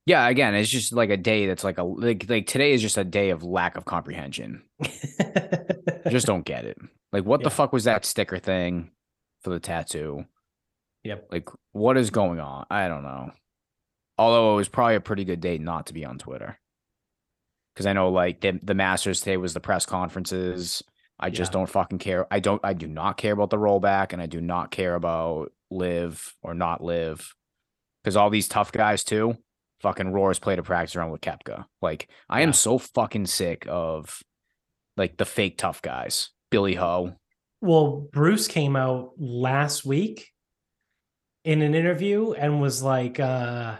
Yeah, 0.06 0.28
again, 0.28 0.54
it's 0.54 0.70
just 0.70 0.92
like 0.92 1.10
a 1.10 1.16
day 1.16 1.48
that's 1.48 1.64
like 1.64 1.78
a 1.78 1.84
like 1.84 2.26
like 2.28 2.46
today 2.46 2.74
is 2.74 2.82
just 2.82 2.98
a 2.98 3.06
day 3.06 3.30
of 3.30 3.42
lack 3.42 3.78
of 3.78 3.86
comprehension. 3.86 4.62
Just 6.10 6.28
don't 6.28 6.44
get 6.46 6.66
it. 6.66 6.78
Like, 7.14 7.24
what 7.24 7.40
Yeah. 7.40 7.46
the 7.46 7.50
fuck 7.50 7.72
was 7.72 7.86
that 7.86 8.04
sticker 8.04 8.38
thing 8.38 8.92
for 9.44 9.52
the 9.52 9.62
tattoo? 9.62 10.26
Yep. 11.06 11.30
Like, 11.32 11.50
what 11.72 11.96
is 11.98 12.10
going 12.10 12.42
on? 12.42 12.66
I 12.70 12.90
don't 12.90 13.04
know. 13.04 13.32
Although 14.18 14.54
it 14.54 14.56
was 14.58 14.68
probably 14.68 14.96
a 14.96 15.00
pretty 15.02 15.24
good 15.24 15.40
day 15.40 15.58
not 15.58 15.88
to 15.88 15.94
be 15.94 16.04
on 16.04 16.18
Twitter. 16.18 16.60
Because 17.74 17.86
I 17.86 17.94
know, 17.94 18.10
like, 18.10 18.42
the, 18.42 18.60
the 18.62 18.74
Masters 18.76 19.22
today 19.22 19.38
was 19.38 19.54
the 19.54 19.62
press 19.62 19.86
conferences. 19.86 20.84
I 21.24 21.30
just 21.30 21.52
Yeah. 21.52 21.60
don't 21.60 21.70
fucking 21.70 22.00
care. 22.00 22.28
I 22.30 22.40
don't, 22.40 22.60
I 22.64 22.74
do 22.74 22.88
not 22.88 23.18
care 23.18 23.34
about 23.34 23.50
the 23.50 23.58
rollback 23.58 24.14
and 24.14 24.22
I 24.22 24.26
do 24.26 24.42
not 24.42 24.70
care 24.72 24.94
about 24.96 25.52
live 25.72 26.34
or 26.44 26.54
not 26.54 26.84
live. 26.84 27.34
Because 28.04 28.16
all 28.18 28.30
these 28.30 28.48
tough 28.50 28.72
guys, 28.72 29.04
too, 29.04 29.38
fucking 29.82 30.12
Roars 30.12 30.38
played 30.38 30.60
a 30.60 30.64
practice 30.64 30.96
around 30.96 31.12
with 31.12 31.22
Koepka. 31.22 31.66
Like, 31.82 32.10
I 32.30 32.42
am 32.42 32.52
so 32.54 32.78
fucking 32.78 33.28
sick 33.28 33.66
of, 33.70 34.22
like, 34.98 35.18
the 35.18 35.26
fake 35.26 35.58
tough 35.58 35.82
guys. 35.82 36.30
Billy 36.52 36.76
Ho. 36.76 37.16
Well, 37.62 38.08
Brooks 38.12 38.48
came 38.48 38.76
out 38.76 39.14
last 39.18 39.86
week 39.86 40.30
in 41.46 41.62
an 41.62 41.74
interview 41.74 42.34
and 42.34 42.62
was 42.62 42.84
like, 42.84 43.20
uh, 43.22 43.78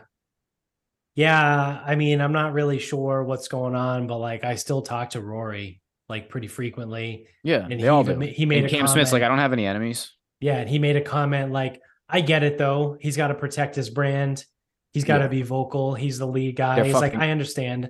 yeah, 1.16 1.84
I 1.86 1.96
mean, 1.96 2.22
I'm 2.22 2.32
not 2.32 2.54
really 2.54 2.80
sure 2.80 3.24
what's 3.24 3.48
going 3.50 3.76
on, 3.76 4.08
but 4.08 4.18
like 4.18 4.44
I 4.44 4.56
still 4.56 4.82
talk 4.82 5.12
to 5.12 5.22
Rory 5.22 5.82
like 6.14 6.30
pretty 6.30 6.48
frequently. 6.48 7.28
Yeah, 7.44 7.64
And 7.64 7.72
they 7.72 7.78
he 7.78 7.88
all 7.88 8.04
do. 8.04 8.16
ma- 8.16 8.26
he 8.26 8.46
made 8.46 8.64
and 8.64 8.70
Cam 8.70 8.88
Smith's 8.88 9.12
like, 9.12 9.24
I 9.24 9.28
don't 9.28 9.40
have 9.40 9.52
any 9.54 9.66
enemies. 9.66 10.12
Yeah, 10.40 10.58
and 10.58 10.70
he 10.70 10.78
made 10.78 10.96
a 10.96 11.02
comment 11.02 11.52
like, 11.52 11.82
I 12.08 12.22
get 12.22 12.44
it 12.44 12.58
though. 12.60 12.98
He's 13.00 13.18
got 13.18 13.30
to 13.30 13.34
protect 13.36 13.76
his 13.76 13.90
brand. 13.90 14.46
He's 14.92 15.04
got 15.06 15.18
to 15.18 15.24
Yeah. 15.24 15.30
be 15.30 15.42
vocal. 15.42 15.96
He's 15.96 16.20
the 16.20 16.28
lead 16.28 16.56
guy. 16.56 16.76
They're 16.76 16.86
He's 16.86 16.94
like, 16.94 17.16
I 17.16 17.32
understand. 17.32 17.90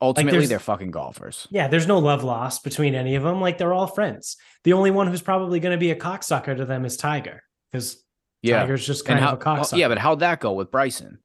Ultimately, 0.00 0.32
there's- 0.38 0.48
they're 0.48 0.58
fucking 0.58 0.90
golfers. 0.90 1.46
Yeah, 1.50 1.68
there's 1.68 1.86
no 1.86 1.98
love 1.98 2.24
lost 2.24 2.64
between 2.64 2.94
any 2.94 3.14
of 3.16 3.22
them. 3.22 3.40
Like 3.40 3.58
they're 3.58 3.74
all 3.74 3.86
friends. 3.86 4.36
The 4.64 4.72
only 4.72 4.90
one 4.90 5.06
who's 5.08 5.22
probably 5.22 5.60
going 5.60 5.72
to 5.76 5.78
be 5.80 5.90
a 5.90 5.96
cocksucker 5.96 6.56
to 6.56 6.64
them 6.64 6.84
is 6.84 6.96
Tiger 6.96 7.42
because 7.70 8.02
Yeah. 8.42 8.60
Tiger's 8.60 8.86
just 8.86 9.04
kind 9.04 9.20
how, 9.20 9.32
of 9.34 9.40
a 9.40 9.44
cocksucker. 9.44 9.76
yeah, 9.78 9.88
but 9.88 9.98
how'd 9.98 10.20
that 10.20 10.40
go 10.40 10.52
with 10.54 10.70
Bryson? 10.70 11.18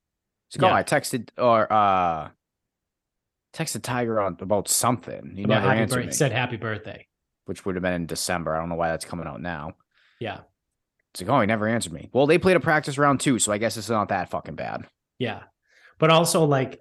It's 0.50 0.58
like, 0.62 0.70
oh, 0.72 0.74
Yeah. 0.76 0.80
I 0.80 0.84
texted 0.84 1.30
or 1.38 1.72
uh 1.72 2.30
texted 3.58 3.82
Tiger 3.82 4.20
on 4.20 4.38
about 4.40 4.68
something. 4.68 5.34
He 5.36 5.44
About 5.44 5.56
never 5.56 5.68
happy 5.70 5.82
answered 5.82 5.96
birth- 5.98 6.06
me, 6.08 6.12
said 6.12 6.32
happy 6.32 6.58
birthday. 6.58 7.08
which 7.46 7.66
would 7.66 7.76
have 7.76 7.82
been 7.82 7.94
in 7.94 8.06
December. 8.06 8.56
I 8.56 8.60
don't 8.60 8.70
know 8.70 8.76
why 8.76 8.90
that's 8.90 9.06
coming 9.06 9.26
out 9.28 9.42
now. 9.42 9.74
Yeah. 10.20 10.42
It's 11.14 11.22
like, 11.22 11.30
oh, 11.30 11.40
he 11.42 11.48
never 11.48 11.68
answered 11.68 11.94
me. 11.94 12.10
Well, 12.14 12.28
they 12.28 12.38
played 12.38 12.58
a 12.58 12.60
practice 12.60 12.98
round 12.98 13.20
too, 13.22 13.40
so 13.40 13.52
I 13.52 13.58
guess 13.58 13.78
it's 13.78 13.90
not 13.90 14.10
that 14.10 14.30
fucking 14.30 14.56
bad. 14.56 14.86
Yeah. 15.18 15.44
But 15.98 16.10
also 16.12 16.44
like 16.46 16.80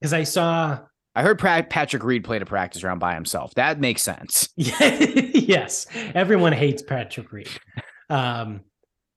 because 0.00 0.12
I 0.12 0.24
saw 0.24 0.80
I 1.14 1.22
heard 1.22 1.38
Patrick 1.38 2.04
Reed 2.04 2.24
played 2.24 2.42
a 2.42 2.46
practice 2.46 2.84
round 2.84 3.00
by 3.00 3.14
himself. 3.14 3.54
That 3.54 3.80
makes 3.80 4.02
sense. 4.02 4.48
yes, 4.56 5.86
everyone 6.14 6.52
hates 6.52 6.82
Patrick 6.82 7.32
Reed. 7.32 7.48
Um, 8.08 8.60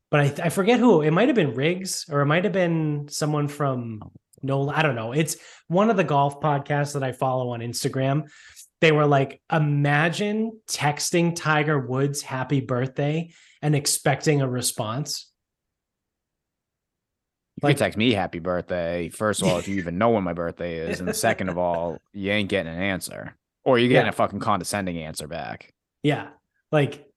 but 0.09 0.19
I, 0.39 0.45
I 0.45 0.49
forget 0.49 0.79
who 0.79 1.01
it 1.01 1.11
might 1.11 1.27
have 1.29 1.35
been 1.35 1.53
Riggs 1.55 2.05
or 2.09 2.21
it 2.21 2.25
might 2.25 2.43
have 2.45 2.53
been 2.53 3.07
someone 3.09 3.47
from 3.47 4.01
no, 4.43 4.69
I 4.69 4.81
don't 4.81 4.95
know. 4.95 5.11
It's 5.13 5.37
one 5.67 5.89
of 5.89 5.97
the 5.97 6.03
golf 6.03 6.39
podcasts 6.41 6.93
that 6.93 7.03
I 7.03 7.11
follow 7.13 7.49
on 7.49 7.61
Instagram. 7.61 8.29
They 8.81 8.91
were 8.91 9.05
like, 9.07 9.41
imagine 9.51 10.59
texting 10.67 11.35
Tiger 11.35 11.79
Woods 11.79 12.21
happy 12.21 12.59
birthday 12.59 13.31
and 13.61 13.75
expecting 13.75 14.41
a 14.41 14.47
response. 14.47 15.29
You 17.61 17.67
Like- 17.67 17.77
can 17.77 17.85
text 17.85 17.97
me 17.97 18.11
happy 18.11 18.39
birthday. 18.39 19.09
First 19.09 19.41
of 19.41 19.47
all, 19.47 19.57
if 19.57 19.67
you 19.67 19.75
even 19.77 19.97
know 19.97 20.09
when 20.09 20.23
my 20.23 20.33
birthday 20.33 20.77
is, 20.79 20.99
and 20.99 21.15
second 21.15 21.49
of 21.49 21.57
all, 21.57 21.97
you 22.11 22.31
ain't 22.31 22.49
getting 22.49 22.73
an 22.73 22.79
answer, 22.81 23.35
or 23.63 23.79
you're 23.79 23.89
getting 23.89 24.07
Yeah. 24.07 24.09
a 24.09 24.13
fucking 24.13 24.39
condescending 24.39 24.97
answer 24.97 25.27
back. 25.27 25.73
Yeah. 26.01 26.29
Like 26.71 27.07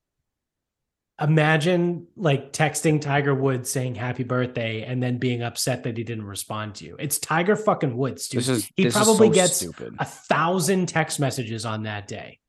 imagine 1.19 2.07
like 2.15 2.53
texting 2.53 3.01
Tiger 3.01 3.33
Woods 3.33 3.69
saying 3.69 3.95
happy 3.95 4.23
birthday 4.23 4.83
and 4.83 5.01
then 5.01 5.17
being 5.17 5.41
upset 5.41 5.83
that 5.83 5.97
he 5.97 6.03
didn't 6.03 6.25
respond 6.25 6.75
to 6.75 6.85
you. 6.85 6.95
It's 6.99 7.17
Tiger 7.17 7.55
fucking 7.55 7.97
Woods, 7.97 8.27
dude. 8.27 8.47
Is 8.47 8.69
he 8.75 8.89
probably 8.89 9.27
so 9.29 9.33
gets 9.33 9.55
stupid. 9.57 9.95
a 9.99 10.05
thousand 10.05 10.87
text 10.87 11.19
messages 11.19 11.65
on 11.65 11.83
that 11.83 12.07
day. 12.07 12.39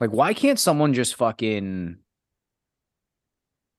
Like, 0.00 0.10
why 0.10 0.34
can't 0.34 0.58
someone 0.58 0.94
just 0.94 1.16
fucking 1.16 1.96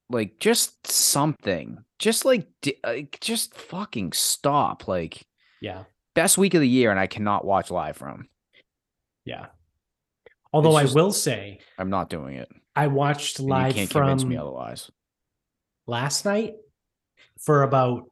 like 0.09 0.39
just 0.39 0.85
something? 0.87 1.83
Just 1.99 2.25
like, 2.25 2.47
like 2.85 3.17
just 3.21 3.53
fucking 3.53 4.11
stop. 4.13 4.87
Like, 4.87 5.25
Yeah. 5.61 5.83
best 6.13 6.37
week 6.37 6.53
of 6.53 6.61
the 6.61 6.67
year, 6.67 6.91
and 6.91 6.99
I 6.99 7.07
cannot 7.07 7.45
watch 7.45 7.71
live 7.71 7.95
from. 7.95 8.27
Yeah. 9.23 9.47
Although 10.51 10.77
It's 10.77 10.91
I 10.91 10.93
will 10.95 11.11
say 11.11 11.59
I'm 11.77 11.89
not 11.89 12.09
doing 12.09 12.35
it. 12.35 12.49
I 12.75 12.87
watched 12.87 13.39
and 13.39 13.47
you 13.47 13.53
live 13.53 13.75
can't 13.75 13.91
from 13.91 14.01
convince 14.01 14.23
me 14.23 14.37
otherwise. 14.37 14.91
last 15.87 16.25
night 16.25 16.55
for 17.39 17.63
about 17.63 18.09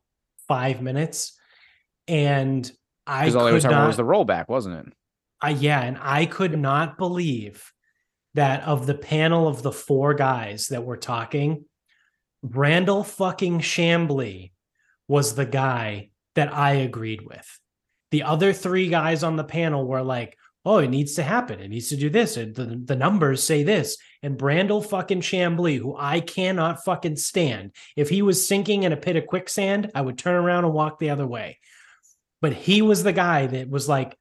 five 0.47 0.81
minutes. 0.81 1.37
And 2.07 2.69
I 3.05 3.25
Because 3.25 3.35
all 3.35 3.45
they 3.45 3.51
were 3.51 3.57
could 3.57 3.63
talking 3.63 3.75
about 3.75 3.81
not, 3.83 3.87
was 3.87 3.97
the 3.97 4.03
rollback, 4.03 4.47
wasn't 4.47 4.87
it? 4.87 4.93
I 5.41 5.49
yeah, 5.49 5.81
and 5.81 5.97
I 6.01 6.25
could 6.25 6.57
not 6.57 6.97
believe 6.97 7.71
that 8.35 8.63
of 8.63 8.85
the 8.85 8.95
panel 8.95 9.47
of 9.47 9.61
the 9.61 9.71
four 9.71 10.13
guys 10.13 10.67
that 10.69 10.83
were 10.83 10.97
talking, 10.97 11.65
Brandel 12.45 13.05
fucking 13.05 13.59
Chamblee 13.59 14.51
was 15.07 15.35
the 15.35 15.45
guy 15.45 16.09
that 16.35 16.53
I 16.53 16.73
agreed 16.73 17.21
with. 17.21 17.59
The 18.11 18.23
other 18.23 18.53
three 18.53 18.87
guys 18.89 19.23
on 19.23 19.35
the 19.35 19.43
panel 19.43 19.85
were 19.85 20.01
like, 20.01 20.37
"Oh, 20.65 20.77
it 20.77 20.89
needs 20.89 21.13
to 21.15 21.23
happen. 21.23 21.59
It 21.59 21.69
needs 21.69 21.89
to 21.89 21.97
do 21.97 22.09
this. 22.09 22.37
And 22.37 22.55
the, 22.55 22.81
the 22.83 22.95
numbers 22.95 23.43
say 23.43 23.63
this." 23.63 23.97
And 24.21 24.37
Brandel 24.37 24.85
fucking 24.85 25.21
Chamblee, 25.21 25.77
who 25.79 25.95
I 25.97 26.19
cannot 26.21 26.83
fucking 26.83 27.17
stand, 27.17 27.71
if 27.95 28.09
he 28.09 28.21
was 28.21 28.47
sinking 28.47 28.83
in 28.83 28.93
a 28.93 28.97
pit 28.97 29.15
of 29.15 29.27
quicksand, 29.27 29.91
I 29.93 30.01
would 30.01 30.17
turn 30.17 30.35
around 30.35 30.65
and 30.65 30.73
walk 30.73 30.99
the 30.99 31.09
other 31.09 31.27
way. 31.27 31.59
But 32.41 32.53
he 32.53 32.81
was 32.81 33.03
the 33.03 33.13
guy 33.13 33.47
that 33.47 33.69
was 33.69 33.87
like, 33.89 34.17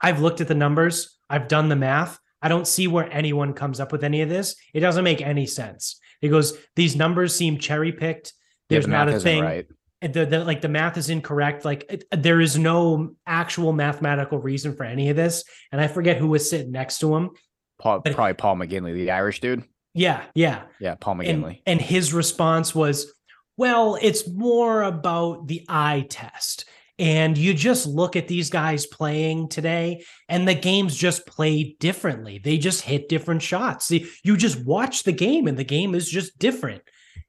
I've 0.00 0.20
looked 0.20 0.40
at 0.40 0.48
the 0.48 0.54
numbers, 0.54 1.18
I've 1.30 1.48
done 1.48 1.68
the 1.68 1.76
math. 1.76 2.18
I 2.42 2.48
don't 2.48 2.66
see 2.66 2.88
where 2.88 3.10
anyone 3.12 3.52
comes 3.52 3.78
up 3.78 3.92
with 3.92 4.02
any 4.02 4.20
of 4.20 4.28
this. 4.28 4.56
It 4.74 4.80
doesn't 4.80 5.04
make 5.04 5.22
any 5.22 5.46
sense. 5.46 6.00
He 6.20 6.28
goes, 6.28 6.58
These 6.76 6.96
numbers 6.96 7.34
seem 7.34 7.58
cherry 7.58 7.92
picked. 7.92 8.32
Yeah, 8.68 8.76
There's 8.76 8.84
the 8.86 8.90
not 8.90 9.08
a 9.08 9.20
thing. 9.20 9.42
right. 9.42 9.66
The, 10.02 10.26
the, 10.26 10.44
like 10.44 10.60
the 10.60 10.68
math 10.68 10.96
is 10.96 11.10
incorrect. 11.10 11.64
Like 11.64 11.86
it, 11.88 12.04
there 12.10 12.40
is 12.40 12.58
no 12.58 13.14
actual 13.26 13.72
mathematical 13.72 14.38
reason 14.38 14.74
for 14.74 14.84
any 14.84 15.10
of 15.10 15.16
this. 15.16 15.44
And 15.70 15.80
I 15.80 15.86
forget 15.86 16.16
who 16.18 16.28
was 16.28 16.50
sitting 16.50 16.72
next 16.72 16.98
to 16.98 17.14
him. 17.14 17.30
Paul, 17.78 18.00
probably 18.00 18.34
Paul 18.34 18.56
McGinley, 18.56 18.94
the 18.94 19.10
Irish 19.10 19.40
dude. 19.40 19.64
Yeah, 19.94 20.22
yeah. 20.34 20.62
Yeah, 20.80 20.94
Paul 20.94 21.20
and, 21.20 21.44
McGinley. 21.44 21.62
and 21.66 21.80
his 21.80 22.12
response 22.12 22.74
was, 22.74 23.12
well, 23.56 23.98
it's 24.00 24.28
more 24.28 24.82
about 24.82 25.46
the 25.46 25.64
eye 25.68 26.06
test. 26.08 26.64
And 26.98 27.36
you 27.36 27.54
just 27.54 27.86
look 27.86 28.16
at 28.16 28.28
these 28.28 28.50
guys 28.50 28.86
playing 28.86 29.48
today, 29.48 30.04
and 30.28 30.46
the 30.46 30.54
games 30.54 30.96
just 30.96 31.26
play 31.26 31.74
differently. 31.80 32.38
They 32.38 32.58
just 32.58 32.82
hit 32.82 33.08
different 33.08 33.42
shots. 33.42 33.86
See, 33.86 34.08
You 34.22 34.36
just 34.36 34.64
watch 34.64 35.02
the 35.02 35.12
game, 35.12 35.48
and 35.48 35.58
the 35.58 35.64
game 35.64 35.94
is 35.94 36.08
just 36.08 36.38
different. 36.38 36.82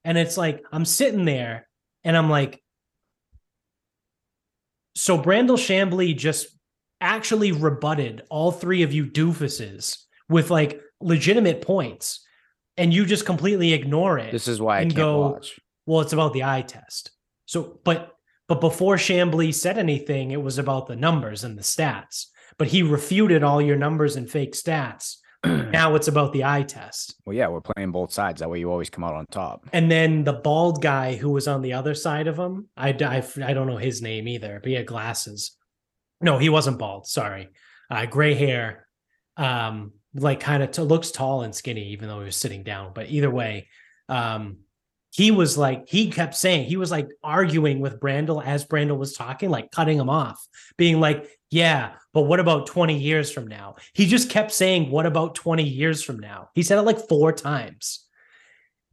And 0.04 0.18
it's 0.18 0.38
like, 0.38 0.64
I'm 0.72 0.86
sitting 0.86 1.26
there 1.26 1.68
and 2.04 2.16
I'm 2.18 2.30
like, 2.30 2.62
so 4.96 5.18
Brandel 5.18 5.58
Chamblee 5.58 6.18
just 6.18 6.48
actually 7.02 7.52
rebutted 7.52 8.22
all 8.30 8.52
three 8.52 8.84
of 8.84 8.94
you 8.94 9.06
doofuses 9.06 9.98
with 10.30 10.50
like 10.50 10.80
legitimate 11.02 11.62
points, 11.62 12.26
and 12.78 12.94
you 12.94 13.06
just 13.06 13.26
completely 13.26 13.74
ignore 13.74 14.18
it 14.18 14.32
This 14.32 14.48
is 14.48 14.62
why 14.62 14.80
I 14.80 14.82
can't 14.84 14.96
go- 14.96 15.32
watch. 15.32 15.60
well, 15.86 16.02
it's 16.02 16.14
about 16.14 16.34
the 16.34 16.44
eye 16.44 16.62
test. 16.62 17.12
So, 17.46 17.80
but 17.84 18.12
but 18.48 18.62
before 18.62 18.96
Chamblee 18.96 19.54
said 19.54 19.78
anything, 19.78 20.32
it 20.32 20.42
was 20.42 20.58
about 20.58 20.88
the 20.88 20.96
numbers 20.96 21.44
and 21.44 21.58
the 21.58 21.62
stats. 21.64 22.26
But 22.58 22.68
he 22.68 22.84
refuted 22.84 23.42
all 23.42 23.62
your 23.62 23.78
numbers 23.78 24.16
and 24.16 24.30
fake 24.30 24.54
stats. 24.54 25.18
now 25.72 25.96
it's 25.96 26.08
about 26.08 26.32
the 26.32 26.44
eye 26.44 26.64
test. 26.64 27.16
Well, 27.26 27.36
yeah, 27.36 27.48
we're 27.48 27.62
playing 27.62 27.92
both 27.92 28.14
sides. 28.14 28.40
That 28.40 28.50
way 28.50 28.60
you 28.60 28.72
always 28.72 28.90
come 28.90 29.04
out 29.04 29.14
on 29.14 29.26
top. 29.28 29.68
And 29.74 29.92
then 29.92 30.24
the 30.24 30.34
bald 30.34 30.82
guy 30.82 31.16
who 31.16 31.32
was 31.32 31.48
on 31.48 31.62
the 31.62 31.74
other 31.74 31.94
side 31.94 32.28
of 32.28 32.38
him, 32.38 32.70
I, 32.78 32.90
I, 32.90 33.24
I 33.44 33.54
don't 33.54 33.68
know 33.68 33.78
his 33.78 34.02
name 34.02 34.28
either, 34.28 34.60
but 34.62 34.70
he 34.70 34.76
had 34.76 34.86
glasses. 34.86 35.58
No, 36.22 36.38
he 36.38 36.50
wasn't 36.50 36.80
bald. 36.80 37.08
Sorry. 37.08 37.50
Uh, 37.90 38.06
gray 38.06 38.34
hair, 38.34 38.88
um, 39.36 39.92
like 40.16 40.40
kind 40.40 40.64
of 40.64 40.72
t- 40.72 40.82
looks 40.82 41.12
tall 41.12 41.42
and 41.42 41.54
skinny, 41.54 41.90
even 41.90 42.08
though 42.08 42.20
he 42.20 42.26
was 42.26 42.38
sitting 42.38 42.64
down. 42.64 42.92
But 42.94 43.10
either 43.10 43.30
way, 43.30 43.68
um, 44.08 44.60
he 45.14 45.30
was 45.30 45.58
like, 45.58 45.88
he 45.88 46.10
kept 46.10 46.36
saying, 46.36 46.66
he 46.66 46.76
was 46.76 46.90
like 46.90 47.08
arguing 47.24 47.80
with 47.80 48.00
Brandel 48.00 48.44
as 48.44 48.66
Brandel 48.66 48.98
was 48.98 49.14
talking, 49.14 49.50
like 49.50 49.70
cutting 49.72 50.00
him 50.00 50.10
off, 50.10 50.46
being 50.76 51.00
like, 51.00 51.30
yeah, 51.52 51.92
but 52.14 52.24
what 52.24 52.40
about 52.40 52.66
20 52.66 52.98
years 52.98 53.32
from 53.32 53.48
now? 53.48 53.76
He 53.94 54.08
just 54.08 54.30
kept 54.30 54.52
saying, 54.52 54.90
what 54.90 55.06
about 55.06 55.36
20 55.36 55.64
years 55.64 56.04
from 56.04 56.20
now? 56.20 56.50
He 56.56 56.64
said 56.64 56.80
it 56.80 56.82
like 56.82 57.08
four 57.08 57.32
times 57.32 58.04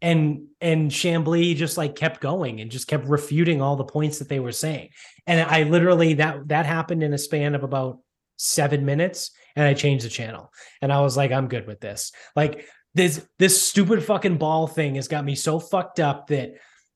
and 0.03 0.47
and 0.61 0.91
Chamblee 0.91 1.57
just 1.57 1.77
like 1.77 1.95
kept 1.95 2.21
going 2.21 2.61
and 2.61 2.71
just 2.71 2.87
kept 2.87 3.07
refuting 3.07 3.61
all 3.61 3.77
the 3.77 3.85
points 3.85 4.19
that 4.19 4.29
they 4.29 4.41
were 4.41 4.53
saying. 4.53 4.91
And 5.27 5.41
I 5.41 5.65
literally 5.65 6.15
that 6.15 6.49
that 6.49 6.67
happened 6.67 7.03
in 7.03 7.13
a 7.13 7.19
span 7.19 7.55
of 7.55 7.63
about 7.63 7.99
seven 8.37 8.85
minutes, 8.85 9.33
and 9.55 9.67
I 9.67 9.75
changed 9.75 10.05
the 10.05 10.11
channel. 10.11 10.53
And 10.81 10.93
I 10.93 11.01
was 11.01 11.17
like, 11.17 11.33
I'm 11.33 11.49
good 11.49 11.67
with 11.67 11.81
this. 11.81 12.13
Like 12.35 12.67
this 12.95 13.27
this 13.39 13.61
stupid 13.61 14.03
fucking 14.03 14.39
ball 14.39 14.67
thing 14.67 14.97
has 14.97 15.09
got 15.09 15.25
me 15.25 15.35
so 15.35 15.61
fucked 15.61 16.01
up 16.01 16.29
that 16.29 16.55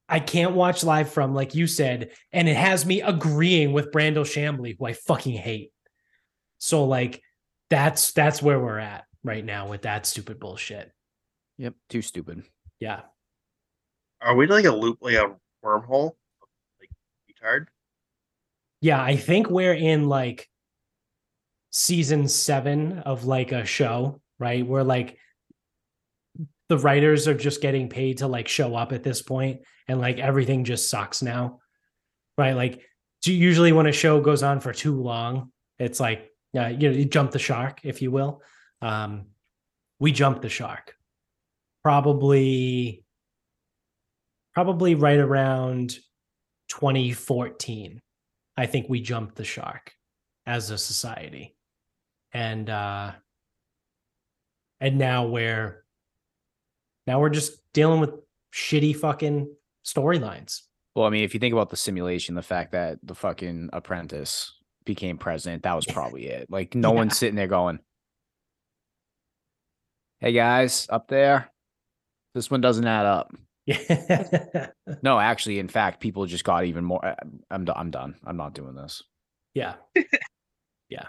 I 0.09 0.21
can't 0.21 0.55
watch 0.55 0.85
live 0.85 1.11
from, 1.11 1.35
like 1.35 1.55
you 1.55 1.67
said, 1.67 2.11
and 2.33 2.49
it 2.49 2.57
has 2.57 2.85
me 2.85 3.01
agreeing 3.01 3.73
with 3.73 3.93
Brandel 3.93 4.25
Chamblee, 4.25 4.77
who 4.79 4.87
I 4.87 4.93
fucking 4.93 5.37
hate. 5.37 5.71
So 6.59 6.85
like 6.85 7.23
that's 7.71 8.13
that's 8.13 8.43
where 8.43 8.59
we're 8.59 8.79
at 8.79 9.05
right 9.23 9.45
now 9.45 9.69
with 9.69 9.83
that 9.83 10.07
stupid 10.07 10.39
bullshit. 10.39 10.91
Yep, 11.59 11.75
too 11.89 12.03
stupid. 12.03 12.43
Yeah. 12.81 13.03
Are 14.21 14.35
we 14.35 14.47
like 14.47 14.65
a 14.65 14.73
loop, 14.73 14.99
like 15.01 15.15
a 15.15 15.35
wormhole? 15.65 16.13
Like 16.81 16.91
retard? 17.31 17.67
Yeah, 18.81 19.03
I 19.03 19.17
think 19.17 19.49
we're 19.49 19.75
in 19.75 20.09
like 20.09 20.49
season 21.71 22.29
seven 22.29 23.01
of 23.01 23.25
like 23.25 23.53
a 23.53 23.65
show, 23.65 24.21
right? 24.39 24.67
Where 24.67 24.85
like 24.85 25.19
the 26.69 26.79
writers 26.79 27.29
are 27.29 27.35
just 27.35 27.61
getting 27.61 27.89
paid 27.89 28.19
to 28.19 28.27
like 28.27 28.49
show 28.49 28.75
up 28.75 28.93
at 28.93 29.03
this 29.03 29.23
point 29.23 29.61
and 29.89 30.01
like 30.01 30.19
everything 30.19 30.65
just 30.65 30.89
sucks 30.91 31.23
now. 31.23 31.61
Right. 32.39 32.55
Like 32.55 32.83
usually 33.25 33.73
when 33.73 33.87
a 33.87 33.93
show 33.93 34.21
goes 34.21 34.43
on 34.43 34.61
for 34.61 34.73
too 34.73 35.01
long, 35.01 35.53
it's 35.79 36.01
like 36.01 36.31
uh, 36.57 36.69
you 36.69 36.91
know, 36.91 36.97
you 36.97 37.05
jump 37.05 37.33
the 37.33 37.39
shark, 37.39 37.81
if 37.83 38.01
you 38.01 38.11
will. 38.11 38.43
Um, 38.81 39.27
we 39.99 40.13
jumped 40.13 40.43
the 40.43 40.49
shark. 40.49 40.95
Probably 41.83 43.05
probably 44.55 44.95
right 44.95 45.19
around 45.19 45.99
2014 46.69 48.01
i 48.57 48.67
think 48.67 48.87
we 48.89 49.01
jumped 49.01 49.35
the 49.35 49.45
shark 49.45 49.93
as 50.47 50.71
a 50.71 50.79
society 50.79 51.57
and 52.33 52.71
uh 52.71 53.13
and 54.81 54.99
now 54.99 55.27
we're 55.27 55.84
now 57.07 57.21
we're 57.21 57.31
just 57.31 57.61
dealing 57.73 58.01
with 58.01 58.11
shitty 58.53 58.97
fucking 58.97 59.55
storylines. 59.85 60.63
Well, 60.95 61.07
I 61.07 61.11
mean, 61.11 61.25
if 61.25 61.35
you 61.35 61.41
think 61.41 61.53
about 61.53 61.71
the 61.71 61.77
simulation, 61.77 62.35
the 62.35 62.43
fact 62.43 62.73
that 62.73 62.99
the 63.03 63.15
fucking 63.15 63.71
apprentice 63.73 64.53
became 64.85 65.19
president, 65.19 65.65
that 65.65 65.75
was 65.75 65.87
probably 65.87 66.27
it. 66.27 66.51
Like 66.51 66.75
no 66.75 66.91
Yeah. 66.93 66.97
one's 66.97 67.17
sitting 67.19 67.35
there 67.37 67.49
going, 67.49 67.81
Hey 70.21 70.33
guys, 70.33 70.87
up 70.91 71.09
there. 71.09 71.51
This 72.35 72.51
one 72.51 72.61
doesn't 72.61 72.87
add 72.87 73.07
up. 73.07 73.35
Yeah. 73.67 74.69
No, 75.03 75.19
actually, 75.19 75.59
in 75.59 75.69
fact, 75.69 76.01
people 76.01 76.27
just 76.27 76.45
got 76.45 76.67
even 76.67 76.85
more. 76.85 77.05
I- 77.05 77.17
I'm 77.51 77.67
I'm 77.75 77.91
done. 77.91 78.15
I'm 78.25 78.37
not 78.37 78.55
doing 78.55 78.75
this. 78.75 79.03
Yeah. 79.55 79.75
yeah. 80.91 81.07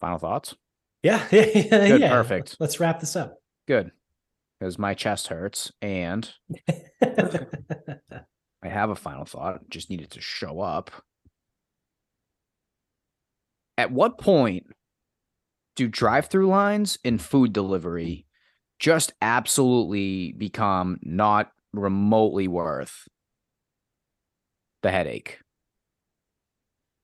Final 0.00 0.18
thoughts. 0.18 0.54
Yeah. 1.04 1.22
Yeah. 1.30 1.50
Good, 1.52 2.00
yeah. 2.00 2.08
perfect. 2.08 2.56
Let's 2.58 2.80
wrap 2.80 2.98
this 2.98 3.14
up. 3.14 3.36
Good, 3.68 3.90
because 4.58 4.78
my 4.78 4.94
chest 4.94 5.28
hurts, 5.28 5.70
and 5.82 6.30
I 7.02 7.98
have 8.62 8.88
a 8.88 8.96
final 8.96 9.26
thought. 9.26 9.68
Just 9.68 9.90
needed 9.90 10.12
to 10.12 10.22
show 10.22 10.60
up. 10.60 10.90
At 13.76 13.92
what 13.92 14.16
point 14.16 14.64
do 15.76 15.88
drive-through 15.88 16.46
lines 16.46 16.98
in 17.04 17.18
food 17.18 17.52
delivery 17.52 18.24
just 18.78 19.12
absolutely 19.20 20.32
become 20.32 20.98
not 21.02 21.52
remotely 21.74 22.48
worth 22.48 23.06
the 24.82 24.90
headache? 24.90 25.38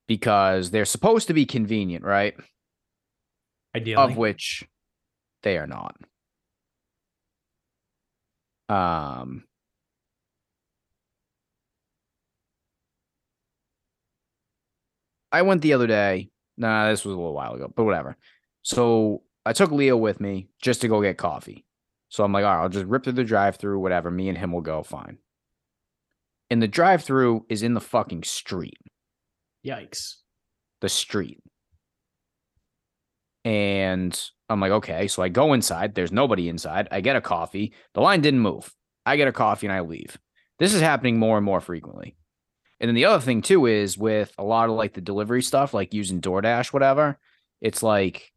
Because 0.09 0.71
they're 0.71 0.87
supposed 0.87 1.27
to 1.27 1.35
be 1.35 1.45
convenient, 1.45 2.03
right? 2.03 2.35
Ideally. 3.75 4.03
Of 4.03 4.17
which 4.17 4.65
they 5.43 5.59
are 5.59 5.67
not. 5.67 5.97
Um 8.69 9.45
I 15.33 15.43
went 15.43 15.63
the 15.63 15.73
other 15.73 15.87
day. 15.87 16.31
Nah, 16.57 16.91
this 16.91 17.05
was 17.05 17.15
a 17.15 17.17
little 17.17 17.35
while 17.35 17.55
ago, 17.55 17.73
but 17.75 17.85
whatever. 17.85 18.17
So 18.63 19.23
I 19.47 19.53
took 19.53 19.71
Leo 19.71 19.97
with 19.97 20.21
me 20.21 20.49
just 20.61 20.81
to 20.83 20.89
go 20.89 21.01
get 21.01 21.17
coffee. 21.17 21.65
So 22.09 22.25
I'm 22.25 22.33
like, 22.33 22.45
all 22.45 22.55
right, 22.55 22.63
I'll 22.63 22.69
just 22.69 22.87
rip 22.87 23.05
through 23.05 23.15
the 23.15 23.25
drive 23.25 23.57
through, 23.57 23.79
whatever. 23.79 24.11
Me 24.11 24.29
and 24.29 24.37
him 24.37 24.53
will 24.53 24.61
go 24.61 24.83
fine. 24.83 25.19
And 26.51 26.61
the 26.61 26.69
drive 26.69 27.05
through 27.05 27.47
is 27.49 27.63
in 27.63 27.75
the 27.75 27.81
fucking 27.81 28.25
street 28.25 28.79
Yikes. 29.65 30.17
the 30.81 30.89
street. 30.89 31.39
And 33.45 34.19
I'm 34.49 34.61
like, 34.61 34.73
okay. 34.73 35.09
So 35.09 35.23
I 35.23 35.29
go 35.29 35.53
inside. 35.53 35.95
There's 35.95 36.13
nobody 36.13 36.49
inside. 36.49 36.89
I 36.91 37.01
get 37.01 37.17
a 37.17 37.21
coffee. 37.21 37.73
The 37.95 38.01
line 38.01 38.21
didn't 38.21 38.41
move. 38.41 38.75
I 39.07 39.17
get 39.17 39.29
a 39.29 39.33
coffee 39.33 39.67
and 39.67 39.75
I 39.75 39.81
leave. 39.81 40.19
This 40.59 40.75
is 40.75 40.81
happening 40.81 41.19
more 41.19 41.37
and 41.39 41.45
more 41.45 41.61
frequently. 41.61 42.17
And 42.81 42.89
then 42.89 42.95
the 42.95 43.05
other 43.07 43.23
thing 43.23 43.43
too 43.43 43.67
is 43.67 43.99
with 43.99 44.33
a 44.39 44.45
lot 44.45 44.69
of 44.69 44.75
like 44.77 44.95
the 44.95 45.01
delivery 45.01 45.43
stuff, 45.43 45.75
like 45.75 45.95
using 45.95 46.21
DoorDash, 46.21 46.73
whatever, 46.73 47.19
it's 47.61 47.83
like, 47.83 48.33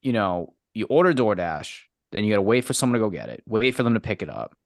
you 0.00 0.12
know, 0.12 0.54
you 0.74 0.86
order 0.86 1.12
DoorDash, 1.12 1.80
then 2.10 2.24
you 2.24 2.32
got 2.32 2.36
to 2.36 2.42
wait 2.42 2.64
for 2.64 2.72
someone 2.72 2.98
to 3.00 3.04
go 3.04 3.10
get 3.10 3.28
it, 3.28 3.42
wait 3.46 3.74
for 3.74 3.84
them 3.84 3.94
to 3.94 4.00
pick 4.00 4.22
it 4.22 4.28
up, 4.28 4.56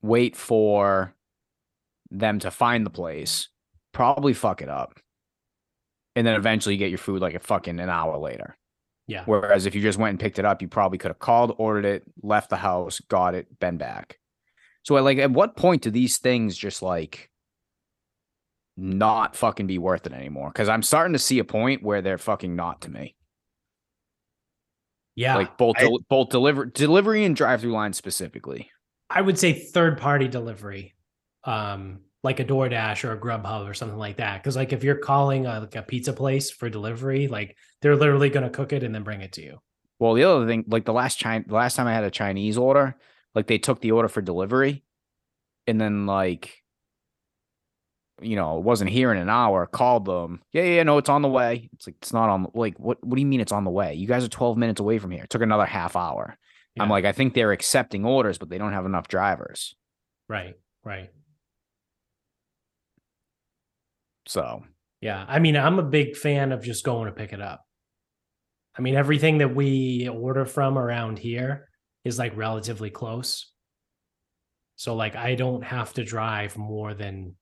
wait 0.00 0.34
for 0.34 1.14
them 2.10 2.38
to 2.38 2.50
find 2.50 2.86
the 2.86 2.90
place, 2.90 3.48
probably 3.92 4.32
fuck 4.32 4.62
it 4.62 4.68
up. 4.70 4.98
And 6.20 6.26
then 6.26 6.34
eventually 6.34 6.74
you 6.74 6.78
get 6.78 6.90
your 6.90 6.98
food 6.98 7.22
like 7.22 7.34
a 7.34 7.38
fucking 7.38 7.80
an 7.80 7.88
hour 7.88 8.18
later. 8.18 8.54
Yeah. 9.06 9.22
Whereas 9.24 9.64
if 9.64 9.74
you 9.74 9.80
just 9.80 9.98
went 9.98 10.10
and 10.10 10.20
picked 10.20 10.38
it 10.38 10.44
up, 10.44 10.60
you 10.60 10.68
probably 10.68 10.98
could 10.98 11.08
have 11.08 11.18
called, 11.18 11.54
ordered 11.56 11.86
it, 11.86 12.02
left 12.22 12.50
the 12.50 12.56
house, 12.56 13.00
got 13.08 13.34
it, 13.34 13.58
been 13.58 13.78
back. 13.78 14.18
So 14.82 14.96
like 14.96 15.16
at 15.16 15.30
what 15.30 15.56
point 15.56 15.80
do 15.80 15.90
these 15.90 16.18
things 16.18 16.58
just 16.58 16.82
like 16.82 17.30
not 18.76 19.34
fucking 19.34 19.66
be 19.66 19.78
worth 19.78 20.06
it 20.06 20.12
anymore? 20.12 20.50
Because 20.50 20.68
I'm 20.68 20.82
starting 20.82 21.14
to 21.14 21.18
see 21.18 21.38
a 21.38 21.44
point 21.44 21.82
where 21.82 22.02
they're 22.02 22.18
fucking 22.18 22.54
not 22.54 22.82
to 22.82 22.90
me. 22.90 23.16
Yeah. 25.14 25.36
like 25.36 25.56
both 25.56 25.76
I- 25.78 25.84
del- 25.84 26.00
both 26.10 26.28
deliver 26.28 26.66
delivery 26.66 27.24
and 27.24 27.34
drive 27.34 27.62
through 27.62 27.72
lines 27.72 27.96
specifically. 27.96 28.70
I 29.08 29.22
would 29.22 29.38
say 29.38 29.54
third 29.54 29.96
party 29.96 30.28
delivery, 30.28 30.92
um, 31.44 32.00
like 32.22 32.40
a 32.40 32.44
DoorDash 32.44 33.04
or 33.04 33.12
a 33.12 33.18
Grubhub 33.18 33.68
or 33.68 33.74
something 33.74 33.98
like 33.98 34.18
that. 34.18 34.42
Because 34.42 34.56
like 34.56 34.72
if 34.72 34.84
you're 34.84 34.96
calling 34.96 35.46
a, 35.46 35.60
like 35.60 35.76
a 35.76 35.82
pizza 35.82 36.12
place 36.12 36.50
for 36.50 36.68
delivery, 36.68 37.28
like 37.28 37.56
they're 37.80 37.96
literally 37.96 38.28
going 38.28 38.44
to 38.44 38.50
cook 38.50 38.72
it 38.72 38.82
and 38.82 38.94
then 38.94 39.02
bring 39.02 39.22
it 39.22 39.32
to 39.32 39.42
you. 39.42 39.58
Well, 39.98 40.14
the 40.14 40.24
other 40.24 40.46
thing, 40.46 40.64
like 40.68 40.84
the 40.84 40.92
last 40.92 41.18
China, 41.18 41.44
the 41.46 41.54
last 41.54 41.76
time 41.76 41.86
I 41.86 41.94
had 41.94 42.04
a 42.04 42.10
Chinese 42.10 42.56
order, 42.56 42.96
like 43.34 43.46
they 43.46 43.58
took 43.58 43.80
the 43.80 43.92
order 43.92 44.08
for 44.08 44.22
delivery, 44.22 44.82
and 45.66 45.80
then 45.80 46.06
like, 46.06 46.56
you 48.22 48.34
know, 48.34 48.58
it 48.58 48.64
wasn't 48.64 48.90
here 48.90 49.12
in 49.12 49.18
an 49.18 49.28
hour. 49.28 49.66
Called 49.66 50.06
them, 50.06 50.42
yeah, 50.52 50.62
yeah, 50.62 50.82
no, 50.82 50.98
it's 50.98 51.10
on 51.10 51.22
the 51.22 51.28
way. 51.28 51.68
It's 51.74 51.86
like 51.86 51.96
it's 52.00 52.12
not 52.12 52.28
on. 52.28 52.46
Like, 52.54 52.78
what? 52.78 53.02
What 53.04 53.16
do 53.16 53.20
you 53.20 53.26
mean 53.26 53.40
it's 53.40 53.52
on 53.52 53.64
the 53.64 53.70
way? 53.70 53.94
You 53.94 54.06
guys 54.06 54.24
are 54.24 54.28
twelve 54.28 54.56
minutes 54.56 54.80
away 54.80 54.98
from 54.98 55.10
here. 55.10 55.24
It 55.24 55.30
took 55.30 55.42
another 55.42 55.66
half 55.66 55.96
hour. 55.96 56.36
I'm 56.78 56.88
like, 56.88 57.04
I 57.04 57.12
think 57.12 57.34
they're 57.34 57.52
accepting 57.52 58.06
orders, 58.06 58.38
but 58.38 58.48
they 58.48 58.56
don't 58.56 58.72
have 58.72 58.86
enough 58.86 59.06
drivers. 59.06 59.74
Right. 60.28 60.54
Right. 60.82 61.10
So 64.30 64.62
Yeah. 65.00 65.24
I 65.26 65.40
mean, 65.40 65.56
I'm 65.56 65.80
a 65.80 65.82
big 65.82 66.16
fan 66.16 66.52
of 66.52 66.62
just 66.62 66.84
going 66.84 67.06
to 67.06 67.12
pick 67.12 67.32
it 67.32 67.40
up. 67.40 67.64
I 68.78 68.80
mean, 68.80 68.94
everything 68.94 69.38
that 69.38 69.56
we 69.56 70.08
order 70.08 70.44
from 70.44 70.78
around 70.78 71.18
here 71.18 71.68
is 72.04 72.16
like 72.16 72.36
relatively 72.36 72.90
close. 72.90 73.50
So 74.76 74.94
like 74.94 75.16
I 75.16 75.34
don't 75.34 75.64
have 75.64 75.92
to 75.94 76.04
drive 76.04 76.56
more 76.56 76.94
than 76.94 77.34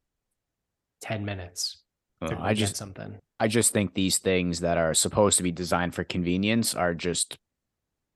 10 1.03 1.27
minutes 1.27 1.83
to 2.27 2.35
uh, 2.35 2.41
I 2.41 2.55
get 2.55 2.61
just, 2.61 2.77
something. 2.77 3.19
I 3.39 3.49
just 3.49 3.75
think 3.75 3.93
these 3.93 4.17
things 4.17 4.61
that 4.61 4.79
are 4.79 4.95
supposed 4.95 5.37
to 5.37 5.43
be 5.43 5.53
designed 5.53 5.95
for 5.95 6.05
convenience 6.05 6.75
are 6.75 6.95
just 6.95 7.37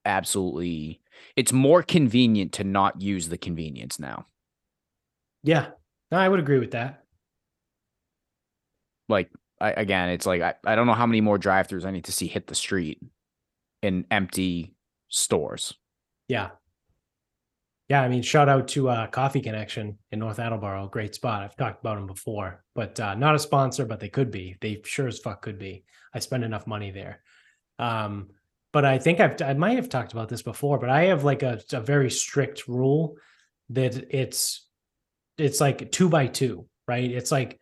absolutely. 0.07 1.03
It's 1.37 1.53
more 1.53 1.83
convenient 1.83 2.53
to 2.55 2.65
not 2.65 3.03
use 3.03 3.29
the 3.29 3.39
convenience 3.39 4.01
now. 4.01 4.25
Yeah. 5.43 5.67
No, 6.11 6.17
I 6.17 6.27
would 6.27 6.41
agree 6.41 6.59
with 6.59 6.71
that. 6.71 7.02
Like 9.13 9.31
I, 9.61 9.71
again, 9.71 10.09
it's 10.09 10.27
like 10.27 10.43
I, 10.43 10.55
I 10.65 10.75
don't 10.75 10.89
know 10.89 10.95
how 10.95 11.07
many 11.07 11.21
more 11.21 11.39
drive-throughs 11.39 11.85
I 11.85 11.93
need 11.93 12.07
to 12.07 12.13
see 12.13 12.27
hit 12.27 12.49
the 12.49 12.57
street 12.57 13.01
in 13.81 14.07
empty 14.11 14.75
stores. 15.09 15.75
Yeah. 16.27 16.51
Yeah, 17.89 18.03
I 18.03 18.09
mean, 18.09 18.23
shout 18.23 18.49
out 18.49 18.69
to 18.69 18.89
uh, 18.89 19.07
Coffee 19.09 19.43
Connection 19.43 19.99
in 20.13 20.19
North 20.19 20.39
Attleboro. 20.39 20.89
Great 20.89 21.15
spot. 21.15 21.43
I've 21.43 21.57
talked 21.57 21.81
about 21.81 21.97
them 21.97 22.07
before, 22.07 22.65
but 22.75 22.99
uh, 22.99 23.15
not 23.15 23.35
a 23.35 23.39
sponsor, 23.39 23.85
but 23.85 24.01
they 24.01 24.09
could 24.09 24.31
be. 24.31 24.57
They 24.61 24.81
sure 24.85 25.09
as 25.09 25.19
fuck 25.19 25.43
could 25.43 25.59
be. 25.59 25.85
I 26.15 26.19
spend 26.21 26.43
enough 26.43 26.67
money 26.67 26.91
there. 26.91 27.23
Um, 27.79 28.31
but 28.73 28.87
I 28.87 28.99
think 28.99 29.21
I've 29.21 29.41
I 29.43 29.53
might 29.53 29.77
have 29.77 29.91
talked 29.91 30.13
about 30.13 30.31
this 30.31 30.43
before, 30.43 30.79
but 30.79 30.89
I 30.89 31.07
have 31.07 31.25
like 31.25 31.43
a, 31.43 31.61
a 31.73 31.81
very 31.81 32.11
strict 32.11 32.67
rule 32.67 33.17
that 33.71 33.95
it's 34.09 34.67
it's 35.37 35.61
like 35.61 35.93
two 35.93 36.09
by 36.09 36.29
two, 36.29 36.67
right? 36.89 37.11
It's 37.11 37.33
like 37.33 37.61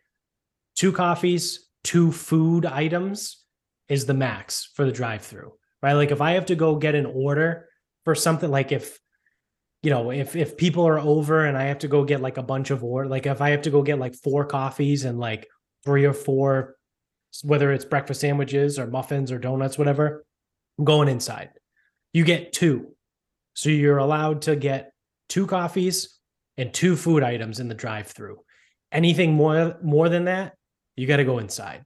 two 0.75 0.91
coffees, 0.91 1.69
two 1.83 2.11
food 2.11 2.65
items 2.65 3.43
is 3.89 4.05
the 4.05 4.13
max 4.13 4.69
for 4.75 4.85
the 4.85 4.91
drive-through, 4.91 5.53
right? 5.81 5.93
Like 5.93 6.11
if 6.11 6.21
I 6.21 6.31
have 6.31 6.47
to 6.47 6.55
go 6.55 6.75
get 6.75 6.95
an 6.95 7.05
order 7.05 7.67
for 8.03 8.15
something 8.15 8.49
like 8.49 8.71
if 8.71 8.99
you 9.83 9.89
know 9.89 10.11
if 10.11 10.35
if 10.35 10.57
people 10.57 10.87
are 10.87 10.99
over 10.99 11.45
and 11.45 11.57
i 11.57 11.63
have 11.63 11.79
to 11.79 11.87
go 11.87 12.03
get 12.03 12.21
like 12.21 12.37
a 12.37 12.43
bunch 12.43 12.69
of 12.69 12.83
order 12.83 13.09
like 13.09 13.25
if 13.25 13.41
i 13.41 13.49
have 13.49 13.63
to 13.63 13.71
go 13.71 13.81
get 13.81 13.99
like 13.99 14.15
four 14.15 14.45
coffees 14.45 15.05
and 15.05 15.19
like 15.19 15.47
three 15.83 16.05
or 16.05 16.13
four 16.13 16.75
whether 17.43 17.71
it's 17.71 17.85
breakfast 17.85 18.21
sandwiches 18.21 18.77
or 18.77 18.87
muffins 18.87 19.31
or 19.31 19.39
donuts 19.39 19.77
whatever 19.77 20.25
i'm 20.77 20.85
going 20.85 21.07
inside. 21.07 21.49
You 22.13 22.23
get 22.23 22.53
two. 22.53 22.95
So 23.53 23.69
you're 23.69 23.97
allowed 23.97 24.43
to 24.43 24.55
get 24.55 24.91
two 25.29 25.47
coffees 25.47 26.17
and 26.57 26.73
two 26.73 26.95
food 26.95 27.23
items 27.23 27.59
in 27.59 27.67
the 27.67 27.73
drive 27.73 28.07
through 28.07 28.39
anything 28.91 29.33
more 29.33 29.77
more 29.81 30.09
than 30.09 30.25
that 30.25 30.55
you 31.01 31.07
got 31.07 31.17
to 31.17 31.25
go 31.25 31.39
inside. 31.39 31.83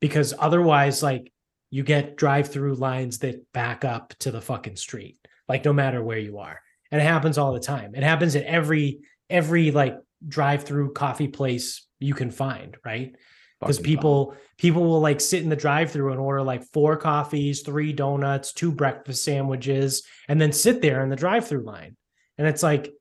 Because 0.00 0.34
otherwise 0.36 1.00
like 1.00 1.32
you 1.70 1.84
get 1.84 2.16
drive 2.16 2.48
through 2.48 2.74
lines 2.74 3.18
that 3.18 3.50
back 3.52 3.84
up 3.84 4.12
to 4.18 4.32
the 4.32 4.40
fucking 4.40 4.74
street 4.74 5.18
like 5.48 5.64
no 5.64 5.72
matter 5.72 6.02
where 6.02 6.18
you 6.18 6.38
are. 6.38 6.60
And 6.90 7.00
it 7.00 7.04
happens 7.04 7.38
all 7.38 7.52
the 7.52 7.60
time. 7.60 7.94
It 7.94 8.02
happens 8.02 8.34
at 8.34 8.42
every 8.42 9.02
every 9.30 9.70
like 9.70 9.96
drive 10.26 10.64
through 10.64 10.94
coffee 10.94 11.28
place 11.28 11.86
you 12.00 12.12
can 12.12 12.32
find 12.32 12.76
right? 12.84 13.14
Because 13.60 13.78
people 13.78 14.34
people 14.58 14.82
will 14.84 15.00
like 15.00 15.20
sit 15.20 15.44
in 15.44 15.48
the 15.48 15.54
drive 15.54 15.92
through 15.92 16.10
and 16.10 16.20
order 16.20 16.42
like 16.42 16.64
four 16.72 16.96
coffees 16.96 17.62
three 17.62 17.92
donuts 17.92 18.52
two 18.52 18.72
breakfast 18.72 19.22
sandwiches 19.22 20.02
and 20.28 20.40
then 20.40 20.52
sit 20.52 20.82
there 20.82 21.04
in 21.04 21.08
the 21.08 21.16
drive 21.16 21.46
through 21.46 21.62
line. 21.62 21.96
And 22.36 22.48
it's 22.48 22.64
like 22.64 22.92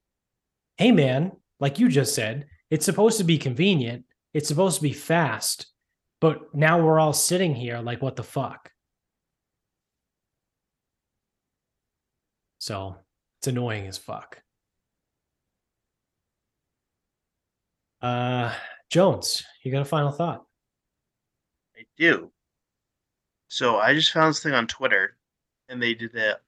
hey 0.78 0.91
man 0.91 1.32
like 1.59 1.80
you 1.80 1.89
just 1.89 2.13
said 2.13 2.45
it's 2.70 2.86
supposed 2.86 3.18
to 3.18 3.24
be 3.24 3.39
convenient 3.39 4.05
it's 4.36 4.50
supposed 4.50 4.76
to 4.76 4.84
be 4.84 4.92
fast, 4.92 5.68
but 6.20 6.54
now 6.54 6.84
we're 6.84 7.00
all 7.00 7.14
sitting 7.14 7.56
here 7.56 7.80
like, 7.80 8.02
what 8.02 8.18
the 8.18 8.24
fuck? 8.24 8.70
So 12.58 12.98
it's 13.40 13.48
annoying 13.48 13.88
as 13.88 13.98
fuck. 13.98 14.42
Uh, 18.02 18.54
Jones, 18.90 19.46
you 19.64 19.72
got 19.72 19.84
a 19.84 19.86
final 19.86 20.12
thought? 20.12 20.44
I 21.78 21.86
do. 21.98 22.30
So 23.48 23.78
I 23.78 23.94
just 23.94 24.12
found 24.12 24.32
this 24.32 24.44
thing 24.44 24.54
on 24.54 24.68
Twitter, 24.68 25.16
and 25.70 25.82
they 25.82 25.94
did 25.94 26.12
the 26.12 26.40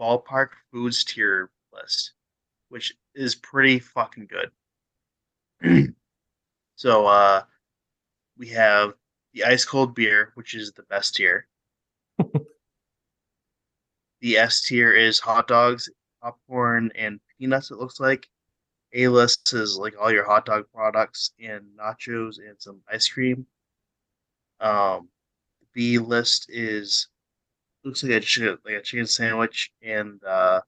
ballpark 0.00 0.48
foods 0.72 1.04
tier 1.04 1.50
list, 1.72 2.14
which 2.70 2.92
is 3.14 3.36
pretty 3.36 3.78
fucking 3.78 4.28
good. 5.62 5.94
so 6.76 7.06
uh, 7.06 7.42
we 8.38 8.48
have 8.48 8.92
the 9.32 9.44
ice 9.44 9.64
cold 9.64 9.94
beer, 9.94 10.30
which 10.34 10.54
is 10.54 10.72
the 10.72 10.82
best 10.84 11.16
tier. 11.16 11.46
the 14.20 14.36
S 14.36 14.62
tier 14.62 14.92
is 14.92 15.18
hot 15.18 15.48
dogs, 15.48 15.90
popcorn, 16.22 16.92
and 16.94 17.18
peanuts. 17.38 17.70
It 17.70 17.78
looks 17.78 17.98
like. 17.98 18.28
A 18.92 19.08
list 19.08 19.52
is 19.52 19.76
like 19.76 19.94
all 20.00 20.12
your 20.12 20.24
hot 20.24 20.46
dog 20.46 20.64
products 20.72 21.32
and 21.42 21.62
nachos 21.78 22.38
and 22.38 22.54
some 22.58 22.80
ice 22.90 23.08
cream. 23.08 23.46
Um, 24.60 25.08
B 25.74 25.98
list 25.98 26.46
is 26.48 27.08
looks 27.84 28.02
like 28.02 28.12
a 28.12 28.20
chicken, 28.20 28.56
like 28.64 28.74
a 28.74 28.80
chicken 28.80 29.06
sandwich, 29.06 29.70
and 29.82 30.22
uh, 30.24 30.60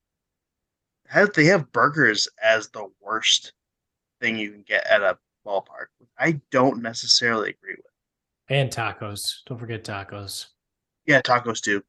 have 1.07 1.33
they 1.33 1.47
have 1.47 1.73
burgers 1.73 2.29
as 2.43 2.69
the 2.69 2.89
worst 3.01 3.53
thing 4.21 4.37
you 4.37 4.51
can 4.51 4.63
get 4.63 4.87
at 4.87 5.01
a 5.01 5.17
ballpark. 5.49 5.87
I 6.19 6.41
don't 6.51 6.83
necessarily 6.83 7.51
agree 7.51 7.75
with. 7.77 7.87
And 8.49 8.71
tacos. 8.71 9.45
Don't 9.47 9.59
forget 9.59 9.85
tacos. 9.85 10.47
Yeah, 11.07 11.21
tacos 11.23 11.61
too. 11.61 11.83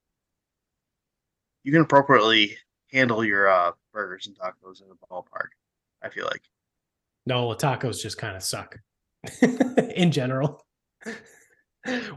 You 1.64 1.72
can 1.72 1.82
appropriately 1.82 2.58
handle 2.92 3.24
your 3.24 3.50
uh, 3.50 3.72
burgers 3.94 4.28
and 4.28 4.38
tacos 4.38 4.82
in 4.82 4.88
a 4.92 5.14
ballpark. 5.14 5.50
I 6.02 6.10
feel 6.10 6.26
like. 6.26 6.42
No, 7.26 7.50
tacos 7.50 8.02
just 8.02 8.18
kind 8.18 8.36
of 8.36 8.44
suck 8.44 8.78
in 9.96 10.12
general. 10.12 10.66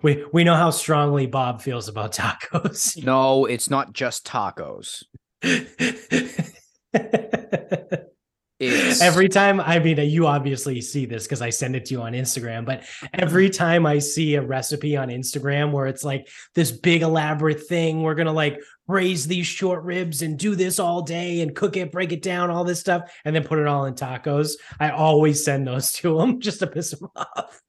We 0.03 0.24
we 0.32 0.45
know 0.45 0.57
how 0.57 0.70
strongly 0.70 1.26
Bob 1.26 1.61
feels 1.61 1.88
about 1.88 2.12
tacos. 2.12 3.03
No, 3.05 3.47
it's 3.47 3.70
not 3.70 3.93
just 3.93 4.26
tacos. 4.26 5.05
It's 8.63 9.01
every 9.01 9.29
time 9.29 9.61
i 9.61 9.79
mean 9.79 9.99
uh, 9.99 10.03
you 10.03 10.27
obviously 10.27 10.81
see 10.81 11.07
this 11.07 11.25
because 11.25 11.43
i 11.43 11.51
send 11.51 11.77
it 11.77 11.87
to 11.87 11.95
you 11.95 12.03
on 12.03 12.13
instagram 12.13 12.65
but 12.65 12.85
every 13.15 13.51
time 13.51 13.87
i 13.87 13.99
see 13.99 14.35
a 14.37 14.43
recipe 14.43 14.97
on 14.97 15.09
instagram 15.09 15.73
where 15.73 15.87
it's 15.87 16.05
like 16.05 16.29
this 16.55 16.71
big 16.71 17.03
elaborate 17.03 17.67
thing 17.67 18.03
we're 18.03 18.15
gonna 18.15 18.33
like 18.33 18.61
raise 18.87 19.27
these 19.27 19.47
short 19.47 19.83
ribs 19.85 20.23
and 20.23 20.39
do 20.39 20.55
this 20.55 20.79
all 20.79 21.03
day 21.03 21.41
and 21.41 21.55
cook 21.57 21.77
it 21.77 21.93
break 21.93 22.13
it 22.13 22.23
down 22.23 22.51
all 22.51 22.65
this 22.65 22.81
stuff 22.81 23.11
and 23.25 23.35
then 23.35 23.45
put 23.45 23.59
it 23.59 23.67
all 23.67 23.85
in 23.87 23.95
tacos 23.95 24.53
i 24.81 24.91
always 24.91 25.45
send 25.45 25.67
those 25.67 25.93
to 25.93 26.19
them 26.19 26.41
just 26.41 26.59
to 26.59 26.67
piss 26.67 26.91
them 26.91 27.09
off 27.17 27.61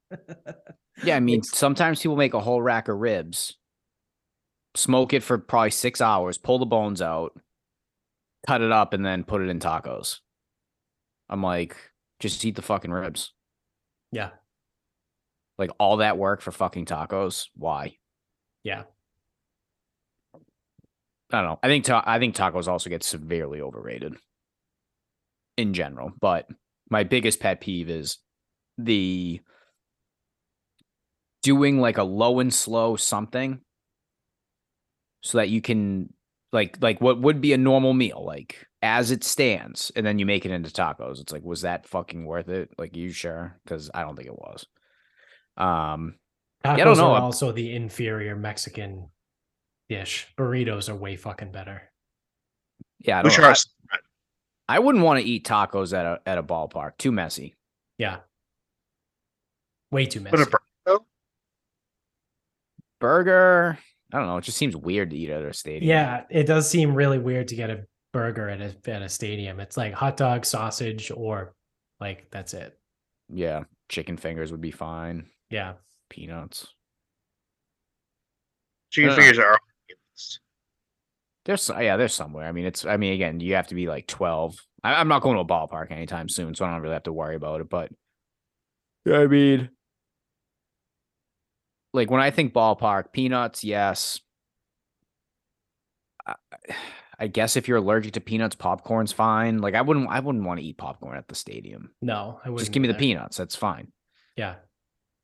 yeah. 1.04 1.16
I 1.16 1.20
mean, 1.20 1.44
sometimes 1.44 2.02
people 2.02 2.16
make 2.16 2.34
a 2.34 2.40
whole 2.40 2.62
rack 2.62 2.88
of 2.88 2.98
ribs, 2.98 3.58
smoke 4.76 5.14
it 5.14 5.24
for 5.24 5.38
probably 5.38 5.72
six 5.72 6.02
hours, 6.02 6.38
pull 6.38 6.60
the 6.60 6.66
bones 6.66 7.02
out, 7.02 7.40
cut 8.48 8.62
it 8.62 8.72
up, 8.72 8.94
and 8.94 9.06
then 9.06 9.24
put 9.24 9.42
it 9.42 9.50
in 9.50 9.60
tacos. 9.60 10.20
I'm 11.30 11.42
like, 11.42 11.76
just 12.20 12.44
eat 12.46 12.56
the 12.56 12.62
fucking 12.62 12.92
ribs. 12.92 13.34
yeah 14.12 14.30
Like 15.58 15.72
all 15.80 15.98
that 15.98 16.18
work 16.18 16.42
for 16.42 16.52
fucking 16.52 16.86
tacos. 16.86 17.48
Why? 17.56 17.96
yeah 18.64 18.84
I 21.32 21.42
don't 21.42 21.50
know. 21.50 21.60
I 21.64 21.68
think 21.68 21.86
ta- 21.86 22.04
I 22.06 22.20
think 22.20 22.36
tacos 22.36 22.68
also 22.68 22.92
get 22.92 23.04
severely 23.04 23.60
overrated 23.60 24.16
in 25.58 25.74
general. 25.74 26.12
But 26.22 26.48
my 26.92 27.04
biggest 27.04 27.40
pet 27.40 27.60
peeve 27.60 27.90
is 27.90 28.20
the 28.78 29.42
doing 31.42 31.80
like 31.80 31.98
a 31.98 32.04
low 32.04 32.40
and 32.40 32.54
slow 32.54 32.96
something 32.96 33.62
so 35.22 35.40
that 35.40 35.50
you 35.50 35.60
can 35.62 36.14
like 36.54 36.78
like 36.82 37.02
what 37.02 37.20
would 37.20 37.42
be 37.42 37.52
a 37.52 37.58
normal 37.58 37.94
meal 37.94 38.24
like 38.26 38.68
as 38.82 39.12
it 39.12 39.24
stands 39.24 39.92
and 39.96 40.06
then 40.06 40.20
you 40.20 40.26
make 40.26 40.46
it 40.46 40.52
into 40.52 40.70
tacos. 40.70 41.20
It's 41.20 41.34
like 41.34 41.44
was 41.44 41.62
that 41.62 41.88
fucking 41.88 42.26
worth 42.26 42.48
it? 42.48 42.70
Like 42.78 42.96
you 42.96 43.12
sure? 43.12 43.60
Because 43.64 43.90
i 43.94 44.04
don't 44.04 44.16
think 44.16 44.28
it 44.28 44.38
was. 44.38 44.66
Um 45.58 46.16
tacos 46.64 46.80
I 46.80 46.84
don't 46.84 46.98
know. 46.98 47.14
are 47.14 47.22
also 47.22 47.52
the 47.52 47.76
inferior 47.76 48.36
mexican 48.36 49.10
dish. 49.90 50.28
Burritos 50.38 50.90
are 50.90 50.96
way 50.96 51.16
fucking 51.16 51.52
better. 51.52 51.82
Yeah 53.00 53.20
I, 53.20 53.24
Which 53.24 53.38
don't, 53.38 53.46
are 53.46 53.56
I, 53.92 53.98
I 54.76 54.80
wouldn't 54.80 55.04
want 55.04 55.20
to 55.20 55.26
eat 55.26 55.46
tacos 55.46 55.98
at 55.98 56.06
a 56.06 56.20
at 56.26 56.38
a 56.38 56.44
ballpark. 56.44 56.98
Too 56.98 57.12
messy. 57.12 57.56
Yeah. 57.98 58.20
Way 59.92 60.06
too 60.06 60.22
but 60.22 60.40
messy. 60.40 60.52
a 60.52 60.86
burger 60.86 61.04
burger 63.00 63.80
i 64.14 64.18
don't 64.18 64.28
know 64.28 64.38
it 64.38 64.44
just 64.44 64.58
seems 64.58 64.76
weird 64.76 65.10
to 65.10 65.18
eat 65.18 65.30
at 65.30 65.42
a 65.44 65.54
stadium 65.54 65.90
Yeah, 65.90 66.24
it 66.30 66.44
does 66.46 66.70
seem 66.70 66.94
really 66.96 67.20
weird 67.20 67.50
to 67.50 67.56
get 67.56 67.70
a 67.70 67.84
burger 68.14 68.48
at 68.48 68.62
a 68.62 68.76
at 68.90 69.02
a 69.02 69.10
stadium. 69.10 69.60
It's 69.60 69.76
like 69.76 69.94
hot 69.94 70.16
dog, 70.18 70.46
sausage, 70.46 71.12
or 71.14 71.54
like 72.00 72.28
that's 72.32 72.54
it. 72.54 72.78
yeah 73.30 73.64
chicken 73.90 74.16
fingers 74.18 74.52
would 74.52 74.62
be 74.62 74.72
fine 74.72 75.28
Yeah. 75.50 75.74
peanuts 76.10 76.68
Chicken 78.92 79.16
fingers 79.16 79.40
are. 79.40 79.58
There's 81.46 81.70
yeah, 81.70 81.98
there's 81.98 82.14
somewhere. 82.14 82.48
I 82.48 82.52
mean, 82.52 82.66
it's 82.66 82.86
I 82.86 82.98
mean, 82.98 83.14
again, 83.14 83.40
you 83.40 83.56
have 83.56 83.68
to 83.68 83.76
be 83.76 83.88
like 83.88 84.08
12. 84.08 84.56
I, 84.84 84.94
I'm 84.96 85.08
not 85.08 85.22
going 85.24 85.36
to 85.36 85.42
a 85.42 85.46
ballpark 85.46 85.92
anytime 85.92 86.30
soon, 86.30 86.56
so 86.56 86.64
I 86.64 86.72
don't 86.72 86.82
really 86.82 86.94
have 86.94 87.04
to 87.04 87.12
worry 87.14 87.36
about 87.36 87.60
it. 87.60 87.70
But 87.70 87.92
yeah, 89.06 89.18
I 89.18 89.28
mean, 89.28 89.70
like 91.94 92.10
when 92.10 92.22
I 92.22 92.32
think 92.32 92.54
ballpark, 92.54 93.14
peanuts, 93.14 93.64
yes. 93.64 94.20
I, 96.26 96.36
I 97.20 97.28
guess 97.28 97.56
if 97.56 97.68
you're 97.68 97.78
allergic 97.78 98.14
to 98.14 98.22
peanuts, 98.22 98.56
popcorn's 98.56 99.12
fine. 99.12 99.60
Like 99.60 99.76
I 99.76 99.82
wouldn't, 99.82 100.10
I 100.10 100.20
wouldn't 100.20 100.44
want 100.44 100.60
to 100.60 100.66
eat 100.66 100.78
popcorn 100.78 101.18
at 101.18 101.28
the 101.28 101.36
stadium. 101.36 101.92
No, 102.02 102.40
I 102.44 102.50
wouldn't. 102.50 102.60
Just 102.60 102.72
give 102.72 102.82
me 102.82 102.88
the 102.88 102.96
peanuts. 102.96 103.38
That's 103.38 103.56
fine. 103.56 103.92
Yeah. 104.36 104.56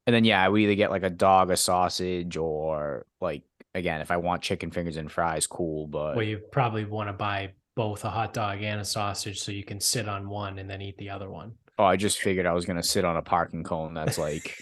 And 0.06 0.16
then 0.16 0.24
yeah, 0.24 0.44
I 0.44 0.50
would 0.50 0.62
either 0.62 0.76
get 0.76 0.92
like 0.92 1.04
a 1.04 1.10
dog, 1.10 1.52
a 1.52 1.58
sausage, 1.58 2.38
or 2.38 3.06
like 3.20 3.44
again, 3.76 4.02
if 4.02 4.12
I 4.12 4.18
want 4.18 4.42
chicken 4.42 4.72
fingers 4.72 4.98
and 4.98 5.12
fries, 5.12 5.48
cool. 5.48 5.88
But 5.88 6.16
Well, 6.16 6.26
you 6.26 6.38
probably 6.52 6.86
want 6.86 7.10
to 7.10 7.14
buy 7.14 7.52
both 7.76 8.04
a 8.06 8.10
hot 8.10 8.34
dog 8.34 8.62
and 8.62 8.82
a 8.82 8.86
sausage 8.86 9.40
so 9.40 9.52
you 9.52 9.64
can 9.64 9.80
sit 9.80 10.08
on 10.08 10.30
one 10.30 10.60
and 10.60 10.70
then 10.70 10.82
eat 10.82 10.98
the 10.98 11.10
other 11.10 11.30
one. 11.30 11.54
Oh, 11.78 11.86
I 11.86 11.96
just 11.96 12.20
figured 12.20 12.46
I 12.46 12.54
was 12.54 12.66
gonna 12.66 12.84
sit 12.84 13.06
on 13.06 13.18
a 13.18 13.22
parking 13.22 13.64
cone 13.64 13.94
that's 13.94 14.18
like, 14.18 14.58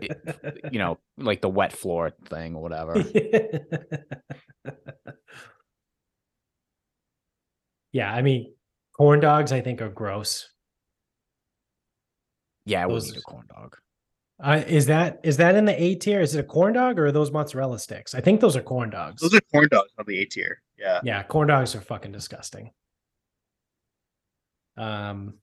you 0.00 0.78
know, 0.78 0.98
like 1.18 1.40
the 1.42 1.48
wet 1.48 1.72
floor 1.72 2.12
thing 2.28 2.54
or 2.54 2.62
whatever. 2.62 2.98
yeah, 2.98 3.48
yeah, 7.92 8.12
I 8.12 8.22
mean, 8.22 8.54
corn 8.96 9.20
dogs 9.20 9.52
I 9.52 9.60
think 9.60 9.82
are 9.82 9.88
gross. 9.90 10.48
Yeah, 12.64 12.82
I 12.82 12.86
would 12.86 12.94
Those- 12.94 13.10
eat 13.12 13.18
a 13.18 13.22
corn 13.22 13.46
dog. 13.52 13.76
Uh, 14.42 14.60
is 14.66 14.86
that 14.86 15.20
is 15.22 15.36
that 15.36 15.54
in 15.54 15.66
the 15.66 15.80
A 15.80 15.94
tier? 15.94 16.20
Is 16.20 16.34
it 16.34 16.40
a 16.40 16.42
corn 16.42 16.72
dog 16.72 16.98
or 16.98 17.06
are 17.06 17.12
those 17.12 17.30
mozzarella 17.30 17.78
sticks? 17.78 18.12
I 18.12 18.20
think 18.20 18.40
those 18.40 18.56
are 18.56 18.62
corn 18.62 18.90
dogs. 18.90 19.22
Those 19.22 19.34
are 19.34 19.40
corn 19.52 19.68
dogs 19.70 19.90
on 19.98 20.04
the 20.08 20.18
A 20.18 20.24
tier. 20.24 20.60
Yeah. 20.76 21.00
yeah, 21.04 21.22
corn 21.22 21.46
dogs 21.46 21.76
are 21.76 21.80
fucking 21.80 22.10
disgusting. 22.10 22.72
Um, 24.76 25.34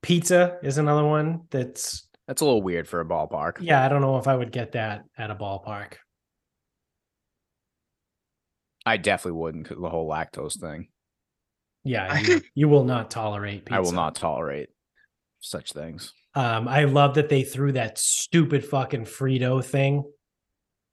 pizza 0.00 0.56
is 0.62 0.78
another 0.78 1.04
one 1.04 1.42
that's 1.50 2.05
That's 2.26 2.42
a 2.42 2.44
little 2.44 2.62
weird 2.62 2.88
for 2.88 3.00
a 3.00 3.04
ballpark. 3.04 3.58
yeah. 3.60 3.84
I 3.84 3.88
don't 3.88 4.00
know 4.00 4.18
if 4.18 4.26
I 4.26 4.34
would 4.36 4.50
get 4.52 4.72
that 4.72 5.04
at 5.16 5.30
a 5.30 5.34
ballpark. 5.34 5.94
I 8.84 8.96
definitely 8.96 9.40
wouldn't 9.40 9.66
'cause 9.68 9.78
the 9.80 9.88
whole 9.90 10.08
lactose 10.08 10.58
thing. 10.60 10.88
Yeah, 11.84 12.18
you, 12.20 12.40
you 12.54 12.68
will 12.68 12.84
not 12.84 13.10
tolerate 13.10 13.64
pizza. 13.64 13.76
I 13.76 13.80
will 13.80 13.92
not 13.92 14.14
tolerate 14.14 14.68
such 15.40 15.72
things. 15.72 16.12
Um, 16.34 16.68
I 16.68 16.84
love 16.84 17.14
that 17.14 17.28
they 17.28 17.42
threw 17.42 17.72
that 17.72 17.98
stupid 17.98 18.64
fucking 18.64 19.04
Frito 19.04 19.64
thing 19.64 20.04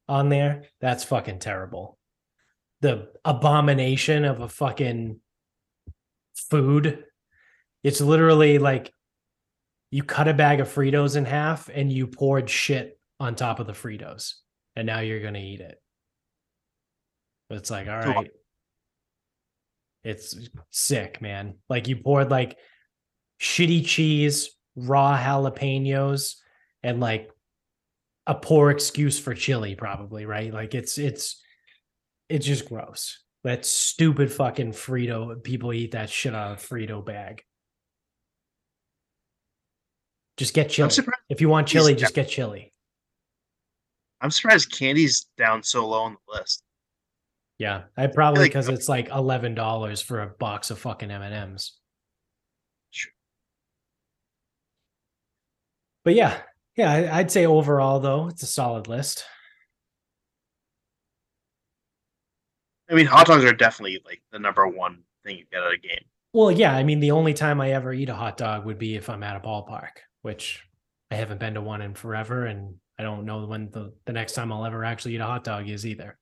on 0.07 0.29
there. 0.29 0.63
That's 0.81 1.03
fucking 1.03 1.39
terrible. 1.39 1.97
The 2.81 3.09
abomination 3.25 4.25
of 4.25 4.41
a 4.41 4.49
fucking 4.49 5.19
food. 6.35 7.03
It's 7.83 8.01
literally 8.01 8.57
like 8.59 8.93
you 9.93 10.01
cut 10.01 10.27
a 10.27 10.33
bag 10.33 10.59
of 10.59 10.67
Fritos 10.67 11.15
in 11.15 11.23
half 11.23 11.69
and 11.69 11.93
you 11.93 12.07
poured 12.07 12.49
shit 12.49 12.99
on 13.19 13.35
top 13.35 13.59
of 13.59 13.67
the 13.67 13.73
Fritos, 13.73 14.33
and 14.75 14.87
now 14.87 15.01
you're 15.01 15.21
gonna 15.21 15.37
eat 15.37 15.59
it. 15.59 15.79
It's 17.51 17.69
like, 17.69 17.87
all 17.87 17.99
right, 17.99 18.31
It's 20.03 20.49
sick, 20.71 21.21
man. 21.21 21.57
Like 21.69 21.87
you 21.87 21.97
poured 21.97 22.31
like 22.31 22.57
shitty 23.39 23.85
cheese, 23.85 24.49
raw 24.75 25.15
jalapenos, 25.15 26.37
and 26.81 26.99
like 26.99 27.29
a 28.25 28.33
poor 28.33 28.71
excuse 28.71 29.19
for 29.19 29.35
chili, 29.35 29.75
probably, 29.75 30.25
right? 30.25 30.51
Like 30.51 30.73
it's 30.73 30.97
it's 30.97 31.39
it's 32.29 32.47
just 32.47 32.67
gross. 32.67 33.19
That 33.43 33.63
stupid 33.63 34.31
fucking 34.31 34.71
Frito. 34.71 35.43
People 35.43 35.71
eat 35.71 35.91
that 35.91 36.09
shit 36.09 36.33
out 36.33 36.53
of 36.53 36.67
Frito 36.67 37.05
bag. 37.05 37.43
Just 40.43 40.53
get 40.53 40.69
chili. 40.69 40.91
If 41.29 41.39
you 41.39 41.47
want 41.47 41.69
chili, 41.69 41.95
just 41.95 42.13
get 42.13 42.27
chili. 42.27 42.73
I'm 44.19 44.29
surprised 44.29 44.71
candy's 44.73 45.25
down 45.37 45.63
so 45.63 45.87
low 45.87 46.01
on 46.01 46.17
the 46.27 46.37
list. 46.37 46.63
Yeah, 47.59 47.83
I 47.95 48.07
probably 48.07 48.41
like- 48.41 48.49
because 48.51 48.67
it's 48.67 48.89
like 48.89 49.07
eleven 49.07 49.55
dollars 49.55 50.01
for 50.01 50.21
a 50.21 50.27
box 50.27 50.69
of 50.69 50.79
fucking 50.79 51.09
M 51.09 51.21
and 51.21 51.33
M's. 51.33 51.77
Sure. 52.91 53.13
But 56.03 56.15
yeah, 56.15 56.41
yeah, 56.75 57.09
I'd 57.15 57.31
say 57.31 57.45
overall 57.45 58.01
though 58.01 58.27
it's 58.27 58.43
a 58.43 58.47
solid 58.47 58.89
list. 58.89 59.23
I 62.91 62.95
mean, 62.95 63.05
hot 63.05 63.27
dogs 63.27 63.45
are 63.45 63.53
definitely 63.53 64.01
like 64.05 64.21
the 64.33 64.39
number 64.39 64.67
one 64.67 65.03
thing 65.25 65.37
you 65.37 65.45
get 65.49 65.63
at 65.63 65.71
a 65.71 65.77
game. 65.77 66.03
Well, 66.33 66.51
yeah, 66.51 66.75
I 66.75 66.83
mean 66.83 66.99
the 66.99 67.11
only 67.11 67.33
time 67.33 67.61
I 67.61 67.71
ever 67.71 67.93
eat 67.93 68.09
a 68.09 68.13
hot 68.15 68.35
dog 68.35 68.65
would 68.65 68.77
be 68.77 68.97
if 68.97 69.09
I'm 69.09 69.23
at 69.23 69.37
a 69.37 69.39
ballpark, 69.39 69.89
which 70.23 70.63
I 71.11 71.15
haven't 71.15 71.39
been 71.39 71.53
to 71.53 71.61
one 71.61 71.81
in 71.81 71.93
forever, 71.93 72.47
and 72.47 72.75
I 72.97 73.03
don't 73.03 73.25
know 73.25 73.45
when 73.45 73.69
the 73.69 73.93
the 74.05 74.13
next 74.13 74.33
time 74.33 74.51
I'll 74.51 74.65
ever 74.65 74.83
actually 74.83 75.15
eat 75.15 75.21
a 75.21 75.25
hot 75.25 75.43
dog 75.43 75.69
is 75.69 75.85
either. 75.85 76.17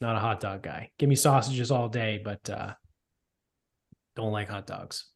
Not 0.00 0.16
a 0.16 0.20
hot 0.20 0.40
dog 0.40 0.62
guy. 0.62 0.90
Give 0.98 1.08
me 1.08 1.14
sausages 1.14 1.70
all 1.70 1.88
day, 1.88 2.20
but 2.22 2.50
uh 2.50 2.74
don't 4.16 4.32
like 4.32 4.48
hot 4.48 4.66
dogs. 4.66 5.06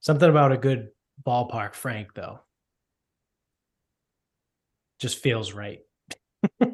Something 0.00 0.30
about 0.30 0.52
a 0.52 0.56
good 0.56 0.88
ballpark 1.26 1.74
Frank 1.74 2.14
though. 2.14 2.40
Just 5.00 5.18
feels 5.18 5.52
right. 5.52 5.80
All 6.60 6.70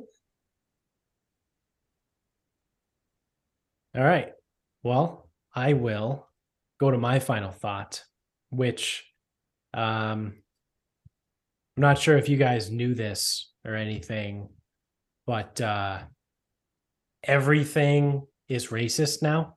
right. 3.94 4.32
Well, 4.82 5.28
I 5.54 5.74
will 5.74 6.26
go 6.80 6.90
to 6.90 6.98
my 6.98 7.20
final 7.20 7.52
thought, 7.52 8.02
which 8.56 9.04
um 9.72 10.34
I'm 11.76 11.80
not 11.80 11.98
sure 11.98 12.16
if 12.16 12.28
you 12.28 12.36
guys 12.36 12.70
knew 12.70 12.94
this 12.94 13.50
or 13.64 13.74
anything, 13.74 14.48
but 15.26 15.60
uh 15.60 16.02
everything 17.22 18.26
is 18.48 18.68
racist 18.68 19.22
now. 19.22 19.56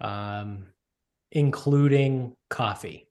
Um 0.00 0.66
including 1.32 2.34
coffee. 2.48 3.08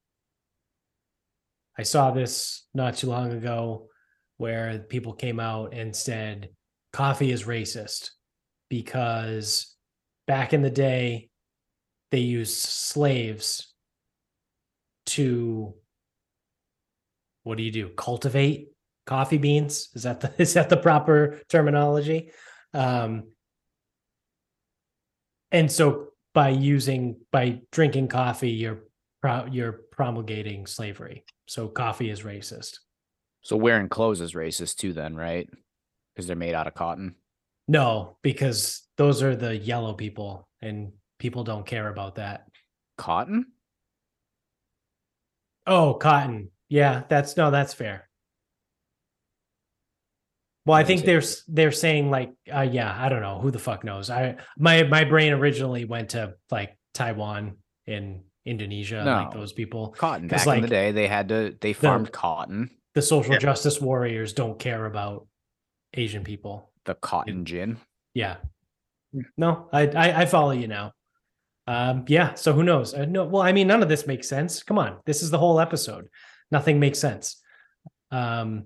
I 1.78 1.84
saw 1.84 2.12
this 2.12 2.66
not 2.74 2.96
too 2.96 3.08
long 3.08 3.34
ago 3.34 3.90
where 4.38 4.80
people 4.80 5.14
came 5.14 5.40
out 5.40 5.74
and 5.74 5.96
said 5.96 6.50
coffee 6.94 7.32
is 7.32 7.44
racist 7.44 8.12
because 8.70 9.76
back 10.28 10.54
in 10.54 10.62
the 10.62 10.70
day 10.70 11.30
they 12.12 12.20
used 12.20 12.58
slaves 12.58 13.75
to 15.16 15.74
what 17.44 17.58
do 17.58 17.64
you 17.64 17.72
do 17.72 17.90
cultivate 17.90 18.70
coffee 19.06 19.38
beans 19.38 19.90
is 19.96 20.04
that 20.04 20.20
the 20.20 20.34
is 20.42 20.54
that 20.54 20.70
the 20.70 20.78
proper 20.78 21.40
terminology 21.50 22.32
um 22.74 23.24
and 25.52 25.72
so 25.72 26.10
by 26.34 26.50
using 26.50 27.18
by 27.32 27.60
drinking 27.72 28.08
coffee 28.08 28.52
you're 28.52 28.84
pro- 29.22 29.46
you're 29.46 29.82
promulgating 29.92 30.66
slavery 30.66 31.24
so 31.48 31.68
coffee 31.68 32.10
is 32.10 32.22
racist 32.24 32.80
So 33.42 33.56
wearing 33.56 33.90
clothes 33.90 34.22
is 34.22 34.34
racist 34.34 34.78
too, 34.78 34.94
then, 34.94 35.16
right? 35.16 35.48
Because 36.10 36.26
they're 36.26 36.36
made 36.36 36.56
out 36.56 36.68
of 36.68 36.74
cotton. 36.74 37.16
no 37.68 38.18
because 38.24 38.82
those 38.98 39.22
are 39.22 39.36
the 39.36 39.56
yellow 39.56 39.94
people 39.94 40.48
and 40.62 40.92
people 41.20 41.44
don't 41.44 41.66
care 41.66 41.88
about 41.90 42.16
that 42.16 42.48
Cotton? 42.98 43.46
Oh, 45.68 45.94
cotton. 45.96 46.52
Yeah, 46.70 47.04
that's 47.10 47.38
no, 47.38 47.52
that's 47.52 47.74
fair. 47.74 48.10
Well, 50.66 50.76
I 50.78 50.84
think 50.84 51.02
is 51.02 51.06
they're 51.46 51.56
they're 51.56 51.72
saying 51.72 52.10
like, 52.10 52.34
uh, 52.54 52.62
yeah, 52.62 52.96
I 52.98 53.08
don't 53.10 53.22
know 53.22 53.40
who 53.40 53.52
the 53.52 53.60
fuck 53.60 53.84
knows. 53.84 54.10
I 54.10 54.38
my 54.58 54.84
my 54.84 55.04
brain 55.04 55.32
originally 55.34 55.86
went 55.86 56.10
to 56.10 56.36
like 56.50 56.76
Taiwan 56.94 57.58
and 57.86 58.22
Indonesia, 58.46 59.04
like 59.06 59.32
those 59.32 59.54
people. 59.54 59.90
Cotton 59.98 60.28
Back 60.28 60.48
in 60.48 60.62
the 60.62 60.68
day, 60.68 60.92
they 60.92 61.08
had 61.08 61.30
to 61.30 61.56
they 61.62 61.74
farmed 61.74 62.12
cotton. 62.12 62.72
The 62.96 63.02
social 63.02 63.34
Yeah. 63.34 63.40
justice 63.40 63.80
warriors 63.80 64.34
don't 64.34 64.58
care 64.58 64.86
about 64.86 65.28
Asian 65.94 66.24
people. 66.24 66.72
The 66.86 66.96
cotton 66.96 67.46
gin. 67.46 67.78
Yeah. 68.14 68.38
No, 69.38 69.70
I 69.72 69.88
I, 69.88 70.22
I 70.22 70.26
follow 70.26 70.52
you 70.52 70.68
now. 70.68 70.94
Um, 71.68 72.06
yeah. 72.08 72.36
So 72.36 72.54
who 72.54 72.64
knows? 72.64 72.94
Uh, 72.94 73.06
no, 73.06 73.26
well, 73.26 73.42
I 73.42 73.52
mean, 73.52 73.68
none 73.68 73.82
of 73.82 73.90
this 73.90 74.08
makes 74.08 74.30
sense. 74.30 74.64
Come 74.64 74.78
on, 74.78 74.98
this 75.06 75.24
is 75.24 75.32
the 75.32 75.40
whole 75.40 75.60
episode. 75.60 76.08
Nothing 76.52 76.80
makes 76.80 77.00
sense. 77.00 77.42
Um, 78.12 78.66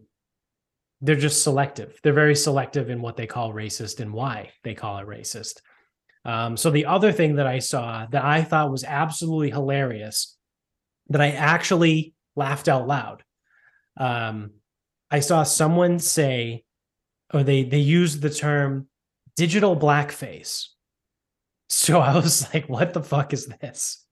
they're 1.01 1.15
just 1.15 1.43
selective. 1.43 1.97
They're 2.03 2.13
very 2.13 2.35
selective 2.35 2.89
in 2.89 3.01
what 3.01 3.15
they 3.15 3.25
call 3.25 3.53
racist 3.53 3.99
and 4.01 4.11
why 4.11 4.51
they 4.63 4.73
call 4.73 4.97
it 4.97 5.07
racist. 5.07 5.61
Um, 6.25 6.57
so 6.57 6.69
the 6.69 6.85
other 6.85 7.13
thing 7.13 7.35
that 7.35 7.47
I 7.47 7.59
saw 7.59 8.05
that 8.07 8.25
I 8.25 8.43
thought 8.43 8.71
was 8.71 8.83
absolutely 8.83 9.49
hilarious, 9.49 10.37
that 11.07 11.21
I 11.21 11.31
actually 11.31 12.13
laughed 12.35 12.67
out 12.67 12.87
loud. 12.87 13.23
Um, 13.97 14.51
I 15.09 15.21
saw 15.21 15.43
someone 15.43 15.99
say, 15.99 16.65
or 17.33 17.43
they 17.43 17.63
they 17.63 17.79
used 17.79 18.21
the 18.21 18.29
term 18.29 18.87
digital 19.37 19.77
blackface. 19.77 20.67
So 21.69 21.99
I 21.99 22.15
was 22.15 22.47
like, 22.53 22.67
what 22.67 22.93
the 22.93 23.03
fuck 23.03 23.33
is 23.33 23.47
this? 23.47 24.05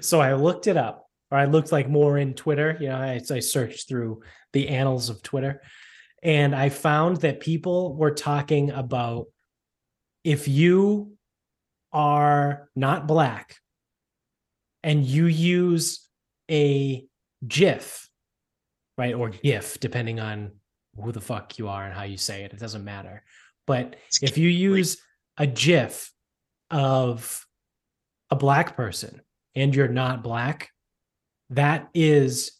So 0.00 0.20
I 0.20 0.34
looked 0.34 0.66
it 0.66 0.76
up, 0.76 1.06
or 1.30 1.38
I 1.38 1.44
looked 1.44 1.70
like 1.70 1.88
more 1.88 2.18
in 2.18 2.34
Twitter. 2.34 2.76
You 2.80 2.88
know, 2.88 2.96
I, 2.96 3.20
I 3.30 3.38
searched 3.38 3.88
through 3.88 4.22
the 4.52 4.68
annals 4.68 5.08
of 5.08 5.22
Twitter, 5.22 5.62
and 6.22 6.54
I 6.54 6.68
found 6.68 7.18
that 7.18 7.40
people 7.40 7.96
were 7.96 8.10
talking 8.10 8.72
about 8.72 9.26
if 10.24 10.48
you 10.48 11.12
are 11.92 12.68
not 12.76 13.06
black 13.06 13.56
and 14.82 15.04
you 15.04 15.26
use 15.26 16.08
a 16.50 17.06
GIF, 17.46 18.08
right, 18.98 19.14
or 19.14 19.30
GIF, 19.30 19.78
depending 19.80 20.20
on 20.20 20.52
who 20.96 21.12
the 21.12 21.20
fuck 21.20 21.58
you 21.58 21.68
are 21.68 21.84
and 21.84 21.94
how 21.94 22.02
you 22.02 22.16
say 22.16 22.42
it, 22.42 22.52
it 22.52 22.58
doesn't 22.58 22.84
matter. 22.84 23.22
But 23.66 23.96
if 24.20 24.36
you 24.36 24.48
use 24.48 25.00
a 25.38 25.46
GIF 25.46 26.12
of 26.70 27.46
a 28.30 28.36
black 28.36 28.76
person 28.76 29.20
and 29.54 29.74
you're 29.74 29.88
not 29.88 30.22
black, 30.22 30.70
that 31.50 31.88
is 31.94 32.52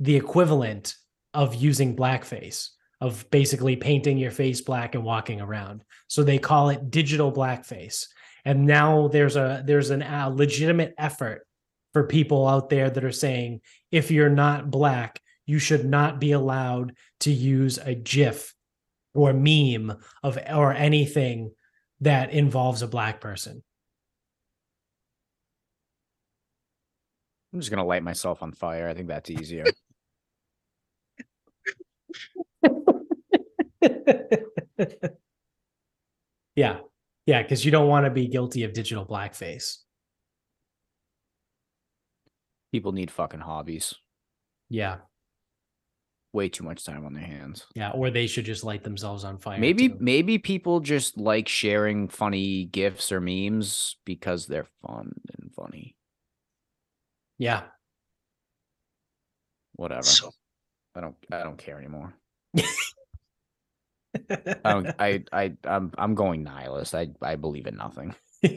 the 0.00 0.16
equivalent 0.16 0.94
of 1.34 1.54
using 1.54 1.96
blackface, 1.96 2.70
of 3.00 3.28
basically 3.30 3.76
painting 3.76 4.18
your 4.18 4.30
face 4.30 4.60
black 4.60 4.94
and 4.94 5.04
walking 5.04 5.40
around. 5.40 5.82
So 6.08 6.22
they 6.22 6.38
call 6.38 6.70
it 6.70 6.90
digital 6.90 7.32
blackface. 7.32 8.06
And 8.44 8.64
now 8.64 9.08
there's 9.08 9.36
a 9.36 9.62
there's 9.66 9.90
an 9.90 10.02
a 10.02 10.30
legitimate 10.30 10.94
effort 10.96 11.46
for 11.92 12.04
people 12.04 12.46
out 12.46 12.70
there 12.70 12.88
that 12.88 13.04
are 13.04 13.12
saying 13.12 13.60
if 13.90 14.10
you're 14.10 14.30
not 14.30 14.70
black, 14.70 15.20
you 15.46 15.58
should 15.58 15.84
not 15.84 16.20
be 16.20 16.32
allowed 16.32 16.94
to 17.20 17.32
use 17.32 17.78
a 17.78 17.94
GIF 17.94 18.54
or 19.14 19.32
meme 19.32 19.96
of 20.22 20.38
or 20.52 20.72
anything 20.72 21.50
that 22.00 22.30
involves 22.30 22.82
a 22.82 22.86
black 22.86 23.20
person. 23.20 23.62
I'm 27.52 27.60
just 27.60 27.70
gonna 27.70 27.84
light 27.84 28.02
myself 28.02 28.42
on 28.42 28.52
fire. 28.52 28.88
I 28.88 28.94
think 28.94 29.08
that's 29.08 29.30
easier. 29.30 29.64
yeah. 36.54 36.80
Yeah, 37.26 37.42
because 37.42 37.64
you 37.64 37.70
don't 37.72 37.88
want 37.88 38.04
to 38.06 38.10
be 38.10 38.28
guilty 38.28 38.62
of 38.62 38.72
digital 38.72 39.04
blackface. 39.04 39.78
People 42.72 42.92
need 42.92 43.10
fucking 43.10 43.40
hobbies. 43.40 43.94
Yeah. 44.68 44.98
Way 46.36 46.50
too 46.50 46.64
much 46.64 46.84
time 46.84 47.06
on 47.06 47.14
their 47.14 47.24
hands. 47.24 47.66
Yeah. 47.74 47.92
Or 47.92 48.10
they 48.10 48.26
should 48.26 48.44
just 48.44 48.62
light 48.62 48.84
themselves 48.84 49.24
on 49.24 49.38
fire. 49.38 49.58
Maybe 49.58 49.88
too. 49.88 49.96
maybe 49.98 50.36
people 50.36 50.80
just 50.80 51.16
like 51.16 51.48
sharing 51.48 52.08
funny 52.08 52.66
gifs 52.66 53.10
or 53.10 53.22
memes 53.22 53.96
because 54.04 54.46
they're 54.46 54.68
fun 54.86 55.14
and 55.40 55.50
funny. 55.54 55.96
Yeah. 57.38 57.62
Whatever. 59.76 60.02
So 60.02 60.30
I 60.94 61.00
don't 61.00 61.16
I 61.32 61.42
don't 61.42 61.56
care 61.56 61.78
anymore. 61.78 62.12
I 62.54 62.64
don't 64.62 64.88
I 64.98 65.24
I 65.32 65.54
I'm 65.64 65.90
I'm 65.96 66.14
going 66.14 66.44
nihilist. 66.44 66.94
I 66.94 67.08
I 67.22 67.36
believe 67.36 67.66
in 67.66 67.76
nothing. 67.76 68.14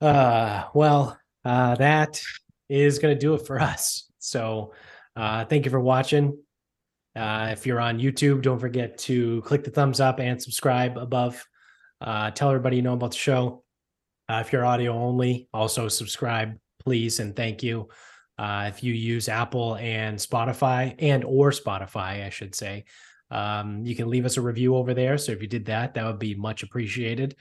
uh 0.00 0.64
well 0.72 1.18
uh 1.44 1.74
that 1.74 2.22
is 2.68 2.98
going 2.98 3.14
to 3.14 3.20
do 3.20 3.34
it 3.34 3.46
for 3.46 3.60
us 3.72 4.10
so 4.18 4.72
uh 5.16 5.44
thank 5.44 5.64
you 5.64 5.70
for 5.70 5.80
watching 5.80 6.36
uh 7.16 7.48
if 7.52 7.66
you're 7.66 7.80
on 7.80 7.98
youtube 7.98 8.42
don't 8.42 8.58
forget 8.58 8.98
to 8.98 9.40
click 9.42 9.64
the 9.64 9.70
thumbs 9.70 10.00
up 10.00 10.20
and 10.20 10.42
subscribe 10.42 10.96
above 10.98 11.44
uh 12.00 12.30
tell 12.30 12.48
everybody 12.50 12.76
you 12.76 12.82
know 12.82 12.94
about 12.94 13.10
the 13.12 13.16
show 13.16 13.64
Uh, 14.30 14.42
if 14.44 14.52
you're 14.52 14.66
audio 14.66 14.92
only, 14.92 15.48
also 15.54 15.88
subscribe, 15.88 16.58
please, 16.84 17.18
and 17.18 17.34
thank 17.34 17.62
you. 17.62 17.88
Uh, 18.36 18.66
if 18.68 18.82
you 18.84 18.92
use 18.92 19.26
Apple 19.26 19.76
and 19.76 20.18
Spotify 20.18 20.94
and 20.98 21.24
or 21.24 21.50
Spotify, 21.50 22.26
I 22.26 22.30
should 22.30 22.54
say, 22.54 22.84
um, 23.30 23.86
you 23.86 23.96
can 23.96 24.08
leave 24.10 24.26
us 24.26 24.36
a 24.36 24.42
review 24.42 24.76
over 24.76 24.92
there. 24.92 25.16
So 25.16 25.32
if 25.32 25.40
you 25.40 25.48
did 25.48 25.64
that, 25.66 25.94
that 25.94 26.04
would 26.04 26.18
be 26.18 26.34
much 26.34 26.62
appreciated. 26.62 27.36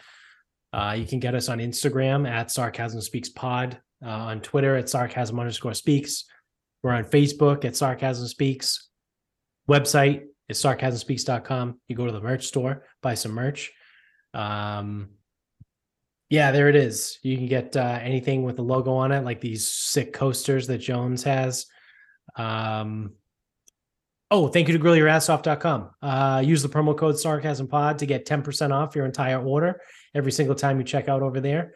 Uh, 0.72 0.96
you 0.98 1.06
can 1.06 1.20
get 1.20 1.36
us 1.36 1.50
on 1.50 1.60
Instagram 1.60 2.26
at 2.26 2.52
Sarcasm 2.52 3.02
Speaks 3.02 3.30
Pod, 3.30 3.78
uh, 4.06 4.10
on 4.10 4.42
Twitter 4.42 4.76
at 4.76 4.90
Sarcasm 4.90 5.40
underscore 5.40 5.74
Speaks. 5.74 6.26
We're 6.84 6.92
on 6.92 7.06
Facebook 7.06 7.66
at 7.66 7.76
Sarcasm 7.76 8.28
Speaks. 8.28 8.90
Website 9.70 10.24
is 10.50 10.62
sarcasmspeaks.com. 10.62 11.80
You 11.88 11.96
go 11.96 12.06
to 12.06 12.12
the 12.12 12.22
merch 12.22 12.46
store, 12.46 12.86
buy 13.02 13.16
some 13.16 13.34
merch. 13.34 13.72
Um, 14.34 15.10
yeah, 16.30 16.52
there 16.52 16.70
it 16.70 16.76
is. 16.76 17.20
You 17.24 17.38
can 17.38 17.48
get 17.48 17.76
uh, 17.76 18.00
anything 18.02 18.44
with 18.44 18.58
the 18.58 18.62
logo 18.62 18.94
on 18.94 19.12
it, 19.12 19.24
like 19.24 19.42
these 19.42 19.68
sick 19.68 20.14
coasters 20.14 20.68
that 20.68 20.80
Jones 20.80 21.24
has. 21.24 21.66
Um, 22.36 23.14
oh, 24.30 24.50
thank 24.50 24.68
you 24.68 24.78
to 24.78 24.84
grillyourassoff.com. 24.84 25.92
Uh, 26.02 26.44
use 26.46 26.62
the 26.62 26.70
promo 26.70 26.98
code 26.98 27.18
sarcasm 27.18 27.68
pod 27.68 28.00
to 28.00 28.06
get 28.06 28.26
10% 28.26 28.72
off 28.72 28.96
your 28.96 29.06
entire 29.06 29.42
order 29.42 29.82
every 30.14 30.32
single 30.32 30.56
time 30.56 30.78
you 30.78 30.84
check 30.84 31.08
out 31.08 31.22
over 31.22 31.40
there. 31.40 31.74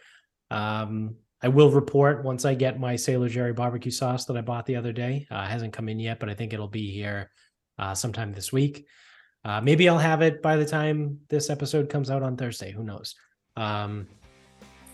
Um, 0.50 1.16
I 1.44 1.48
will 1.48 1.72
report 1.72 2.24
once 2.24 2.46
I 2.46 2.54
get 2.54 2.80
my 2.80 2.96
Sailor 2.96 3.30
Jerry 3.30 3.54
barbecue 3.54 3.92
sauce 3.92 4.26
that 4.26 4.38
I 4.38 4.42
bought 4.42 4.66
the 4.66 4.76
other 4.76 4.92
day. 4.92 5.28
Uh, 5.32 5.46
hasn't 5.48 5.74
come 5.74 5.90
in 5.90 6.00
yet, 6.00 6.20
but 6.20 6.30
I 6.30 6.34
think 6.34 6.54
it'll 6.54 6.68
be 6.68 6.92
here 6.92 7.32
uh, 7.80 7.96
sometime 7.96 8.32
this 8.32 8.54
week. 8.54 8.86
Uh, 9.44 9.60
maybe 9.60 9.90
I'll 9.90 9.98
have 9.98 10.22
it 10.22 10.42
by 10.42 10.56
the 10.56 10.66
time 10.66 11.20
this 11.30 11.50
episode 11.50 11.90
comes 11.90 12.12
out 12.12 12.22
on 12.22 12.38
Thursday. 12.38 12.72
Who 12.72 12.84
knows? 12.84 13.16
Um, 13.58 14.08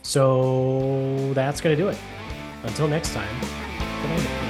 so 0.04 1.34
that's 1.34 1.60
going 1.60 1.76
to 1.76 1.82
do 1.82 1.90
it. 1.90 1.98
Until 2.64 2.88
next 2.88 3.14
time. 3.14 4.47